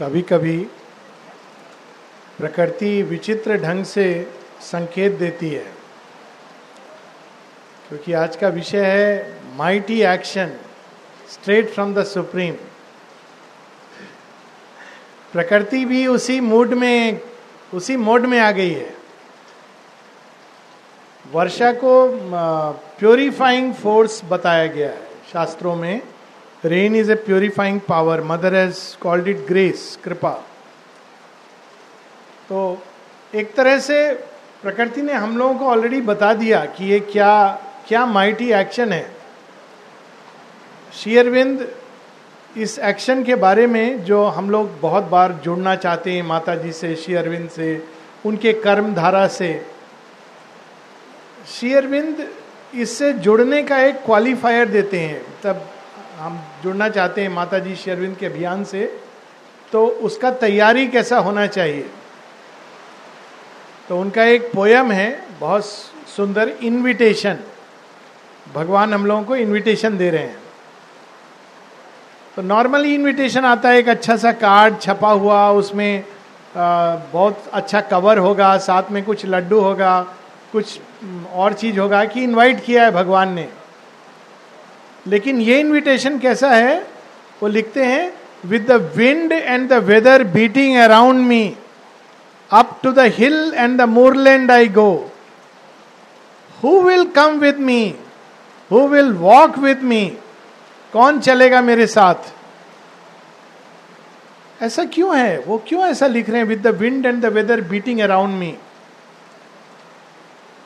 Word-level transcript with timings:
कभी 0.00 0.20
कभी 0.22 0.56
प्रकृति 2.38 3.02
विचित्र 3.02 3.56
ढंग 3.56 3.84
से 3.84 4.04
संकेत 4.60 5.12
देती 5.12 5.48
है। 5.50 5.64
क्योंकि 7.88 8.12
आज 8.12 8.36
का 8.36 8.48
विषय 8.48 8.84
है 8.86 9.40
mighty 9.56 10.00
action 10.02 10.52
straight 11.30 11.68
from 11.70 11.94
the 11.94 12.04
supreme 12.04 12.54
प्रकृति 15.32 15.84
भी 15.84 16.06
उसी 16.06 16.40
मूड 16.40 16.72
में, 16.74 17.20
उसी 17.74 17.96
मोड 17.96 18.26
में 18.26 18.38
आ 18.40 18.50
गई 18.50 18.70
है। 18.70 18.94
वर्षा 21.32 21.72
को 21.72 21.92
प्योरीफाइंग 22.98 23.74
फोर्स 23.74 24.20
बताया 24.24 24.66
गया 24.66 24.88
है 24.90 25.08
शास्त्रों 25.32 25.76
में। 25.76 26.00
Rain 26.64 26.96
is 26.96 27.10
a 27.12 27.14
purifying 27.16 27.80
power 27.80 28.22
mother 28.22 28.54
has 28.54 28.78
called 29.02 29.28
it 29.28 29.46
grace 29.46 29.98
कृपा। 30.04 30.30
तो 32.48 32.82
एक 33.34 33.54
तरह 33.54 33.78
से 33.78 34.12
प्रकृति 34.62 35.02
ने 35.02 35.12
हम 35.12 35.38
लोगों 35.38 35.54
को 35.54 35.66
ऑलरेडी 35.66 36.00
बता 36.00 36.32
दिया 36.34 36.64
कि 36.66 36.84
ये 36.84 37.00
क्या 37.00 37.32
क्या 37.88 38.04
माइटी 38.06 38.50
एक्शन 38.52 38.92
है। 38.92 39.10
शेयरविंद 40.94 41.68
इस 42.56 42.78
एक्शन 42.78 43.22
के 43.24 43.34
बारे 43.36 43.66
में 43.66 44.04
जो 44.04 44.22
हम 44.26 44.50
लोग 44.50 44.80
बहुत 44.80 45.04
बार 45.04 45.32
जुड़ना 45.44 45.74
चाहते 45.76 46.12
हैं 46.12 46.22
माता 46.22 46.54
जी 46.54 46.72
से 46.72 46.94
शेयरविंद 46.96 47.48
से, 47.50 47.82
उनके 48.26 48.52
कर्म 48.52 48.94
धारा 48.94 49.26
से। 49.28 49.66
शेयरविंद 51.50 52.26
इससे 52.74 53.12
जुड़ने 53.12 53.62
का 53.62 53.78
एक 53.78 54.04
क्वालिफायर 54.04 54.68
देते 54.68 55.00
हैं। 55.00 55.22
तब 55.44 55.68
हम 56.20 56.38
जुड़ना 56.62 56.88
चाहते 56.88 57.22
हैं 57.22 57.28
माता 57.28 57.58
जी 57.58 57.74
शेरविंद 57.76 58.16
के 58.16 58.26
अभियान 58.26 58.64
से 58.64 58.84
तो 59.72 59.86
उसका 60.06 60.30
तैयारी 60.30 60.86
कैसा 60.86 61.18
होना 61.18 61.46
चाहिए? 61.46 61.86
तो 63.88 64.00
उनका 64.00 64.24
एक 64.24 64.50
पोयम 64.54 64.90
है 64.92 65.08
बहुत 65.40 65.64
सुंदर 66.16 66.48
इनविटेशन 66.62 67.38
भगवान 68.54 68.94
हम 68.94 69.06
लोगों 69.06 69.22
को 69.24 69.36
इनविटेशन 69.36 69.96
दे 69.98 70.10
रहे 70.10 70.22
हैं। 70.22 70.38
तो 72.36 72.42
नॉर्मली 72.42 72.94
इनविटेशन 72.94 73.44
आता 73.44 73.68
है 73.68 73.78
एक 73.78 73.88
अच्छा 73.88 74.16
सा 74.16 74.32
कार्ड 74.32 74.80
छपा 74.80 75.10
हुआ 75.10 75.50
उसमें 75.52 76.04
आ, 76.56 76.96
बहुत 77.12 77.50
अच्छा 77.52 77.80
कवर 77.80 78.18
होगा 78.18 78.56
साथ 78.58 78.90
में 78.90 79.02
कुछ 79.04 79.24
लड्डू 79.26 79.60
होगा 79.60 80.00
कुछ 80.52 80.80
और 81.32 81.52
चीज़ 81.52 81.78
होगा 81.80 82.04
कि 82.04 82.24
इनवाइट 82.24 82.64
किया 82.64 82.84
है 82.84 82.90
भगवान 82.90 83.32
ने। 83.32 83.48
लेकिन 85.06 85.40
ये 85.40 85.60
इनविटेशन 85.60 86.18
कैसा 86.18 86.50
है? 86.50 86.86
वो 87.42 87.48
लिखते 87.48 87.84
हैं 87.84 88.12
with 88.44 88.66
the 88.66 88.92
wind 88.96 89.32
and 89.32 89.68
the 89.68 89.72
weather 89.72 90.24
beating 90.24 90.76
around 90.76 91.26
me 91.26 91.56
up 92.50 92.80
to 92.82 92.92
the 92.92 92.98
hill 92.98 93.52
and 93.56 93.78
the 93.78 93.82
moorland 93.82 94.50
I 94.50 94.68
go 94.68 95.12
who 96.64 96.80
will 96.80 97.04
come 97.04 97.38
with 97.38 97.58
me 97.58 97.94
who 98.72 98.88
will 98.88 99.12
walk 99.12 99.58
with 99.58 99.82
me 99.82 100.16
कौन 100.92 101.20
चलेगा 101.20 101.60
मेरे 101.60 101.86
साथ? 101.86 102.14
ऐसा 104.62 104.84
क्यों 104.84 105.18
है? 105.18 105.38
वो 105.38 105.62
क्यों 105.68 105.86
ऐसा 105.86 106.06
लिख 106.06 106.30
रहे 106.30 106.38
हैं 106.38 106.48
with 106.48 106.62
the 106.62 106.66
wind 106.66 107.06
and 107.06 107.22
the 107.22 107.26
weather 107.26 107.60
beating 107.60 108.00
around 108.00 108.34
me 108.34 108.56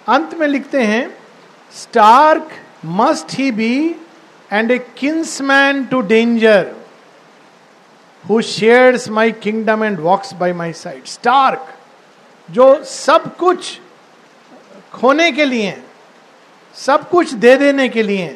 अंत 0.09 0.35
में 0.35 0.47
लिखते 0.49 0.81
हैं 0.81 1.19
Stark 1.75 2.51
must 2.85 3.27
he 3.31 3.51
be 3.51 3.97
and 4.55 4.71
a 4.71 4.79
kinsman 4.99 5.85
to 5.85 6.01
danger 6.03 6.75
who 8.25 8.41
shares 8.43 9.09
my 9.11 9.33
kingdom 9.43 9.85
and 9.85 9.99
walks 10.01 10.33
by 10.35 10.53
my 10.53 10.73
side 10.75 11.05
Stark 11.07 11.75
जो 12.49 12.83
सब 12.85 13.35
कुछ 13.37 13.79
खोने 14.93 15.31
के 15.33 15.45
लिए, 15.45 15.77
सब 16.77 17.09
कुछ 17.11 17.33
दे 17.35 17.57
देने 17.57 17.89
के 17.89 18.03
लिए, 18.03 18.27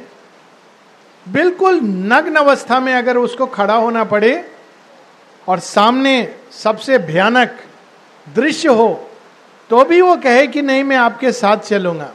बिल्कुल 1.27 1.81
नग्न 1.83 2.37
अवस्था 2.37 2.79
में 2.81 2.93
अगर 2.95 3.17
उसको 3.17 3.47
खड़ा 3.49 3.75
होना 3.75 4.05
पड़े 4.05 4.33
और 5.47 5.59
सामने 5.61 6.13
सबसे 6.55 6.99
भयानक 7.01 7.57
दृश्य 8.27 8.69
हो 8.71 8.89
तो 9.71 9.85
भी 9.85 10.01
वो 10.01 10.17
कहे 10.17 10.47
कि 10.47 10.63
नहीं, 10.63 10.85
मैं 10.85 10.97
आपके 10.97 11.33
साथ 11.33 11.57
चलूँगा। 11.59 12.13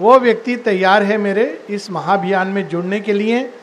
वो 0.00 0.18
व्यक्ति 0.18 0.56
तैयार 0.56 1.02
है 1.02 1.16
मेरे 1.16 1.64
इस 1.70 1.90
महाभियान 1.90 2.48
में 2.48 2.68
जुड़ने 2.68 3.00
के 3.00 3.12
लिए 3.12 3.54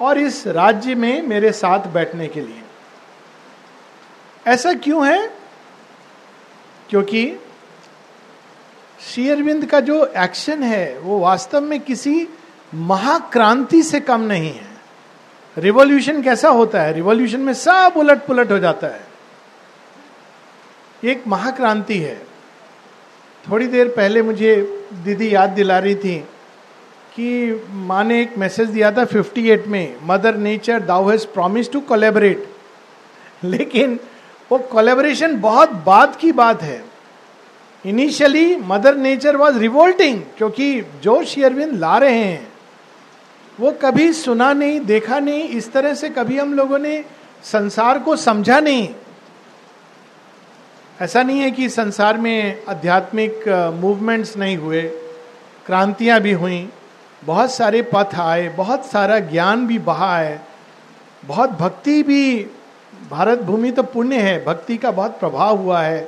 और 0.00 0.18
इस 0.18 0.46
राज्य 0.46 0.94
में 0.94 1.22
मेरे 1.22 1.52
साथ 1.52 1.86
बैठने 1.86 2.28
के 2.28 2.40
लिए। 2.40 2.62
ऐसा 4.46 4.72
क्यों 4.72 5.06
है? 5.06 5.30
क्योंकि 6.90 7.36
शेयरविंद 9.14 9.66
का 9.66 9.80
जो 9.80 10.12
एक्शन 10.16 10.62
है, 10.62 10.98
वो 10.98 11.18
वास्तव 11.18 11.60
में 11.60 11.80
किसी 11.80 12.28
महाक्रांति 12.74 13.82
से 13.82 14.00
कम 14.00 14.20
नहीं 14.20 14.54
है। 14.54 14.72
रिवॉल्यूशन 15.58 16.22
कैसा 16.22 16.48
होता 16.48 16.82
है? 16.82 16.92
रिवॉल्यूशन 16.92 17.40
में 17.40 17.54
सब 17.54 17.92
उलट 17.96 18.26
पुलट 18.26 18.52
हो 18.52 18.58
जाता 18.58 18.86
है। 18.86 19.06
एक 21.04 21.24
महाक्रांति 21.26 21.98
है। 21.98 22.31
थोड़ी 23.50 23.66
देर 23.66 23.88
पहले 23.88 24.22
मुझे 24.22 24.54
दीदी 25.04 25.34
याद 25.34 25.50
दिला 25.50 25.78
रही 25.78 25.94
थी 25.94 26.18
कि 27.16 27.60
माँ 27.70 28.04
ने 28.04 28.20
एक 28.22 28.38
मैसेज 28.38 28.68
दिया 28.68 28.90
था 28.92 29.04
58 29.06 29.66
में 29.66 29.96
mother 30.02 30.36
nature 30.36 30.80
though 30.80 31.08
has 31.08 31.26
promise 31.26 31.72
to 31.72 31.80
collaborate 31.80 32.46
लेकिन 33.44 33.98
वो 34.52 34.58
कोलेबरेशन 34.58 35.40
बहुत 35.40 35.70
बाद 35.86 36.16
की 36.16 36.32
बात 36.32 36.62
है। 36.62 36.84
Initially 37.84 38.56
mother 38.56 38.96
nature 38.96 39.36
was 39.36 39.58
revolting 39.58 40.22
क्योंकि 40.38 40.80
जो 41.02 41.22
शेयरविंद 41.24 41.78
ला 41.78 41.96
रहे 41.98 42.18
हैं। 42.18 42.52
वो 43.60 43.70
कभी 43.82 44.12
सुना 44.12 44.52
नहीं, 44.52 44.80
देखा 44.80 45.18
नहीं, 45.18 45.42
इस 45.48 45.72
तरह 45.72 45.94
से 45.94 46.08
कभी 46.08 46.38
हम 46.38 46.54
लोगों 46.54 46.78
ने 46.78 47.04
संसार 47.44 47.98
को 47.98 48.16
समझा 48.16 48.60
नहीं। 48.60 48.88
ऐसा 51.00 51.22
नहीं 51.22 51.40
है 51.40 51.50
कि 51.50 51.68
संसार 51.68 52.18
में 52.18 52.62
आध्यात्मिक 52.68 53.48
मूवमेंट्स 53.80 54.36
नहीं 54.36 54.56
हुए, 54.56 54.82
क्रांतियाँ 55.66 56.20
भी 56.20 56.32
हुई, 56.32 56.68
बहुत 57.22 57.52
सारे 57.52 57.82
पथ 57.82 58.14
आए, 58.20 58.48
बहुत 58.48 58.86
सारा 58.86 59.18
ज्ञान 59.18 59.66
भी 59.66 59.78
बहा 59.78 60.16
है, 60.18 60.40
बहुत 61.24 61.50
भक्ति 61.50 62.02
भी, 62.02 62.46
भारत 63.10 63.42
भूमि 63.42 63.70
तो 63.70 63.82
पुण्य 63.82 64.20
है, 64.20 64.44
भक्ति 64.44 64.76
का 64.76 64.90
बहुत 64.90 65.18
प्रभाव 65.20 65.58
हुआ 65.58 65.80
है, 65.82 66.00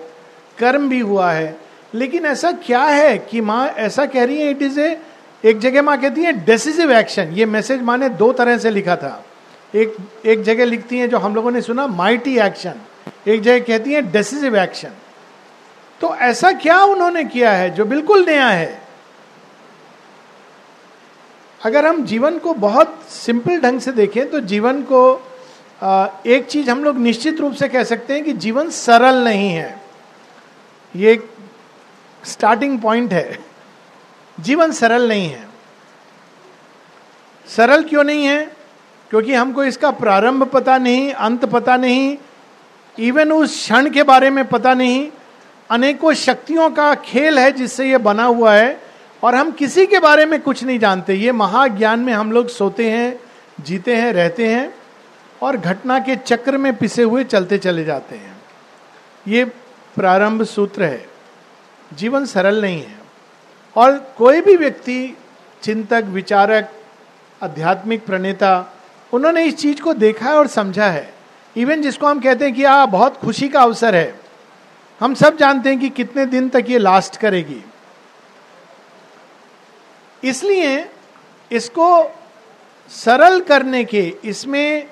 कर्म 0.59 0.89
भी 0.89 1.00
हुआ 1.00 1.31
है, 1.33 1.56
लेकिन 1.94 2.27
ऐसा 2.27 2.53
क्या 2.67 2.83
है 2.83 3.19
कि 3.21 3.41
माँ 3.41 3.67
ऐसा 3.69 4.06
कह 4.06 4.25
रही 4.25 4.41
है 4.41 4.50
इट 4.50 4.62
इज़ 4.62 4.81
ए 4.81 4.97
एक 5.44 5.59
जगह 5.59 5.83
माँ 5.83 6.00
कहती 6.00 6.23
है 6.23 6.33
डिसिसिव 6.44 6.93
एक्शन 6.93 7.33
ये 7.33 7.47
मैसेज 7.47 7.83
माँ 7.83 7.97
ने 7.99 8.09
दो 8.09 8.33
तरह 8.33 8.59
से 8.59 8.71
लिखा 8.71 8.97
था, 8.97 9.23
एक 9.75 9.97
एक 10.25 10.43
जगह 10.43 10.65
लिखती 10.65 10.99
है 10.99 11.09
जो 11.09 11.19
हम 11.19 11.34
लोगों 11.34 11.50
ने 11.50 11.61
सुना 11.61 11.87
माइटी 11.87 12.39
एक्शन 12.39 12.81
एक 13.28 13.41
जगह 13.42 13.59
कहती 13.59 13.92
है 13.92 14.03
डिसिसिव 14.12 14.56
एक्शन 14.56 14.92
तो 16.00 16.15
ऐसा 16.16 16.50
क्या 16.53 16.82
उन्होंने 16.84 17.25
किया 17.25 17.53
है 17.53 17.70
जो 17.70 17.84
बिल्कुल 17.84 18.25
नया 18.26 18.48
है? 18.48 18.82
अगर 21.60 21.87
हम 21.87 22.04
जीवन 22.06 22.38
को 22.38 22.54
बहुत 22.54 22.98
सिंपल 23.09 23.60
ढंग 23.60 23.81
से 23.81 23.93
देखें 23.93 24.31
तो 24.31 24.41
जीवन 24.41 24.82
को 24.82 25.00
एक 26.26 26.47
चीज़ 26.50 26.70
हम 26.70 26.84
लोग 26.84 26.98
निश्चित 26.98 27.41
रूप 27.41 27.54
से 27.54 27.69
कह 27.69 27.84
सकते 27.84 28.14
हैं 28.14 28.25
कि 28.25 28.32
जीवन 28.32 28.70
सरल 28.70 29.25
नहीं 29.25 29.48
है। 29.50 29.81
ये 30.97 31.12
एक 31.12 31.31
स्टार्टिंग 32.25 32.78
पॉइंट 32.81 33.12
है। 33.12 33.38
जीवन 34.41 34.72
सरल 34.72 35.09
नहीं 35.09 35.28
है। 35.28 35.47
सरल 37.48 37.82
क्यों 37.84 38.04
नहीं 38.04 38.26
है? 38.26 38.44
क्योंकि 39.10 39.34
हमको 39.34 39.64
इसका 39.64 39.91
प्रारंभ 39.91 40.44
पता 40.44 40.78
नहीं, 40.78 41.12
अंत 41.12 41.44
पता 41.44 41.76
नहीं 41.76 42.16
इवन 42.99 43.32
उस 43.32 43.50
क्षण 43.50 43.91
के 43.91 44.02
बारे 44.02 44.31
में 44.31 44.44
पता 44.44 44.75
नहीं। 44.75 45.11
अनेकों 45.70 46.14
शक्तियों 46.14 46.70
का 46.70 46.94
खेल 46.94 47.38
है 47.38 47.52
जिससे 47.52 47.91
ये 47.91 47.99
बना 47.99 48.25
हुआ 48.25 48.55
है। 48.55 48.81
और 49.23 49.35
हम 49.35 49.50
किसी 49.50 49.87
के 49.87 49.99
बारे 49.99 50.26
में 50.26 50.41
कुछ 50.41 50.64
नहीं 50.64 50.79
जानते। 50.79 51.14
ये 51.14 51.32
महाज्ञान 51.32 52.00
में 52.00 52.12
हम 52.12 52.32
लोग 52.32 52.49
सोते 52.49 52.91
हैं, 52.91 53.20
जीते 53.61 53.96
हैं, 53.96 54.12
रहते 54.12 54.46
हैं 54.46 54.75
और 55.43 55.56
घटना 55.56 55.99
के 55.99 56.17
चक्र 56.17 56.58
में 56.58 56.76
पिसे 56.76 57.02
हुए 57.02 57.25
चलते 57.25 57.58
चले 57.58 57.85
जाते 57.85 58.17
हैं। 58.17 58.37
ये 59.29 59.44
प्रारंभ 59.94 60.43
सूत्र 60.43 60.82
है। 60.85 61.06
जीवन 61.94 62.26
सरल 62.26 62.61
नहीं 62.61 62.82
है। 62.82 62.99
और 63.76 64.14
कोई 64.19 64.41
भी 64.41 64.56
व्यक्ति, 64.56 65.17
चिंतक, 65.62 66.05
विचारक, 66.06 66.73
आध्यात्मिक 67.43 68.06
प्रणेता, 68.06 68.76
उन्होंने 69.12 69.44
इस 69.44 69.56
चीज़ 69.56 69.81
को 69.81 69.94
देखा 69.94 70.26
है 70.26 70.35
और 70.35 70.46
समझा 70.46 70.87
है। 70.87 71.13
इवन 71.56 71.83
जिसको 71.83 72.06
हम 72.06 72.21
कहते 72.21 72.45
हैं 72.45 72.55
कि 72.55 72.65
आ 72.65 72.87
बहुत 72.87 73.17
खुशी 73.17 73.49
का 73.49 73.61
अवसर 73.61 73.95
है। 73.95 74.21
हम 75.01 75.15
सब 75.15 75.37
जानते 75.37 75.69
हैं 75.69 75.79
कि 75.79 75.89
कितने 75.89 76.27
दिन 76.27 76.49
तक 76.49 76.65
ये 76.69 76.79
लास्ट 76.79 77.17
करेगी। 77.17 77.65
इसलिए 80.25 80.87
इसको 81.53 82.12
सरल 82.91 83.41
करने 83.41 83.85
के, 83.85 84.15
इसमें 84.25 84.87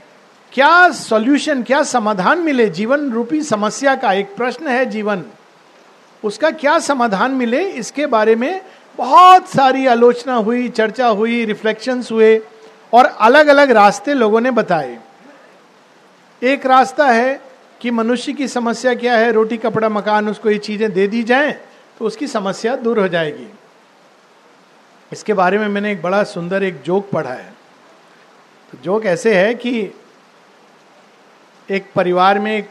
क्या 0.53 0.91
सॉल्यूशन 0.91 1.62
क्या 1.62 1.82
समाधान 1.82 2.38
मिले? 2.38 2.69
जीवन 2.69 3.11
रूपी 3.11 3.43
समस्या 3.43 3.94
का 3.97 4.12
एक 4.12 4.35
प्रश्न 4.37 4.69
है 4.69 4.85
जीवन। 4.87 5.25
उसका 6.25 6.50
क्या 6.50 6.79
समाधान 6.79 7.31
मिले? 7.31 7.62
इसके 7.62 8.06
बारे 8.06 8.35
में 8.37 8.61
बहुत 8.99 9.49
सारी 9.49 9.87
आलोचना 9.87 10.35
हुई, 10.35 10.69
चर्चा 10.69 11.06
हुई 11.06 11.44
रिफ्लेक्शंस 11.44 12.12
हुए 12.12 12.41
और 12.94 13.05
अलग 13.05 13.47
अलग 13.47 13.70
रास्ते 13.70 14.14
लोगों 14.14 14.41
ने 14.41 14.50
बताए। 14.50 14.99
एक 16.42 16.66
रास्ता 16.66 17.06
है 17.06 17.40
कि 17.80 17.90
मनुष्य 17.90 18.32
की 18.32 18.48
समस्या 18.48 18.94
क्या 18.94 19.16
है? 19.16 19.30
रोटी, 19.32 19.56
कपड़ा, 19.56 19.88
मकान, 19.88 20.28
उसको 20.28 20.50
ये 20.50 20.58
चीज़ें 20.58 20.92
दे 20.92 21.06
दी 21.06 21.22
जाएँ 21.22 21.52
तो 21.98 22.04
उसकी 22.04 22.26
समस्या 22.26 22.76
दूर 22.76 22.98
हो 23.00 23.08
जाएगी। 23.08 23.46
इसके 25.12 25.32
बारे 25.32 25.58
में 25.58 25.66
मैंने 25.68 25.92
एक 25.92 26.02
बड़ा 26.02 26.22
सुंदर 26.24 26.62
एक 26.62 26.80
जोक 26.82 27.10
पढ़ा 27.10 27.32
है। 27.32 27.52
तो 28.72 28.78
जोक 28.84 29.06
ऐसे 29.06 29.34
है 29.34 29.54
कि 29.54 29.92
एक 31.68 31.90
परिवार 31.94 32.38
में 32.38 32.56
एक 32.58 32.70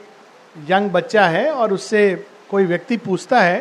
यंग 0.69 0.89
बच्चा 0.91 1.25
है 1.27 1.49
और 1.51 1.73
उससे 1.73 2.03
कोई 2.49 2.65
व्यक्ति 2.65 2.97
पूछता 2.97 3.39
है 3.39 3.59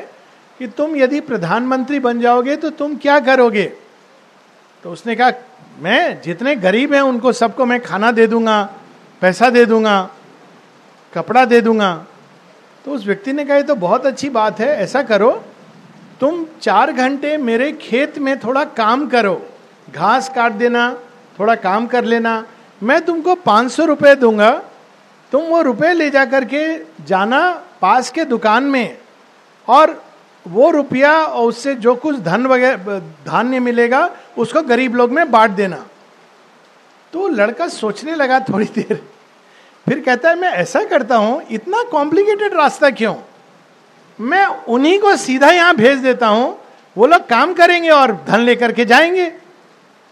कि 0.61 0.67
तुम 0.69 0.97
यदि 0.97 1.21
प्रधानमंत्री 1.21 1.99
बन 1.99 2.21
जाओगे 2.21 2.57
तो 2.57 2.71
तुम 2.71 2.97
क्या 2.97 3.19
करोगे? 3.21 3.65
तो 4.85 4.93
उसने 4.93 5.15
कहा, 5.15 5.33
मैं 5.79 6.21
जितने 6.23 6.57
गरीब 6.57 6.95
हैं 6.95 7.01
उनको 7.01 7.33
सबको 7.33 7.67
मैं 7.67 7.81
खाना 7.81 8.13
दे 8.13 8.27
दूँगा। 8.27 8.59
पैसा 9.21 9.51
दे 9.51 9.65
दूँगा, 9.67 10.11
कपड़ा 11.15 11.45
दे 11.45 11.61
दूँगा। 11.61 12.07
तो 12.85 12.91
उस 12.91 13.07
व्यक्ति 13.07 13.33
ने 13.33 13.45
कहा, 13.45 13.57
ये 13.57 13.63
तो 13.63 13.75
बहुत 13.75 14.07
अच्छी 14.07 14.29
बात 14.29 14.61
है, 14.61 14.69
ऐसा 14.69 15.03
करो। 15.03 15.45
तुम 16.21 16.47
चार 16.63 16.93
घंटे 16.93 17.37
मेरे 17.37 17.73
खेत 17.73 18.19
में 18.19 18.39
थोड़ा 18.41 18.65
काम 18.65 19.07
करो। 19.09 19.51
घास 19.95 20.29
काट 20.29 20.53
देना, 20.53 20.97
थोड़ा 21.39 21.55
काम 21.55 21.87
कर 21.87 22.05
लेना। 22.05 22.45
मैं 22.83 23.05
तुमको 23.05 23.35
पाँच 23.35 23.73
सौ 23.73 23.85
रुपये 23.85 24.15
दूँगा। 24.15 24.63
तुम 25.33 25.43
वो 25.43 25.63
रुपए 25.63 25.93
ले 25.93 26.11
जा 26.11 26.25
करके 26.25 26.77
जाना 27.05 27.63
पास 27.81 28.11
के 28.11 28.25
दुकान 28.25 28.65
में। 28.65 28.99
और 29.69 30.03
वो 30.47 30.71
रुपया 30.71 31.13
और 31.13 31.49
उससे 31.49 31.75
जो 31.75 31.95
कुछ 31.95 32.19
धन 32.19 32.47
वगैरह 32.47 32.99
धान्य 33.27 33.61
मिलेगा, 33.61 34.11
उसको 34.39 34.63
गरीब 34.63 34.95
लोग 34.95 35.13
में 35.13 35.31
बांट 35.31 35.51
देना। 35.51 35.87
तो 37.13 37.29
लड़का 37.29 37.69
सोचने 37.69 38.15
लगा 38.15 38.41
थोड़ी 38.41 38.65
देर। 38.65 39.03
फिर 39.89 40.01
कहता 40.01 40.29
है, 40.29 40.35
मैं 40.37 40.49
ऐसा 40.49 40.85
करता 40.85 41.17
हूँ, 41.17 41.43
इतना 41.51 41.83
कॉम्प्लिकेटेड 41.83 42.55
रास्ता 42.55 42.91
क्यों? 42.91 43.15
मैं 44.21 44.47
उन्हीं 44.47 44.99
को 44.99 45.17
सीधा 45.17 45.51
यहाँ 45.51 45.75
भेज 45.75 45.99
देता 45.99 46.27
हूँ, 46.27 46.59
वो 46.97 47.07
लोग 47.07 47.27
काम 47.27 47.55
करेंगे 47.55 47.91
और 47.91 48.25
धन 48.29 48.41
लेकर 48.41 48.73
के 48.73 48.85
जाएँगे। 48.85 49.33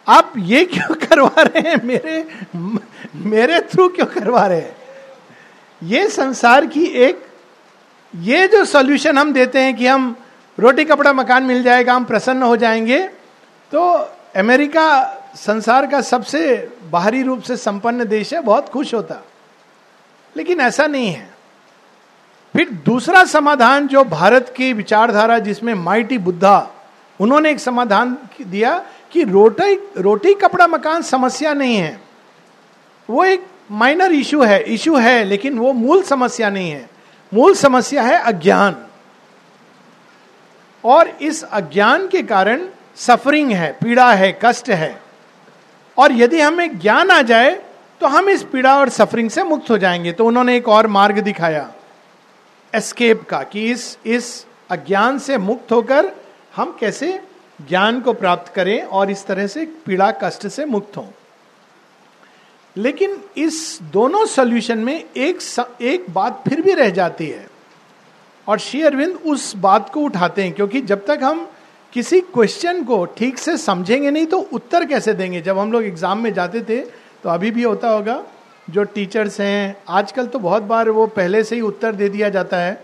आप 0.09 0.33
ये 0.37 0.65
क्यों 0.65 0.95
करवा 1.07 1.43
रहे 1.43 1.71
हैं? 1.71 1.85
मेरे 1.85 2.27
मेरे 3.17 3.61
थ्रू 3.61 3.89
क्यों 3.89 4.07
करवा 4.07 4.47
रहे 4.47 4.61
हैं? 4.61 4.77
ये 5.83 6.09
संसार 6.09 6.67
की 6.67 6.85
एक, 6.85 7.27
ये 8.17 8.49
जो 8.49 8.65
सॉल्यूशन 8.65 9.19
हम 9.19 9.33
देते 9.33 9.61
हैं 9.61 9.77
कि 9.77 9.87
हम 9.87 10.17
रोटी 10.59 10.85
कपड़ा 10.85 11.13
मकान 11.13 11.43
मिल 11.43 11.63
जाएगा, 11.63 11.95
हम 11.95 12.05
प्रसन्न 12.05 12.43
हो 12.43 12.57
जाएँगे 12.57 13.03
तो 13.73 14.11
अमेरिका 14.37 15.15
संसार 15.35 15.87
का 15.87 16.01
सबसे 16.01 16.73
बाहरी 16.91 17.23
रूप 17.23 17.43
से 17.43 17.57
संपन्न 17.57 18.05
देश 18.05 18.35
है, 18.35 18.41
बहुत 18.41 18.69
खुश 18.69 18.95
होता। 18.95 19.25
लेकिन 20.37 20.61
ऐसा 20.61 20.87
नहीं 20.87 21.09
है। 21.09 21.31
फिर 22.57 22.71
दूसरा 22.71 23.25
समाधान 23.25 23.87
जो 23.87 24.05
भारत 24.05 24.55
की 24.57 24.73
विचारधारा, 24.73 25.39
जिसमें 25.39 25.75
माइटी 25.75 26.19
बुद्धा, 26.19 26.71
उन्होंने 27.21 27.51
एक 27.51 27.61
समाधान 27.61 28.19
दिया 28.41 28.85
कि 29.13 29.25
रोटी 29.25 29.75
रोटी, 29.97 30.35
कपड़ा, 30.35 30.67
मकान 30.67 31.03
समस्या 31.03 31.55
नहीं 31.55 31.77
है। 31.77 32.01
वो 33.11 33.25
एक 33.25 33.47
माइनर 33.71 34.13
इशू 34.13 34.43
है 34.43 34.63
इशू 34.63 34.97
है, 34.97 35.25
लेकिन 35.25 35.59
वो 35.59 35.73
मूल 35.73 36.03
समस्या 36.03 36.51
नहीं 36.51 36.71
है। 36.71 36.91
मूल 37.35 37.55
समस्या 37.55 38.03
है 38.03 38.19
अज्ञान। 38.19 38.87
और 40.85 41.09
इस 41.09 41.43
अज्ञान 41.43 42.09
के 42.09 42.23
कारण 42.23 42.69
सफरिंग 42.97 43.51
है, 43.51 43.73
पीड़ा 43.73 44.13
है, 44.13 44.39
कष्ट 44.45 44.71
है। 44.71 45.08
और 45.99 46.13
यदि 46.13 46.41
हमें 46.41 46.79
ज्ञान 46.79 47.11
आ 47.11 47.23
जाए 47.23 47.55
तो 48.01 48.07
हम 48.07 48.29
इस 48.29 48.43
पीड़ा 48.43 48.79
और 48.79 48.89
सफरिंग 48.89 49.31
से 49.31 49.43
मुक्त 49.43 49.71
हो 49.71 49.79
जाएँगे। 49.79 50.13
तो 50.13 50.27
उन्होंने 50.27 50.57
एक 50.57 50.69
और 50.69 50.87
मार्ग 50.87 51.19
दिखाया 51.19 51.73
एस्केप 52.75 53.23
का 53.23 53.43
कि 53.43 53.71
इस 53.71 53.99
इस 54.07 54.47
अज्ञान 54.71 55.19
से 55.19 55.39
मुक्त 55.39 55.73
होकर 55.73 56.13
हम 56.57 56.77
कैसे 56.81 57.21
ज्ञान 57.69 58.01
को 58.01 58.13
प्राप्त 58.13 58.53
करें 58.55 58.83
और 58.83 59.11
इस 59.11 59.27
तरह 59.27 59.47
से 59.47 59.67
पीड़ा 59.87 60.11
कष्ट 60.11 60.47
से 60.47 60.65
मुक्त 60.65 60.97
हों। 60.97 61.07
लेकिन 62.77 63.25
इस 63.37 63.79
दोनों 63.83 64.27
सोल्यूशन 64.27 64.79
में 64.79 65.05
एक 65.17 65.41
स, 65.41 65.61
एक 65.81 66.07
बात 66.11 66.45
फिर 66.49 66.61
भी 66.61 66.75
रह 66.75 66.91
जाती 66.91 67.27
है 67.27 67.49
और 68.49 68.59
श्री 68.59 68.83
अरविंद 68.83 69.19
उस 69.27 69.57
बात 69.57 69.91
को 69.91 70.01
उठाते 70.01 70.45
हैं 70.45 70.53
क्योंकि 70.53 70.81
जब 70.81 71.07
तक 71.07 71.21
हम 71.23 71.49
किसी 71.93 72.21
क्वेश्चन 72.21 72.83
को 72.85 73.05
ठीक 73.19 73.39
से 73.39 73.57
समझेंगे 73.57 74.11
नहीं 74.11 74.27
तो 74.27 74.39
उत्तर 74.53 74.85
कैसे 74.85 75.13
देंगे? 75.15 75.41
जब 75.41 75.59
हम 75.59 75.73
लोग 75.73 75.85
एग्ज़ाम 75.85 76.19
में 76.19 76.33
जाते 76.35 76.61
थे 76.61 76.81
तो 77.25 77.29
अभी 77.31 77.51
भी 77.51 77.63
होता 77.63 77.89
होगा, 77.89 78.23
जो 78.71 78.83
टीचर्स 78.85 79.41
हैं, 79.41 79.77
आजकल 79.89 80.27
तो 80.27 80.39
बहुत 80.39 80.63
बार 80.63 80.89
वो 80.91 81.07
पहले 81.07 81.43
से 81.45 81.55
ही 81.55 81.61
उत्तर 81.63 81.95
दे 81.95 82.09
दिया 82.09 82.29
जाता 82.29 82.57
है। 82.57 82.81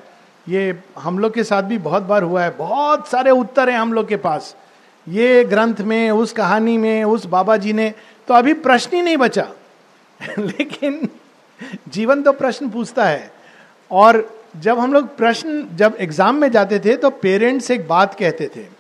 ये 0.46 0.74
हम 0.98 1.18
लोग 1.18 1.34
के 1.34 1.44
साथ 1.44 1.62
भी 1.62 1.78
बहुत 1.78 2.02
बार 2.02 2.22
हुआ 2.22 2.42
है। 2.42 2.56
बहुत 2.56 3.08
सारे 3.08 3.30
उत्तर 3.30 3.70
हैं 3.70 3.78
हम 3.78 3.92
लोग 3.92 4.08
के 4.08 4.16
पास। 4.16 4.54
ये 5.06 5.44
ग्रंथ 5.44 5.80
में, 5.80 6.10
उस 6.10 6.32
कहानी 6.32 6.76
में, 6.78 7.04
उस 7.04 7.26
बाबा 7.26 7.56
जी 7.56 7.72
ने 7.72 7.92
तो 8.28 8.34
अभी 8.34 8.52
प्रश्न 8.54 8.96
ही 8.96 9.02
नहीं 9.02 9.16
बचा। 9.16 9.48
लेकिन 10.38 11.08
जीवन 11.88 12.22
तो 12.22 12.32
प्रश्न 12.32 12.68
पूछता 12.68 13.04
है। 13.04 13.30
और 13.90 14.28
जब 14.56 14.78
हम 14.78 14.92
लोग 14.92 15.16
प्रश्न, 15.16 15.66
जब 15.76 15.96
एग्ज़ाम 16.00 16.36
में 16.36 16.50
जाते 16.50 16.78
थे 16.78 16.96
तो 16.96 17.10
पेरेंट्स 17.10 17.70
एक 17.70 17.86
बात 17.88 18.14
कहते 18.14 18.50
थे। 18.56 18.73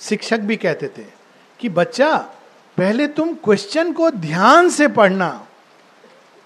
शिक्षक 0.00 0.40
भी 0.40 0.56
कहते 0.56 0.88
थे 0.88 1.04
कि 1.60 1.68
बच्चा, 1.68 2.16
पहले 2.78 3.06
तुम 3.08 3.32
क्वेश्चन 3.34 3.92
को 3.92 4.10
ध्यान 4.10 4.68
से 4.68 4.88
पढ़ना, 4.88 5.28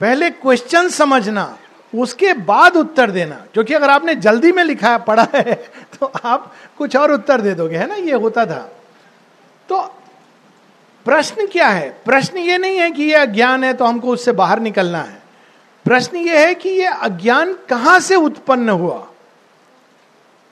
पहले 0.00 0.30
क्वेश्चन 0.30 0.88
समझना, 0.88 1.58
उसके 1.92 2.32
बाद 2.32 2.76
उत्तर 2.76 3.10
देना। 3.10 3.34
क्योंकि 3.52 3.74
अगर 3.74 3.90
आपने 3.90 4.14
जल्दी 4.14 4.52
में 4.52 4.62
लिखा 4.64 4.90
है 4.90 4.98
पढ़ा 4.98 5.26
है 5.34 5.54
तो 6.00 6.12
आप 6.24 6.52
कुछ 6.78 6.96
और 6.96 7.12
उत्तर 7.12 7.40
दे 7.40 7.54
दोगे, 7.54 7.76
है 7.76 7.86
ना? 7.86 7.94
ये 7.94 8.12
होता 8.12 8.46
था। 8.46 8.60
तो 9.68 9.80
प्रश्न 11.06 11.46
क्या 11.46 11.68
है? 11.68 11.88
प्रश्न 12.04 12.38
ये 12.38 12.58
नहीं 12.58 12.78
है 12.78 12.90
कि 12.90 13.02
ये 13.02 13.14
अज्ञान 13.14 13.64
है 13.64 13.72
तो 13.74 13.84
हमको 13.84 14.08
उससे 14.08 14.32
बाहर 14.32 14.60
निकलना 14.60 15.02
है। 15.02 15.22
प्रश्न 15.84 16.16
ये 16.16 16.46
है 16.46 16.54
कि 16.54 16.68
ये 16.68 16.86
अज्ञान 16.86 17.52
कहाँ 17.68 17.98
से 18.00 18.16
उत्पन्न 18.16 18.68
हुआ? 18.68 19.09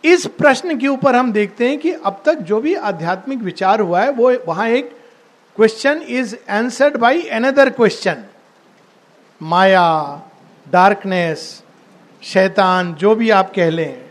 इस 0.04 0.26
प्रश्न 0.38 0.78
के 0.78 0.88
ऊपर 0.88 1.16
हम 1.16 1.32
देखते 1.32 1.68
हैं 1.68 1.78
कि 1.78 1.92
अब 1.92 2.22
तक 2.26 2.38
जो 2.40 2.60
भी 2.60 2.74
आध्यात्मिक 2.74 3.38
विचार 3.38 3.80
हुआ 3.80 4.00
है, 4.00 4.10
वो 4.10 4.32
वहाँ 4.46 4.68
एक 4.68 4.90
question 5.56 6.02
is 6.08 6.34
answered 6.50 6.96
by 6.96 7.20
another 7.20 7.70
question 7.70 8.24
Maya 9.40 10.22
darkness 10.66 11.62
शैतान, 12.22 12.94
जो 12.94 13.14
भी 13.14 13.30
आप 13.30 13.52
कह 13.54 13.70
लें। 13.70 14.04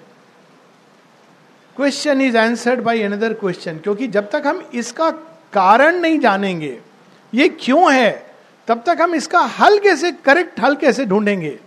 Question 1.75 2.21
is 2.21 2.37
answered 2.37 2.81
by 2.81 3.01
another 3.03 3.33
question 3.33 3.77
क्योंकि 3.77 4.07
जब 4.07 4.29
तक 4.29 4.43
हम 4.45 4.61
इसका 4.73 5.09
कारण 5.53 5.99
नहीं 5.99 6.19
जानेंगे, 6.19 6.77
ये 7.33 7.49
क्यों 7.49 7.93
है, 7.93 8.25
तब 8.67 8.83
तक 8.85 9.01
हम 9.01 9.15
इसका 9.15 9.39
हल 9.59 9.77
कैसे 9.79 10.11
करेक्ट 10.25 10.59
हल 10.59 10.75
कैसे 10.75 11.05
ढूंढेंगे। 11.05 11.57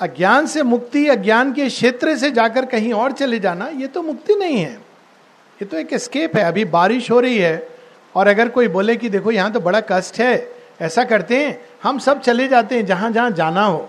अज्ञान 0.00 0.46
से 0.46 0.62
मुक्ति 0.62 1.06
अज्ञान 1.08 1.52
के 1.52 1.68
क्षेत्र 1.68 2.16
से 2.16 2.30
जाकर 2.30 2.66
कहीं 2.66 2.92
और 2.92 3.12
चले 3.12 3.38
जाना, 3.38 3.66
ये 3.66 3.86
तो 3.86 4.02
मुक्ति 4.02 4.34
नहीं 4.34 4.56
है। 4.56 4.72
ये 4.72 5.64
तो 5.64 5.76
एक 5.76 5.94
स्केप 5.94 6.36
है। 6.36 6.44
अभी 6.44 6.64
बारिश 6.64 7.10
हो 7.10 7.20
रही 7.20 7.38
है 7.38 7.68
और 8.14 8.26
अगर 8.26 8.48
कोई 8.48 8.68
बोले 8.68 8.96
कि 8.96 9.08
देखो 9.08 9.30
यहाँ 9.30 9.52
तो 9.52 9.60
बड़ा 9.60 9.80
कष्ट 9.80 10.20
है, 10.20 10.52
ऐसा 10.80 11.04
करते 11.04 11.44
हैं, 11.44 11.58
हम 11.82 11.98
सब 11.98 12.20
चले 12.20 12.48
जाते 12.48 12.74
हैं 12.74 12.86
जहाँ 12.86 13.10
जहाँ 13.10 13.30
जाना 13.30 13.64
हो। 13.64 13.88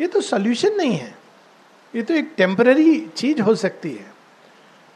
ये 0.00 0.06
तो 0.06 0.20
सोल्यूशन 0.20 0.76
नहीं 0.76 0.96
है। 0.96 1.14
ये 1.94 2.02
तो 2.02 2.14
एक 2.14 2.32
टेम्पररी 2.36 2.98
चीज़ 3.16 3.40
हो 3.40 3.54
सकती 3.54 3.90
है। 3.90 4.12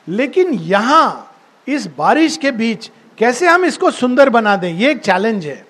लेकिन 0.08 0.52
यहाँ 0.52 1.36
इस 1.68 1.86
बारिश 1.98 2.36
के 2.36 2.50
बीच 2.50 2.90
कैसे 3.18 3.48
हम 3.48 3.64
इसको 3.64 3.90
सुंदर 3.90 4.30
बना 4.30 4.56
दें? 4.56 4.72
ये 4.72 4.90
एक 4.90 4.98
चैलेंज 4.98 5.46
है। 5.46 5.67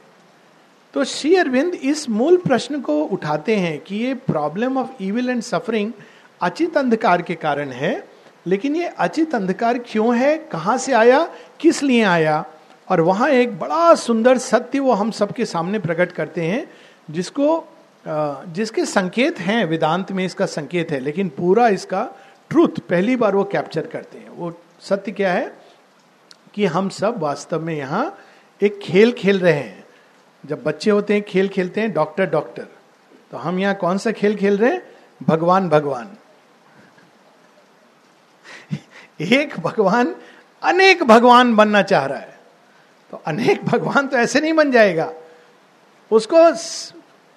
तो 0.95 1.04
श्री 1.04 1.35
अरविंद 1.37 1.75
इस 1.75 2.09
मूल 2.11 2.37
प्रश्न 2.37 2.80
को 2.80 3.02
उठाते 3.04 3.57
हैं 3.57 3.78
कि 3.80 3.97
ये 3.97 4.14
problem 4.26 4.78
of 4.78 5.02
evil 5.02 5.30
and 5.30 5.42
suffering 5.42 5.92
अचित 6.40 6.76
अंधकार 6.76 7.23
के 7.23 7.35
कारण 7.35 7.71
है, 7.71 8.04
लेकिन 8.47 8.76
ये 8.76 8.87
अचित 8.88 9.35
अंधकार 9.35 9.78
क्यों 9.78 10.16
है, 10.16 10.37
कहाँ 10.52 10.76
से 10.78 10.92
आया, 10.92 11.23
किस 11.61 11.83
लिए 11.83 12.02
आया? 12.02 12.45
और 12.88 13.00
वहाँ 13.00 13.28
एक 13.28 13.59
बड़ा 13.59 13.95
सुंदर 13.95 14.38
सत्य 14.38 14.78
वो 14.78 14.92
हम 14.92 15.11
सबके 15.11 15.45
सामने 15.45 15.78
प्रकट 15.78 16.12
करते 16.12 16.45
हैं, 16.45 16.66
जिसको 17.11 17.64
जिसके 18.07 18.85
संकेत 18.85 19.38
हैं, 19.40 19.64
वेदांत 19.64 20.12
में 20.12 20.25
इसका 20.25 20.47
संकेत 20.47 20.90
है, 20.90 21.00
लेकिन 21.00 21.28
पूरा 21.28 21.68
इसका 21.68 22.02
ट्रूथ 22.50 22.78
पहली 22.88 23.16
बार 23.16 23.35
वो 23.37 23.45
कैप्चर 23.45 23.87
करते 23.87 24.18
हैं। 24.18 24.28
वो 24.30 24.52
सत्य 24.80 25.12
क्या 25.12 25.33
है 25.33 25.52
कि 26.54 26.66
हम 26.66 26.88
सब 26.88 27.18
वास्तव 27.21 27.62
में 27.62 27.75
यहाँ 27.76 28.16
एक 28.61 28.78
खेल 28.83 29.12
खेल 29.12 29.38
रहे 29.38 29.52
हैं। 29.52 29.78
जब 30.47 30.62
बच्चे 30.62 30.90
होते 30.90 31.14
हैं, 31.14 31.23
खेल 31.23 31.49
खेलते 31.49 31.80
हैं, 31.80 31.92
डॉक्टर 31.92 32.26
डॉक्टर। 32.26 32.66
तो 33.30 33.37
हम 33.37 33.59
यहाँ 33.59 33.75
कौन 33.75 33.99
सा 33.99 34.11
खेल 34.11 34.37
खेल 34.37 34.59
रहे 34.59 34.71
हैं? 34.71 34.83
भगवान 35.23 35.68
भगवान। 35.68 36.16
एक 39.21 39.61
भगवान 39.61 40.14
अनेक 40.62 41.02
भगवान 41.02 41.57
बनना 41.57 41.83
चाह 41.83 42.07
रहा 42.07 42.18
है। 42.18 42.38
तो 43.11 43.23
अनेक 43.26 43.64
भगवान 43.64 44.07
तो 44.07 44.16
ऐसे 44.16 44.40
नहीं 44.40 44.52
बन 44.52 44.73
जाएगा। 44.73 45.12
उसको 46.11 46.37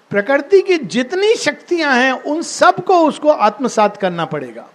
प्रकृति 0.09 0.61
की 0.61 0.77
जितनी 0.77 1.35
शक्तियाँ 1.35 1.95
हैं, 1.95 2.11
उन 2.11 2.41
सबको 2.41 3.07
उसको 3.07 3.29
आत्मसात 3.29 3.97
करना 3.97 4.25
पड़ेगा। 4.25 4.69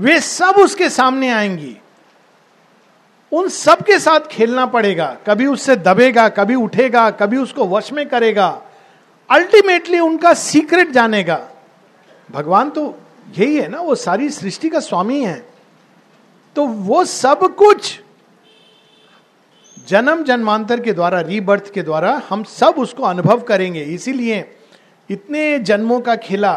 वे 0.00 0.20
सब 0.20 0.54
उसके 0.58 0.90
सामने 0.90 1.30
आएँगी। 1.30 1.76
उन 3.34 3.48
सब 3.48 3.82
के 3.82 3.98
साथ 3.98 4.20
खेलना 4.20 4.66
पड़ेगा। 4.66 5.06
कभी 5.26 5.46
उससे 5.46 5.76
दबेगा, 5.76 6.28
कभी 6.28 6.54
उठेगा, 6.54 7.10
कभी 7.10 7.36
उसको 7.36 7.66
वश 7.66 7.92
में 7.92 8.08
करेगा। 8.08 8.48
अल्टीमेटली 9.30 9.98
उनका 9.98 10.34
सीक्रेट 10.34 10.90
जानेगा। 10.90 11.48
भगवान 12.30 12.70
तो 12.70 12.94
यही 13.38 13.56
है 13.56 13.68
ना, 13.68 13.80
वो 13.80 13.94
सारी 13.94 14.28
सृष्टि 14.30 14.68
का 14.68 14.80
स्वामी 14.80 15.22
है। 15.24 15.46
तो 16.56 16.66
वो 16.66 17.04
सब 17.04 17.54
कुछ 17.54 18.00
जन्म 19.88 20.22
जन्मांतर 20.22 20.80
के 20.80 20.92
द्वारा 20.92 21.20
रीबर्थ 21.20 21.72
के 21.74 21.82
द्वारा 21.82 22.22
हम 22.28 22.42
सब 22.42 22.74
उसको 22.78 23.02
अनुभव 23.02 23.40
करेंगे। 23.40 23.80
इसीलिए 23.80 24.44
इतने 25.10 25.58
जन्मों 25.58 26.00
का 26.00 26.16
खेला। 26.16 26.54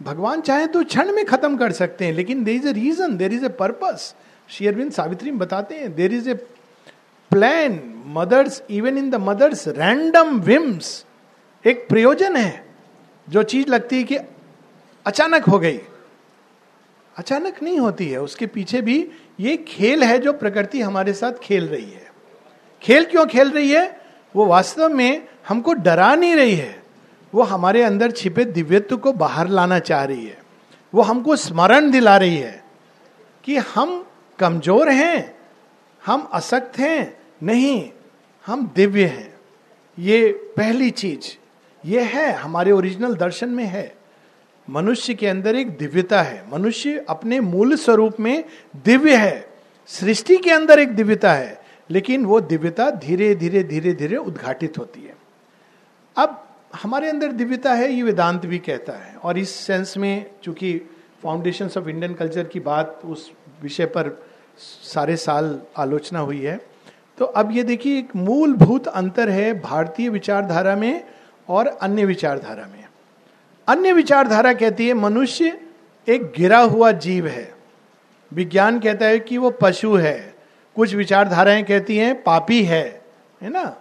भगवान 0.00 0.40
चाहे 0.40 0.66
तो 0.66 0.84
क्षण 0.84 1.12
में 1.12 1.24
खत्म 1.24 1.56
कर 1.56 1.72
सकते 1.72 2.04
हैं, 2.04 2.12
लेकिन 2.12 2.44
there 2.44 2.54
is 2.54 2.68
a 2.68 2.72
reason 2.72 3.16
there 3.16 3.32
is 3.32 3.44
a 3.44 3.48
purpose 3.48 4.14
Sri Aurobindo 4.48 4.92
Savitri 4.92 5.30
में 5.30 5.38
बताते 5.38 5.74
हैं 5.74 5.94
there 5.94 6.14
is 6.14 6.30
a 6.30 6.34
plan 7.30 7.80
mother's 8.06 8.62
even 8.70 8.98
in 8.98 9.10
the 9.10 9.14
mother's 9.14 9.66
random 9.68 10.38
whims 10.40 11.04
एक 11.64 11.88
प्रयोजन 11.88 12.36
है, 12.36 12.64
जो 13.28 13.42
चीज़ 13.42 13.68
लगती 13.68 13.96
है 13.96 14.02
कि 14.02 14.16
अचानक 15.06 15.44
हो 15.44 15.58
गई। 15.58 15.80
अचानक 17.16 17.62
नहीं 17.62 17.78
होती 17.78 18.08
है, 18.08 18.20
उसके 18.20 18.46
पीछे 18.46 18.80
भी 18.80 19.08
ये 19.40 19.56
खेल 19.56 20.04
है 20.04 20.18
जो 20.18 20.32
प्रकृति 20.32 20.80
हमारे 20.80 21.12
साथ 21.12 21.32
खेल 21.42 21.66
रही 21.68 21.90
है। 21.90 22.10
खेल 22.82 23.04
क्यों 23.04 23.26
खेल 23.26 23.50
रही 23.50 23.70
है? 23.70 24.00
वो 24.34 24.46
वास्तव 24.46 24.88
में 24.88 25.26
हमको 25.48 25.72
डरा 25.74 26.14
नहीं 26.14 26.34
रही 26.36 26.54
है, 26.54 26.82
वो 27.32 27.42
हमारे 27.42 27.82
अंदर 27.82 28.10
छिपे 28.10 28.44
दिव्यत्व 28.44 28.96
को 28.96 29.12
बाहर 29.12 29.48
लाना 29.48 29.78
चाह 29.78 30.04
रही 30.04 30.26
है, 30.26 30.38
वो 30.92 31.02
हमको 31.02 31.36
स्मरण 31.36 31.90
दिला 31.90 32.16
रही 32.16 32.36
है 32.36 32.62
कि 33.44 33.56
हम 33.56 34.05
कमज़ोर 34.38 34.88
हैं, 34.88 35.36
हम 36.06 36.28
असक्त 36.32 36.78
हैं, 36.78 37.18
नहीं, 37.42 37.90
हम 38.46 38.72
दिव्य 38.76 39.04
हैं। 39.04 39.34
ये 39.98 40.32
पहली 40.56 40.90
चीज़, 40.90 41.36
ये 41.84 42.00
है, 42.00 42.32
हमारे 42.32 42.72
ओरिजिनल 42.72 43.14
दर्शन 43.14 43.48
में 43.48 43.64
है। 43.64 43.94
मनुष्य 44.70 45.14
के 45.14 45.26
अंदर 45.26 45.56
एक 45.56 45.76
दिव्यता 45.78 46.22
है। 46.22 46.44
मनुष्य 46.52 47.04
अपने 47.08 47.40
मूल 47.40 47.76
स्वरूप 47.76 48.20
में 48.20 48.44
दिव्य 48.76 49.16
है। 49.16 49.48
सृष्टि 49.86 50.36
के 50.36 50.50
अंदर 50.50 50.78
एक 50.78 50.88
दिव्यता 50.88 51.32
है, 51.32 51.60
लेकिन 51.90 52.24
वो 52.24 52.40
दिव्यता 52.40 52.90
धीरे 52.90 53.34
धीरे 53.34 53.62
धीरे 53.62 53.92
धीरे 53.92 54.16
उद्घाटित 54.16 54.78
होती 54.78 55.00
है। 55.00 55.16
अब 56.16 56.48
हमारे 56.74 57.08
अंदर 57.08 57.32
दिव्यता 57.32 57.74
है, 57.74 57.92
ये 57.92 58.02
वेदांत 58.02 58.46
भी 58.46 58.58
कहता 58.58 58.92
है। 58.92 59.16
और 59.16 59.38
इस 59.38 59.50
सेंस 59.50 59.96
में, 59.96 60.26
चूँकि 60.42 60.80
फाउंडेशन 61.26 61.70
ऑफ़ 61.78 61.88
इंडियन 61.88 62.14
कल्चर 62.14 62.44
की 62.44 62.60
बात 62.60 63.00
उस 63.04 63.32
विषय 63.62 63.86
पर 63.86 64.26
सारे 64.82 65.16
साल 65.16 65.60
आलोचना 65.76 66.18
हुई 66.18 66.40
है। 66.40 66.60
तो 67.18 67.24
अब 67.24 67.52
ये 67.52 67.62
देखिए, 67.62 67.98
एक 67.98 68.16
मूलभूत 68.16 68.88
अंतर 68.88 69.28
है 69.28 69.60
भारतीय 69.60 70.08
विचारधारा 70.08 70.76
में 70.76 71.04
और 71.48 71.66
अन्य 71.66 72.04
विचारधारा 72.04 72.66
में। 72.66 72.84
अन्य 73.68 73.92
विचारधारा 73.92 74.52
कहती 74.52 74.88
है, 74.88 74.94
मनुष्य 74.94 75.60
एक 76.08 76.32
गिरा 76.36 76.58
हुआ 76.58 76.90
जीव 76.92 77.26
है। 77.26 77.54
विज्ञान 78.32 78.80
कहता 78.80 79.06
है 79.06 79.18
कि 79.18 79.38
वो 79.38 79.50
पशु 79.50 79.94
है। 79.94 80.34
कुछ 80.76 80.94
विचारधाराएँ 80.94 81.62
कहती 81.62 81.96
हैं, 81.96 82.22
पापी 82.22 82.64
है 82.64 83.02
है 83.42 83.50
ना? 83.50 83.76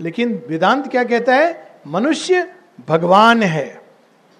लेकिन 0.00 0.42
वेदांत 0.48 0.90
क्या 0.90 1.04
कहता 1.04 1.34
है, 1.34 1.68
मनुष्य 1.86 2.54
भगवान 2.88 3.42
है। 3.42 3.87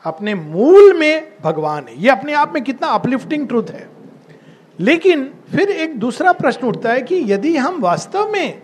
अपने 0.04 0.34
मूल 0.34 0.92
में 0.94 1.32
भगवान 1.42 1.86
है। 1.88 2.02
ये 2.02 2.10
अपने 2.10 2.32
आप 2.32 2.52
में 2.54 2.62
कितना 2.64 2.88
अपलिफ्टिंग 2.88 3.46
ट्रूथ 3.48 3.70
है। 3.70 3.88
लेकिन 4.78 5.30
फिर 5.50 5.70
एक 5.70 5.98
दूसरा 5.98 6.32
प्रश्न 6.32 6.66
उठता 6.66 6.92
है 6.92 7.02
कि 7.02 7.22
यदि 7.26 7.56
हम 7.56 7.80
वास्तव 7.80 8.30
में 8.32 8.62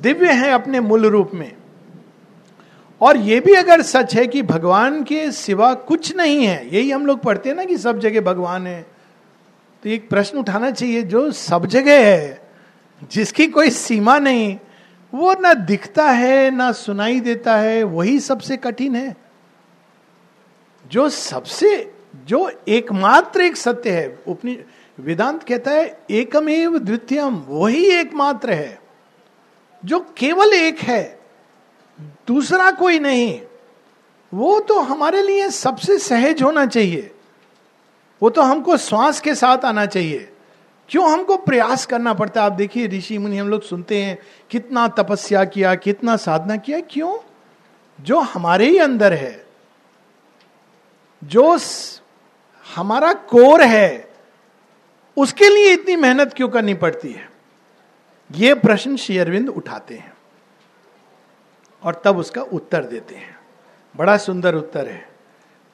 दिव्य 0.00 0.32
हैं 0.32 0.50
अपने 0.52 0.80
मूल 0.80 1.06
रूप 1.06 1.30
में, 1.34 1.52
और 3.00 3.16
ये 3.16 3.38
भी 3.40 3.54
अगर 3.54 3.82
सच 3.82 4.14
है 4.14 4.26
कि 4.26 4.42
भगवान 4.42 5.02
के 5.02 5.30
सिवा 5.32 5.72
कुछ 5.74 6.14
नहीं 6.16 6.46
है, 6.46 6.74
यही 6.74 6.90
हम 6.90 7.06
लोग 7.06 7.20
पढ़ते 7.20 7.48
हैं 7.48 7.56
ना 7.56 7.64
कि 7.64 7.78
सब 7.78 7.98
जगह 7.98 8.20
भगवान 8.20 8.66
है 8.66 8.80
तो 9.82 9.88
एक 9.88 10.08
प्रश्न 10.10 10.38
उठाना 10.38 10.70
चाहिए, 10.70 11.02
जो 11.02 11.30
सब 11.32 11.66
जगह 11.66 12.04
है, 12.06 12.40
जिसकी 13.12 13.46
कोई 13.46 13.70
सीमा 13.70 14.18
नहीं, 14.18 14.58
वो 15.12 15.32
ना 15.32 15.52
दिखता 15.54 16.10
है, 16.10 16.50
ना 16.50 16.70
सुनाई 16.72 17.20
देता 17.20 17.56
है, 17.56 17.82
वही 17.82 18.18
सबसे 18.20 18.56
कठिन 18.56 18.96
है। 18.96 19.16
जो 20.90 21.08
सबसे, 21.08 21.94
जो 22.26 22.50
एकमात्र 22.68 23.40
एक 23.40 23.56
सत्य 23.56 23.90
है, 23.90 24.18
उपनि, 24.28 24.64
वेदांत 25.00 25.42
कहता 25.42 25.70
है, 25.70 26.00
एकमेव 26.10 26.78
द्वितीयम, 26.78 27.44
वही 27.48 27.84
एकमात्र 27.84 28.50
है, 28.50 28.80
जो 29.84 30.00
केवल 30.16 30.52
एक 30.52 30.78
है, 30.78 31.18
दूसरा 32.00 32.70
कोई 32.70 32.98
नहीं, 32.98 33.40
वो 34.34 34.60
तो 34.60 34.80
हमारे 34.80 35.22
लिए 35.22 35.50
सबसे 35.50 35.98
सहज 35.98 36.42
होना 36.42 36.66
चाहिए, 36.66 37.10
वो 38.22 38.30
तो 38.30 38.42
हमको 38.42 38.76
श्वास 38.76 39.20
के 39.20 39.34
साथ 39.34 39.64
आना 39.64 39.86
चाहिए, 39.86 40.28
क्यों 40.88 41.10
हमको 41.10 41.36
प्रयास 41.36 41.86
करना 41.86 42.14
पड़ता 42.14 42.40
है? 42.40 42.46
आप 42.46 42.52
देखिए, 42.52 42.86
ऋषि 42.88 43.18
मुनि 43.18 43.38
हम 43.38 43.48
लोग 43.48 43.62
सुनते 43.62 44.02
हैं, 44.02 44.18
कितना 44.50 44.88
तपस्या 44.88 45.44
किया, 45.44 45.74
कितना 45.74 46.16
साधना 46.16 46.56
किया, 46.56 46.80
क्यों? 46.80 47.16
जो 48.00 48.20
हमारे 48.20 48.66
ही 48.66 48.78
अंदर 48.78 49.12
है 49.12 49.47
जो 51.22 51.58
हमारा 52.66 53.12
कोर 53.12 53.62
है, 53.62 54.08
उसके 55.16 55.48
लिए 55.48 55.72
इतनी 55.72 55.96
मेहनत 55.96 56.32
क्यों 56.32 56.48
करनी 56.48 56.74
पड़ती 56.74 57.12
है? 57.12 57.28
ये 58.30 58.54
प्रश्न 58.54 58.96
श्री 58.96 59.18
अरविंद 59.18 59.48
उठाते 59.48 59.94
हैं 59.94 60.12
और 61.82 62.00
तब 62.04 62.18
उसका 62.18 62.42
उत्तर 62.42 62.84
देते 62.84 63.14
हैं। 63.14 63.36
बड़ा 63.94 64.16
सुंदर 64.16 64.54
उत्तर 64.54 64.88
है, 64.88 65.08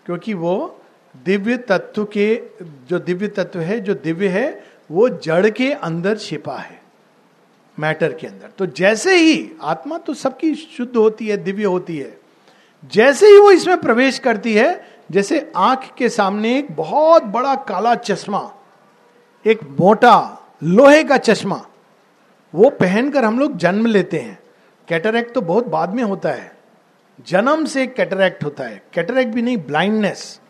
क्योंकि 0.06 0.34
वो 0.34 0.80
दिव्य 1.14 1.56
तत्व 1.58 2.04
के, 2.04 2.42
जो 2.88 2.98
दिव्य 2.98 3.28
तत्व 3.28 3.60
है, 3.60 3.80
जो 3.80 3.94
दिव्य 3.94 4.28
है, 4.28 4.64
वो 4.90 5.08
जड़ 5.08 5.50
के 5.50 5.70
अंदर 5.72 6.18
छिपा 6.18 6.56
है, 6.56 6.80
मैटर 7.78 8.12
के 8.12 8.26
अंदर। 8.26 8.50
तो 8.58 8.66
जैसे 8.66 9.16
ही 9.16 9.50
आत्मा 9.62 9.98
तो 9.98 10.14
सबकी 10.14 10.54
शुद्ध 10.54 10.96
होती 10.96 11.28
है, 11.28 11.36
दिव्य 11.36 11.64
होती 11.64 11.96
है, 11.98 12.18
जैसे 12.92 13.26
ही 13.26 13.38
वो 13.38 13.50
इसमें 13.50 13.76
प्रवेश 13.76 14.18
करती 14.18 14.54
है 14.54 14.93
जैसे 15.10 15.52
आँख 15.56 15.90
के 15.98 16.08
सामने 16.08 16.58
एक 16.58 16.76
बहुत 16.76 17.22
बड़ा 17.22 17.54
काला 17.54 17.94
चश्मा, 17.94 18.54
एक 19.46 19.62
मोटा 19.80 20.40
लोहे 20.62 21.04
का 21.04 21.16
चश्मा, 21.16 21.66
वो 22.54 22.70
पहनकर 22.70 23.24
हम 23.24 23.38
लोग 23.38 23.56
जन्म 23.56 23.86
लेते 23.86 24.18
हैं। 24.18 24.38
कैटरैक्ट 24.88 25.34
तो 25.34 25.40
बहुत 25.40 25.66
बाद 25.66 25.94
में 25.94 26.02
होता 26.02 26.28
है। 26.28 26.52
जन्म 27.26 27.64
से 27.64 27.86
कैटरैक्ट 27.86 28.44
होता 28.44 28.64
है। 28.64 28.82
कैटरैक्ट 28.92 29.34
भी 29.34 29.42
नहीं, 29.42 29.56
ब्लाइंडनेस। 29.56 30.40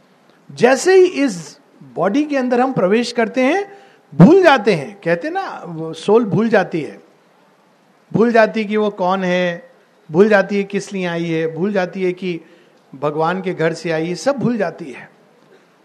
जैसे 0.52 0.94
ही 0.94 1.04
इस 1.04 1.58
बॉडी 1.94 2.24
के 2.24 2.36
अंदर 2.36 2.60
हम 2.60 2.72
प्रवेश 2.72 3.12
करते 3.12 3.40
हैं, 3.40 3.78
भूल 4.14 4.42
जाते 4.42 4.74
हैं। 4.74 5.00
कहते 5.04 5.30
ना 5.30 5.62
सोल 5.92 6.24
भूल 6.24 6.48
जाती 6.48 6.80
है। 6.80 7.02
भूल 8.12 8.32
जाती 8.32 8.60
है 8.60 8.66
कि 8.66 8.76
वो 8.76 8.90
कौन 8.90 9.24
है, 9.24 9.70
भूल 10.10 10.28
जाती 10.28 10.56
है 10.56 10.64
किस 10.64 10.92
लिए 10.92 11.06
आई 11.06 11.24
है, 11.24 11.54
भूल 11.54 11.72
जाती 11.72 12.02
है 12.02 12.12
कि 12.12 12.40
भगवान 13.00 13.42
के 13.42 13.54
घर 13.54 13.72
से 13.72 13.90
आई 13.90 14.14
सब 14.14 14.38
भूल 14.38 14.56
जाती 14.56 14.92
है। 14.92 15.10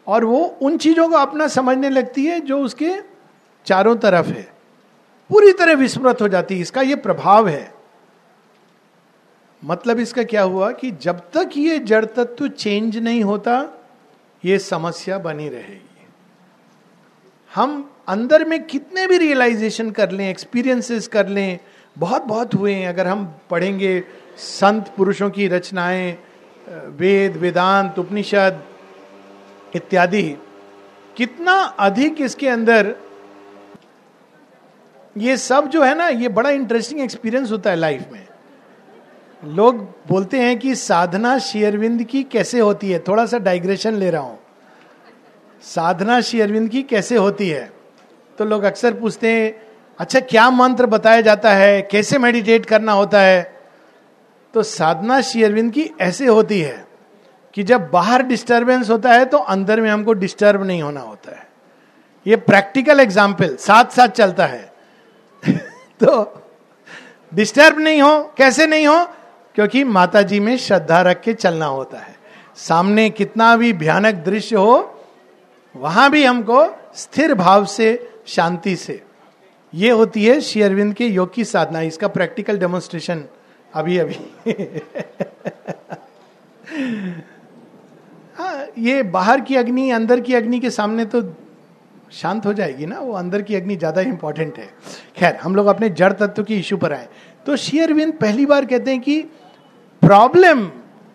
और 0.08 0.26
वो 0.26 0.40
उन 0.62 0.78
चीज़ों 0.78 1.10
को 1.10 1.16
अपना 1.16 1.48
समझने 1.48 1.90
लगती 1.90 2.26
है 2.26 2.40
जो 2.40 2.60
उसके 2.60 2.92
चारों 3.66 3.96
तरफ़ 3.96 4.28
है। 4.28 4.54
पूरी 5.30 5.52
तरह 5.54 5.74
विस्मृत 5.74 6.22
हो 6.22 6.28
जाती 6.28 6.56
है, 6.56 6.62
इसका 6.62 6.82
ये 6.82 6.96
प्रभाव 6.96 7.48
है। 7.48 7.74
मतलब 9.66 10.00
इसका 10.00 10.24
क्या 10.24 10.42
हुआ 10.42 10.72
कि 10.72 10.92
जब 10.92 11.20
तक 11.20 11.50
ये 11.58 11.80
जड़ 11.80 12.06
तत्व 12.06 12.48
चेंज 12.48 12.98
नहीं 12.98 13.24
होता, 13.24 13.84
ये 14.46 14.60
समस्या 14.60 15.18
बनी 15.18 15.50
रहेगी। 15.50 16.08
हम 17.56 17.92
अंदर 18.08 18.46
में 18.46 18.64
कितने 18.64 19.08
भी 19.08 19.18
रियलाइजेशन 19.18 19.92
कर 19.92 20.12
लें 20.12 20.30
एक्सपीरियंसेस 20.30 21.08
कर 21.08 21.28
लें 21.28 21.60
बहुत 21.98 22.24
बहुत 22.24 22.56
हुए 22.56 22.74
हैं। 22.74 22.88
अगर 22.88 23.08
हम 23.08 23.36
पढ़ेंगे 23.50 24.04
संत 24.38 24.94
पुरुषों 24.98 25.30
की 25.30 25.48
रचनाएँ 25.48 26.18
वेद, 26.70 27.38
वेदांत, 27.38 28.00
उपनिषद 28.00 28.64
इत्यादि, 29.76 30.38
कितना 31.18 31.54
अधिक 31.80 32.22
इसके 32.22 32.48
अंदर 32.48 32.96
ये 35.18 35.38
सब 35.38 35.68
जो 35.68 35.84
है 35.84 35.98
ना, 35.98 36.08
ये 36.08 36.28
बड़ा 36.28 36.50
इंटरेस्टिंग 36.50 37.02
एक्सपीरियंस 37.02 37.52
होता 37.52 37.70
है 37.70 37.76
लाइफ 37.76 38.06
में। 38.12 38.28
लोग 39.46 39.78
बोलते 40.08 40.40
हैं 40.40 40.60
कि 40.60 40.76
साधना 40.76 41.38
शेयरविंद 41.40 42.04
की 42.04 42.24
कैसे 42.24 42.60
होती 42.60 42.92
है? 42.92 43.00
थोड़ा 43.00 43.26
सा 43.26 43.38
डाइग्रेशन 43.38 43.94
ले 43.94 44.10
रहा 44.10 44.22
हूँ। 44.22 44.40
साधना 45.62 46.22
शेयरविंद 46.22 46.70
की 46.70 46.84
कैसे 46.84 47.16
होती 47.16 47.50
है? 47.50 47.72
तो 48.38 48.46
लोग 48.46 48.64
अक्सर 48.64 48.94
पूछते 48.94 49.32
हैं 49.32 49.62
अच्छा 50.00 50.20
क्या 50.20 50.50
मंत्र 50.50 50.86
बताया 50.86 51.22
जाता 51.22 51.54
है? 51.54 51.82
कैसे 51.82 52.18
मेडिटेट 52.18 52.66
करना 52.66 52.92
होता 52.92 53.22
है? 53.22 53.59
तो 54.54 54.64
साधना 54.64 55.22
शेयरविंद 55.22 55.74
की 55.74 55.92
ऐसे 56.02 56.26
होती 56.26 56.62
है 56.62 56.88
कि 57.54 57.64
जब 57.64 57.90
बाहर 57.92 58.24
डिस्टरबेंस 58.24 58.90
होता 58.90 59.14
है 59.14 59.26
तो 59.26 59.38
अंदर 59.38 59.82
में 59.82 59.90
हमको 59.90 60.14
डिस्टर्ब 60.14 60.64
नहीं 60.64 60.82
होना 60.82 61.02
होता 61.02 61.32
है। 61.32 61.50
ये 62.28 62.36
प्रैक्टिकल 62.36 63.00
एग्ज़ाम्पल 63.00 63.56
साथ 63.56 63.86
साथ 63.86 64.08
चलता 64.08 64.46
है। 64.46 64.74
तो 66.04 66.44
डिस्टर्ब 67.34 67.80
नहीं 67.80 68.02
हो, 68.02 68.34
कैसे 68.38 68.68
नहीं 68.68 68.88
हो? 68.88 69.06
क्योंकि 69.56 69.84
माता 69.84 70.22
जी 70.22 70.40
में 70.40 70.58
श्रद्धा 70.58 71.02
रख 71.02 71.22
के 71.22 71.34
चलना 71.34 71.66
होता 71.66 71.98
है। 71.98 72.16
सामने 72.56 73.10
कितना 73.10 73.56
भी 73.58 73.74
भयानक 73.74 74.16
दृश्य 74.16 74.56
हो, 74.56 75.02
वहाँ 75.76 76.10
भी 76.12 76.24
हमको 76.26 76.66
स्थिर 76.96 77.34
भाव 77.34 77.66
से, 77.66 78.10
शांति 78.28 78.76
से। 78.76 79.04
ये 79.74 79.90
होती 79.90 80.26
है 80.26 80.42
शेयरविंद 80.42 80.94
के 80.94 81.08
योग 81.08 81.34
की 81.34 81.46
साधना। 81.46 81.82
इसका 81.82 82.08
प्रैक्टिकल 82.08 82.58
डेमोन्स्ट्रेशन 82.58 83.24
अभी 83.74 83.98
अभी। 83.98 84.16
हाँ 88.36 88.66
ये 88.78 89.02
बाहर 89.06 89.42
की 89.42 89.56
अग्नि, 89.56 89.90
अंदर 89.92 90.20
की 90.20 90.34
अग्नि 90.34 90.60
के 90.60 90.70
सामने 90.70 91.06
तो 91.06 91.22
शांत 92.12 92.46
हो 92.46 92.54
जाएगी 92.54 92.86
ना, 92.86 93.00
वो 93.00 93.14
अंदर 93.14 93.42
की 93.42 93.56
अग्नि 93.56 93.76
ज़्यादा 93.76 94.02
इंपॉर्टेंट 94.02 94.58
है। 94.58 94.70
खैर, 95.18 95.36
हम 95.36 95.56
लोग 95.56 95.68
अपने 95.68 95.90
जड़ 95.92 96.12
तत्व 96.14 96.44
की 96.44 96.56
इशू 96.56 96.78
पर 96.78 96.94
आए। 96.94 97.08
तो 97.46 97.56
शेयरविंद 97.58 98.14
पहली 98.14 98.46
बार 98.46 98.66
कहते 98.66 98.92
हैं 98.92 99.02
कि 99.02 99.22
प्रॉब्लम 100.02 100.70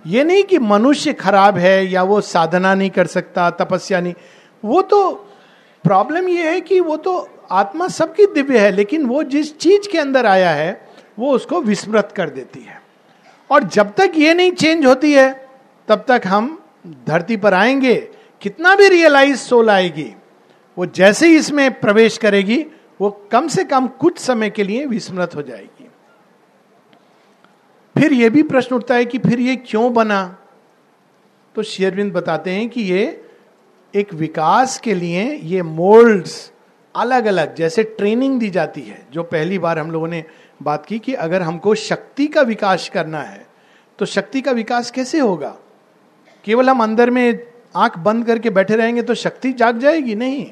ये 0.05 0.25
नहीं 0.25 0.43
कि 0.45 0.59
मनुष्य 0.59 1.13
खराब 1.15 1.59
है 1.59 1.87
या 1.87 2.03
वो 2.03 2.21
साधना 2.21 2.75
नहीं 2.75 2.91
कर 2.91 3.07
सकता, 3.07 3.51
तपस्या 3.53 4.01
नहीं। 4.01 4.15
वो 4.65 4.83
तो 4.83 5.13
प्रॉब्लम 5.85 6.29
ये 6.29 6.51
है 6.51 6.61
कि 6.61 6.81
वो 6.81 6.97
तो 6.97 7.17
आत्मा 7.53 7.89
सबकी 7.89 8.27
दिव्य 8.27 8.59
है, 8.59 8.71
लेकिन 8.71 9.07
वो 9.07 9.23
जिस 9.25 9.57
चीज़ 9.59 9.89
के 9.93 9.99
अंदर 9.99 10.27
आया 10.27 10.51
है 10.51 10.84
वो 11.19 11.33
उसको 11.33 11.61
विस्मृत 11.63 12.13
कर 12.17 12.31
देती 12.31 12.61
है। 12.61 12.83
और 13.51 13.63
जब 13.63 13.95
तक 13.95 14.13
ये 14.17 14.35
नहीं 14.35 14.53
चेंज 14.53 14.87
होती 14.87 15.13
है, 15.13 15.49
तब 15.89 16.05
तक 16.09 16.23
हम 16.27 16.63
धरती 17.07 17.37
पर 17.37 17.55
आएँगे, 17.55 18.09
कितना 18.41 18.77
भी 18.77 18.89
रियलाइज़ 18.89 19.37
सोल 19.37 19.71
आएगी, 19.71 20.15
वो 20.79 20.87
जैसे 20.87 21.29
ही 21.29 21.37
इसमें 21.37 21.81
प्रवेश 21.81 22.19
करेगी, 22.19 22.67
वो 23.01 23.29
कम 23.33 23.49
से 23.49 23.65
कम 23.65 23.87
कुछ 23.87 24.19
समय 24.19 24.51
के 24.51 24.65
लिए 24.65 24.87
विस्मृत 24.87 25.35
हो 25.35 25.43
जाएगी। 25.43 25.89
फिर 27.99 28.13
यह 28.13 28.31
भी 28.31 28.43
प्रश्न 28.43 28.75
उठता 28.75 28.95
है 28.95 29.05
कि 29.05 29.19
फिर 29.19 29.41
ये 29.41 29.57
क्यों 29.57 29.95
बना? 29.95 30.39
तो 31.55 31.63
शेरविंद 31.63 32.13
बताते 32.13 32.51
हैं 32.51 32.69
कि 32.69 32.83
ये 32.83 33.25
एक 33.95 34.15
विकास 34.15 34.79
के 34.79 34.95
लिए 34.95 35.35
ये 35.35 35.63
मोल्ड्स 35.63 36.53
अलग 36.97 37.27
अलग 37.27 37.55
जैसे 37.55 37.83
ट्रेनिंग 37.83 38.41
दी 38.41 38.51
जाती 38.51 38.81
है, 38.81 39.07
जो 39.13 39.23
पहली 39.23 39.59
बार 39.59 39.79
हम 39.79 39.91
लोगों 39.91 40.09
ने 40.09 40.25
बात 40.61 40.87
की 40.87 40.99
कि 40.99 41.15
अगर 41.15 41.43
हमको 41.43 41.75
शक्ति 41.75 42.27
का 42.27 42.43
विकास 42.43 42.89
करना 42.89 43.21
है 43.21 43.47
तो 43.99 44.07
शक्ति 44.07 44.41
का 44.41 44.51
विकास 44.51 44.91
कैसे 44.91 45.19
होगा? 45.19 45.57
केवल 46.45 46.71
हम 46.71 46.83
अंदर 46.83 47.11
में 47.11 47.47
आँख 47.77 47.99
बंद 47.99 48.27
करके 48.27 48.51
बैठे 48.51 48.77
रहेंगे 48.77 49.03
तो 49.03 49.15
शक्ति 49.15 49.53
जाग 49.53 49.79
जाएगी? 49.79 50.15
नहीं। 50.15 50.51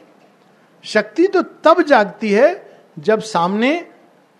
शक्ति 0.85 1.27
तो 1.27 1.43
तब 1.65 1.83
जागती 1.83 2.31
है 2.31 2.81
जब 2.99 3.21
सामने 3.21 3.89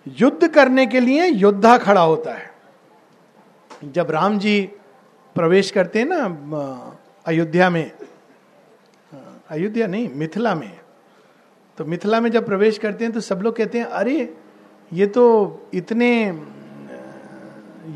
युद्ध 0.05 0.47
करने 0.47 0.85
के 0.85 0.99
लिए 0.99 1.25
योद्धा 1.25 1.77
खड़ा 1.77 2.01
होता 2.01 2.33
है। 2.33 2.51
जब 3.83 4.11
राम 4.11 4.37
जी 4.39 4.61
प्रवेश 5.35 5.71
करते 5.71 5.99
हैं 5.99 6.05
ना 6.05 6.99
अयोध्या 7.25 7.69
में 7.69 7.91
अयोध्या 9.49 9.87
नहीं, 9.87 10.09
मिथिला 10.09 10.53
में 10.55 10.79
तो 11.77 11.85
मिथिला 11.85 12.19
में 12.19 12.29
जब 12.31 12.45
प्रवेश 12.45 12.77
करते 12.77 13.03
हैं 13.05 13.13
तो 13.13 13.19
सब 13.19 13.41
लोग 13.41 13.55
कहते 13.55 13.77
हैं, 13.77 13.85
अरे 13.85 14.33
ये 14.93 15.05
तो 15.05 15.61
इतने, 15.73 16.41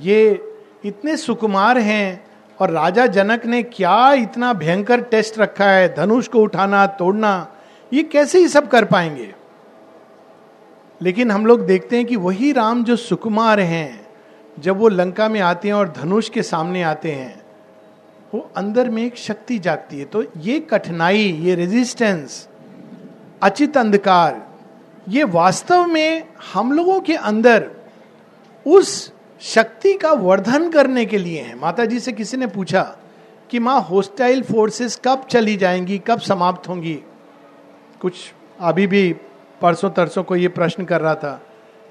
ये 0.01 0.43
इतने 0.85 1.17
सुकुमार 1.17 1.77
हैं 1.77 2.25
और 2.59 2.69
राजा 2.69 3.07
जनक 3.07 3.45
ने 3.45 3.63
क्या 3.63 4.13
इतना 4.13 4.53
भयंकर 4.53 5.01
टेस्ट 5.01 5.39
रखा 5.39 5.65
है, 5.65 5.95
धनुष 5.95 6.27
को 6.27 6.39
उठाना, 6.39 6.87
तोड़ना, 6.87 7.51
ये 7.93 8.03
कैसे 8.03 8.39
ही 8.39 8.47
सब 8.47 8.67
कर 8.67 8.85
पाएँगे? 8.85 9.35
लेकिन 11.01 11.31
हम 11.31 11.45
लोग 11.45 11.65
देखते 11.65 11.95
हैं 11.95 12.05
कि 12.05 12.15
वही 12.15 12.51
राम 12.51 12.83
जो 12.83 12.95
सुकुमार 12.95 13.59
हैं, 13.59 14.07
जब 14.59 14.77
वो 14.77 14.87
लंका 14.87 15.29
में 15.29 15.41
आते 15.41 15.67
हैं 15.67 15.75
और 15.75 15.93
धनुष 15.97 16.29
के 16.29 16.43
सामने 16.43 16.83
आते 16.83 17.11
हैं, 17.11 17.41
वो 18.33 18.51
अंदर 18.57 18.89
में 18.89 19.03
एक 19.03 19.17
शक्ति 19.17 19.59
जागती 19.59 19.99
है। 19.99 20.05
तो 20.05 20.23
ये 20.37 20.59
कठिनाई, 20.59 21.21
ये 21.21 21.55
रेजिस्टेंस 21.55 22.47
अचित 23.43 23.77
अंधकार 23.77 24.46
ये 25.09 25.23
वास्तव 25.23 25.85
में 25.85 26.27
हम 26.53 26.71
लोगों 26.71 27.01
के 27.01 27.15
अंदर 27.15 27.71
उस 28.67 29.13
शक्ति 29.41 29.93
का 29.93 30.11
वर्धन 30.11 30.71
करने 30.71 31.05
के 31.05 31.17
लिए 31.17 31.41
है। 31.41 31.59
माता 31.59 31.85
जी 31.85 31.99
से 31.99 32.11
किसी 32.11 32.37
ने 32.37 32.47
पूछा 32.47 32.97
कि 33.49 33.59
माँ 33.59 33.81
होस्टाइल 33.81 34.43
फोर्सेस 34.43 35.01
कब 35.05 35.25
चली 35.31 35.55
जाएँगी, 35.57 35.97
कब 35.97 36.19
समाप्त 36.19 36.69
होंगी? 36.69 36.99
कुछ 38.01 38.13
अभी 38.59 38.87
भी 38.87 39.13
परसों 39.61 39.89
तरसों 39.89 40.23
को 40.23 40.35
ये 40.35 40.47
प्रश्न 40.47 40.85
कर 40.85 41.01
रहा 41.01 41.15
था 41.15 41.41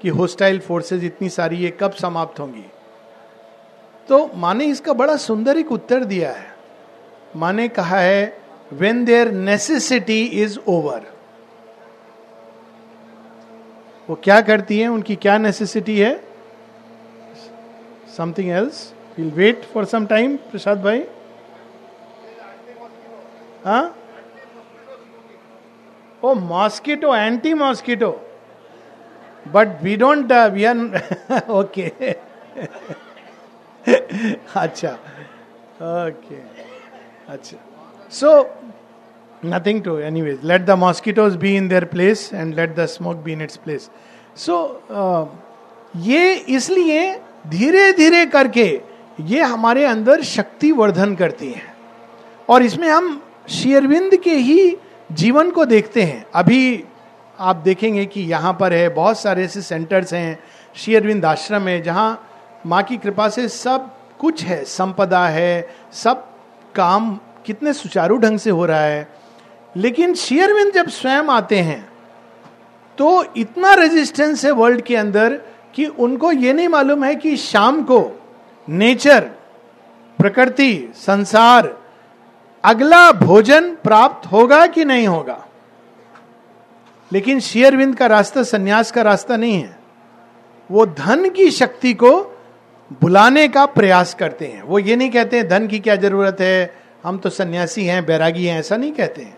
कि 0.01 0.09
होस्टाइल 0.09 0.59
फोर्सेस 0.59 1.03
इतनी 1.03 1.29
सारी 1.29 1.55
ये 1.55 1.77
कब 1.81 1.91
समाप्त 1.91 2.39
होंगी? 2.39 2.65
तो 4.09 4.31
माँ 4.35 4.53
ने 4.53 4.65
इसका 4.65 4.93
बड़ा 4.93 5.15
सुंदर 5.15 5.57
एक 5.57 5.71
उत्तर 5.71 6.03
दिया 6.03 6.31
है। 6.31 6.55
माँ 7.35 7.53
ने 7.53 7.67
कहा 7.67 7.99
है 7.99 8.37
when 8.73 9.05
their 9.05 9.31
necessity 9.31 10.23
is 10.23 10.59
over 10.67 11.16
वो 14.09 14.15
क्या 14.23 14.39
करती 14.41 14.79
है, 14.79 14.87
उनकी 14.87 15.15
क्या 15.15 15.37
नेसेसिटी 15.37 15.99
है? 15.99 16.13
Something 18.17 18.49
else 18.49 18.93
will 19.17 19.31
wait 19.31 19.63
for 19.73 19.85
some 19.85 20.05
time 20.05 20.35
Prasad 20.51 20.81
भाई 20.83 21.03
हाँ 23.65 23.83
ओ 26.23 26.33
mosquito 26.33 27.15
anti 27.15 27.53
mosquito 27.53 28.09
but 29.53 29.81
we 29.83 29.95
don't 29.97 30.31
we 30.53 30.63
are 30.65 31.41
okay 31.57 31.87
अच्छा 34.61 34.93
ओके 35.81 36.39
अच्छा 37.33 37.57
so 38.11 38.31
nothing 39.45 39.81
to 39.83 39.97
any 39.99 40.21
ways 40.21 40.39
let 40.43 40.65
the 40.65 40.77
mosquitoes 40.79 41.35
be 41.35 41.55
in 41.57 41.67
their 41.67 41.85
place 41.85 42.29
and 42.33 42.53
let 42.55 42.75
the 42.75 42.85
smoke 42.87 43.17
be 43.17 43.33
in 43.33 43.41
its 43.41 43.57
place 43.57 43.89
so 44.37 44.57
ये 45.95 46.33
इसलिए 46.49 47.11
धीरे 47.47 47.91
धीरे 47.93 48.25
करके 48.25 48.67
ये 49.25 49.41
हमारे 49.41 49.85
अंदर 49.85 50.21
शक्ति 50.21 50.71
वर्धन 50.71 51.13
करती 51.15 51.51
है। 51.51 51.61
और 52.49 52.63
इसमें 52.63 52.87
हम 52.89 53.21
शेरविंद 53.49 54.15
के 54.23 54.33
ही 54.33 54.75
जीवन 55.11 55.49
को 55.51 55.65
देखते 55.65 56.01
हैं। 56.03 56.25
अभी 56.35 56.83
आप 57.39 57.55
देखेंगे 57.55 58.05
कि 58.05 58.21
यहाँ 58.21 58.53
पर 58.59 58.73
है, 58.73 58.89
बहुत 58.89 59.19
सारे 59.19 59.43
ऐसे 59.43 59.61
सेंटर्स 59.61 60.13
हैं 60.13 60.39
शेयरविंद 60.75 61.25
आश्रम 61.25 61.67
है, 61.67 61.81
जहाँ 61.81 62.27
माँ 62.65 62.83
की 62.83 62.97
कृपा 62.97 63.27
से 63.29 63.47
सब 63.47 63.89
कुछ 64.19 64.43
है। 64.43 64.63
संपदा 64.65 65.25
है, 65.27 65.67
सब 65.93 66.25
काम 66.75 67.13
कितने 67.45 67.73
सुचारू 67.73 68.17
ढंग 68.17 68.39
से 68.39 68.49
हो 68.49 68.65
रहा 68.65 68.81
है। 68.81 69.07
लेकिन 69.75 70.13
शेयरविंद 70.13 70.73
जब 70.73 70.89
स्वयं 70.89 71.23
आते 71.23 71.59
हैं 71.59 71.89
तो 72.97 73.25
इतना 73.37 73.73
रेजिस्टेंस 73.73 74.45
है 74.45 74.51
वर्ल्ड 74.51 74.81
के 74.81 74.95
अंदर 74.95 75.41
कि 75.75 75.85
उनको 75.85 76.31
ये 76.31 76.53
नहीं 76.53 76.67
मालूम 76.67 77.03
है 77.03 77.15
कि 77.15 77.37
शाम 77.37 77.83
को 77.83 78.19
नेचर 78.69 79.19
प्रकृति, 80.19 80.93
संसार, 80.95 81.77
अगला 82.63 83.11
भोजन 83.11 83.75
प्राप्त 83.75 84.31
होगा 84.31 84.67
कि 84.67 84.85
नहीं 84.85 85.07
होगा? 85.07 85.47
लेकिन 87.13 87.39
शेयरविंद 87.39 87.95
का 87.95 88.05
रास्ता 88.05 88.43
संन्यास 88.43 88.91
का 88.91 89.01
रास्ता 89.01 89.37
नहीं 89.37 89.61
है। 89.61 89.79
वो 90.71 90.85
धन 90.85 91.29
की 91.29 91.51
शक्ति 91.51 91.93
को 91.93 92.21
बुलाने 93.01 93.47
का 93.47 93.65
प्रयास 93.65 94.13
करते 94.13 94.45
हैं। 94.45 94.63
वो 94.63 94.79
ये 94.79 94.95
नहीं 94.95 95.09
कहते 95.09 95.37
हैं, 95.37 95.47
धन 95.47 95.67
की 95.67 95.79
क्या 95.79 95.95
ज़रूरत 95.95 96.37
है? 96.39 96.75
हम 97.03 97.17
तो 97.17 97.29
सन्यासी 97.29 97.85
हैं, 97.85 98.05
बैरागी 98.05 98.45
हैं, 98.45 98.59
ऐसा 98.59 98.77
नहीं 98.77 98.91
कहते 98.91 99.21
हैं। 99.21 99.36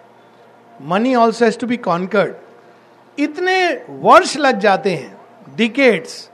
Money 0.82 1.16
also 1.16 1.46
has 1.46 1.60
to 1.60 1.68
be 1.68 1.78
conquered 1.78 3.20
इतने 3.20 3.86
वर्ष 3.90 4.38
लग 4.38 4.60
जाते 4.60 4.96
हैं 4.96 5.56
डिकेट्स 5.56 6.30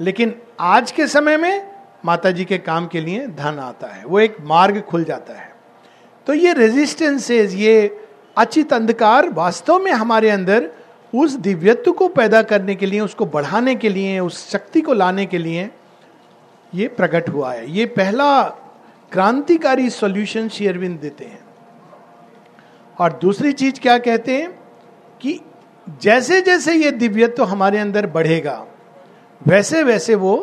लेकिन 0.00 0.34
आज 0.60 0.90
के 0.90 1.06
समय 1.06 1.36
में 1.36 1.74
माता 2.04 2.30
जी 2.30 2.44
के 2.44 2.58
काम 2.58 2.86
के 2.86 3.00
लिए 3.00 3.26
धन 3.26 3.58
आता 3.58 3.86
है, 3.86 4.04
वो 4.04 4.20
एक 4.20 4.36
मार्ग 4.40 4.80
खुल 4.80 5.04
जाता 5.04 5.34
है। 5.34 5.52
तो 6.26 6.34
ये 6.34 6.52
रेजिस्टेंसेज 6.52 7.54
ये 7.54 8.00
अचित 8.36 8.72
अंधकार 8.72 9.28
वास्तव 9.28 9.78
में 9.78 9.92
हमारे 9.92 10.30
अंदर 10.30 10.70
उस 11.14 11.36
दिव्यत्व 11.36 11.92
को 11.92 12.08
पैदा 12.08 12.42
करने 12.42 12.74
के 12.74 12.86
लिए, 12.86 13.00
उसको 13.00 13.26
बढ़ाने 13.26 13.74
के 13.74 13.88
लिए, 13.88 14.18
उस 14.20 14.50
शक्ति 14.50 14.80
को 14.80 14.92
लाने 14.92 15.26
के 15.26 15.38
लिए 15.38 15.70
ये 16.74 16.88
प्रकट 16.88 17.28
हुआ 17.28 17.52
है। 17.52 17.70
ये 17.70 17.86
पहला 17.86 18.42
क्रांतिकारी 19.12 19.90
सॉल्यूशन 19.90 20.48
शेयरविंद 20.48 20.98
देते 21.00 21.24
हैं। 21.24 21.43
और 22.98 23.18
दूसरी 23.22 23.52
चीज़ 23.52 23.80
क्या 23.80 23.98
कहते 23.98 24.36
हैं 24.36 24.50
कि 25.20 25.38
जैसे 26.02 26.40
जैसे 26.40 26.74
ये 26.74 26.90
दिव्यत्व 26.90 27.36
तो 27.36 27.44
हमारे 27.44 27.78
अंदर 27.78 28.06
बढ़ेगा, 28.06 28.64
वैसे 29.40 29.82
वैसे 29.82 30.14
वो 30.14 30.36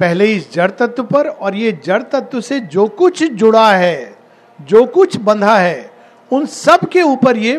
पहले 0.00 0.26
इस 0.26 0.52
जड़ 0.52 0.70
तत्व 0.70 1.02
पर 1.04 1.28
और 1.28 1.54
ये 1.54 1.72
जड़ 1.84 2.02
तत्व 2.02 2.40
से 2.40 2.60
जो 2.60 2.86
कुछ 2.88 3.22
जुड़ा 3.24 3.70
है, 3.72 4.14
जो 4.58 4.84
कुछ 4.86 5.16
बंधा 5.16 5.56
है, 5.58 5.90
उन 6.30 6.46
सब 6.46 6.88
के 6.88 7.02
ऊपर 7.02 7.36
ये 7.36 7.56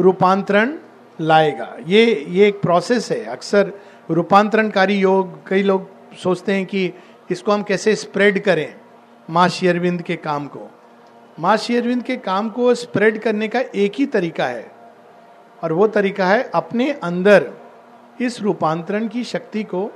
रूपांतरण 0.00 0.76
लाएगा। 1.18 1.76
ये 1.86 2.04
ये 2.28 2.46
एक 2.48 2.60
प्रोसेस 2.62 3.10
है। 3.12 3.24
अक्सर 3.24 3.72
रूपांतरणकारी 4.10 4.94
योग, 4.94 5.48
कई 5.48 5.62
लोग 5.62 5.88
सोचते 6.22 6.52
हैं 6.52 6.66
कि 6.66 6.92
इसको 7.30 7.52
हम 7.52 7.62
कैसे 7.62 7.94
स्प्रेड 7.96 8.42
करें, 8.44 8.74
माँ 9.28 9.48
शेयरविंद 9.48 10.02
के 10.02 10.16
काम 10.16 10.46
को। 10.46 10.68
माँ 11.40 11.56
शेयरविंद 11.56 12.02
के 12.02 12.16
काम 12.16 12.50
को 12.50 12.74
स्प्रेड 12.74 13.18
करने 13.22 13.48
का 13.48 13.60
एक 13.60 13.92
ही 13.98 14.06
तरीका 14.06 14.46
है। 14.46 14.70
और 15.64 15.72
वो 15.72 15.86
तरीका 15.88 16.26
है 16.26 16.50
अपने 16.54 16.90
अंदर 16.92 17.50
इस 18.20 18.40
रूपांतरण 18.42 19.08
की 19.08 19.24
शक्ति 19.24 19.62
को 19.62 19.90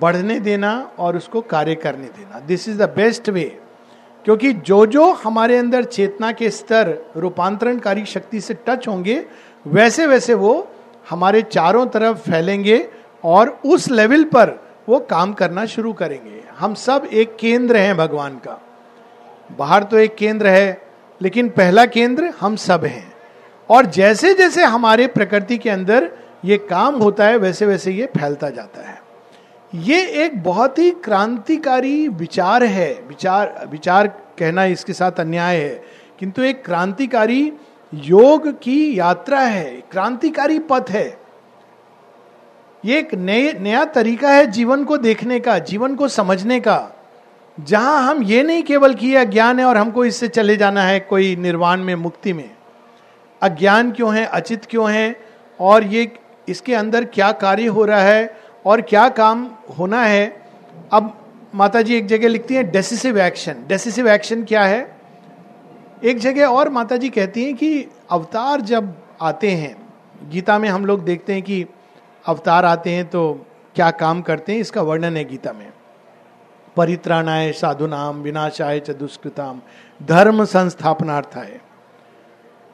बढ़ने 0.00 0.40
देना 0.40 0.92
और 0.98 1.16
उसको 1.16 1.40
कार्य 1.40 1.74
करने 1.74 2.06
देना। 2.06 2.40
This 2.40 2.68
is 2.68 2.78
the 2.78 2.82
best 2.82 3.28
way 3.28 3.60
क्योंकि 4.24 4.52
जो 4.52 4.86
जो 4.86 5.12
हमारे 5.12 5.58
अंदर 5.58 5.84
चेतना 5.84 6.32
के 6.32 6.50
स्तर 6.50 7.12
रूपांतरणकारी 7.16 8.04
शक्ति 8.04 8.40
से 8.40 8.54
टच 8.54 8.88
होंगे 8.88 9.26
वैसे 9.66 10.06
वैसे 10.06 10.34
वो 10.34 10.68
हमारे 11.10 11.42
चारों 11.42 11.86
तरफ़ 11.86 12.18
फैलेंगे 12.18 12.88
और 13.24 13.60
उस 13.66 13.90
लेवल 13.90 14.24
पर 14.24 14.58
वो 14.88 14.98
काम 15.00 15.32
करना 15.32 15.66
शुरू 15.66 15.92
करेंगे। 15.92 16.42
हम 16.58 16.74
सब 16.74 17.08
एक 17.12 17.36
केंद्र 17.36 17.76
हैं 17.76 17.96
भगवान 17.96 18.36
का। 18.36 18.69
बाहर 19.58 19.82
तो 19.82 19.98
एक 19.98 20.14
केंद्र 20.14 20.46
है, 20.46 20.80
लेकिन 21.20 21.48
पहला 21.48 21.84
केंद्र 21.86 22.32
हम 22.40 22.56
सब 22.56 22.84
हैं। 22.84 23.12
और 23.70 23.86
जैसे 23.86 24.34
जैसे 24.34 24.64
हमारे 24.64 25.06
प्रकृति 25.06 25.58
के 25.58 25.70
अंदर 25.70 26.10
ये 26.44 26.56
काम 26.58 26.94
होता 26.94 27.24
है 27.24 27.36
वैसे 27.36 27.66
वैसे 27.66 27.92
ये 27.92 28.06
फैलता 28.18 28.50
जाता 28.50 28.88
है। 28.88 28.98
ये 29.72 30.02
एक 30.24 30.42
बहुत 30.42 30.78
ही 30.78 30.90
क्रांतिकारी 30.90 32.08
विचार 32.08 32.64
है। 32.64 32.92
विचार 33.08 33.68
विचार 33.70 34.06
कहना 34.38 34.64
इसके 34.64 34.92
साथ 34.92 35.20
अन्याय 35.20 35.56
है, 35.56 35.82
किंतु 36.18 36.42
एक 36.42 36.64
क्रांतिकारी 36.64 37.52
योग 37.92 38.48
की 38.60 38.98
यात्रा 38.98 39.40
है, 39.40 39.64
क्रांतिकारी 39.90 40.58
पथ 40.58 40.90
है। 40.90 41.18
ये 42.84 42.98
एक 42.98 43.14
नए, 43.14 43.52
नया 43.52 43.84
तरीका 43.84 44.28
है 44.28 44.46
जीवन 44.46 44.84
को 44.84 44.96
देखने 44.96 45.40
का, 45.40 45.58
जीवन 45.58 45.94
को 45.94 46.08
समझने 46.08 46.60
का। 46.60 46.99
जहाँ 47.60 48.02
हम 48.02 48.22
ये 48.22 48.42
नहीं 48.42 48.62
केवल 48.62 48.94
कि 48.94 49.14
अज्ञान 49.14 49.58
है 49.58 49.64
और 49.64 49.76
हमको 49.76 50.04
इससे 50.04 50.28
चले 50.28 50.56
जाना 50.56 50.82
है 50.82 51.00
कोई 51.00 51.34
निर्वाण 51.36 51.80
में, 51.80 51.94
मुक्ति 51.94 52.32
में। 52.32 52.50
अज्ञान 53.42 53.90
क्यों 53.92 54.14
है, 54.14 54.24
अचित 54.24 54.64
क्यों 54.64 54.90
है, 54.90 55.16
और 55.60 55.84
ये 55.84 56.12
इसके 56.48 56.74
अंदर 56.74 57.04
क्या 57.04 57.30
कार्य 57.32 57.66
हो 57.66 57.84
रहा 57.84 58.00
है 58.00 58.36
और 58.66 58.80
क्या 58.80 59.08
काम 59.08 59.46
होना 59.78 60.02
है। 60.02 60.26
अब 60.92 61.16
माता 61.54 61.82
जी 61.82 61.94
एक 61.94 62.06
जगह 62.06 62.28
लिखती 62.28 62.54
हैं 62.54 62.70
डेसिसिव 62.70 63.18
एक्शन 63.18 63.64
डेसिसिव 63.68 64.08
एक्शन 64.08 64.44
क्या 64.44 64.64
है? 64.64 64.80
एक 66.04 66.18
जगह 66.18 66.46
और 66.46 66.68
माता 66.68 66.96
जी 66.96 67.08
कहती 67.08 67.44
हैं 67.44 67.54
कि 67.54 67.86
अवतार 68.10 68.60
जब 68.60 68.94
आते 69.22 69.50
हैं, 69.50 69.76
गीता 70.30 70.58
में 70.58 70.68
हम 70.68 70.86
लोग 70.86 71.04
देखते 71.04 71.32
हैं 71.32 71.42
कि 71.42 71.64
अवतार 72.24 72.64
आते 72.64 72.90
हैं 72.90 73.06
तो 73.06 73.46
क्या 73.76 73.90
काम 73.90 74.22
करते 74.22 74.52
हैं, 74.52 74.60
इसका 74.60 74.82
वर्णन 74.82 75.16
है 75.16 75.24
गीता 75.24 75.52
में। 75.52 75.66
परित्राणाय 76.80 77.52
साधुनाम, 77.52 78.20
विनाशाय 78.22 78.80
च 78.80 78.90
दुष्कृताम। 78.90 79.60
धर्म 80.02 80.44
संस्थापनार्थाय। 80.44 81.60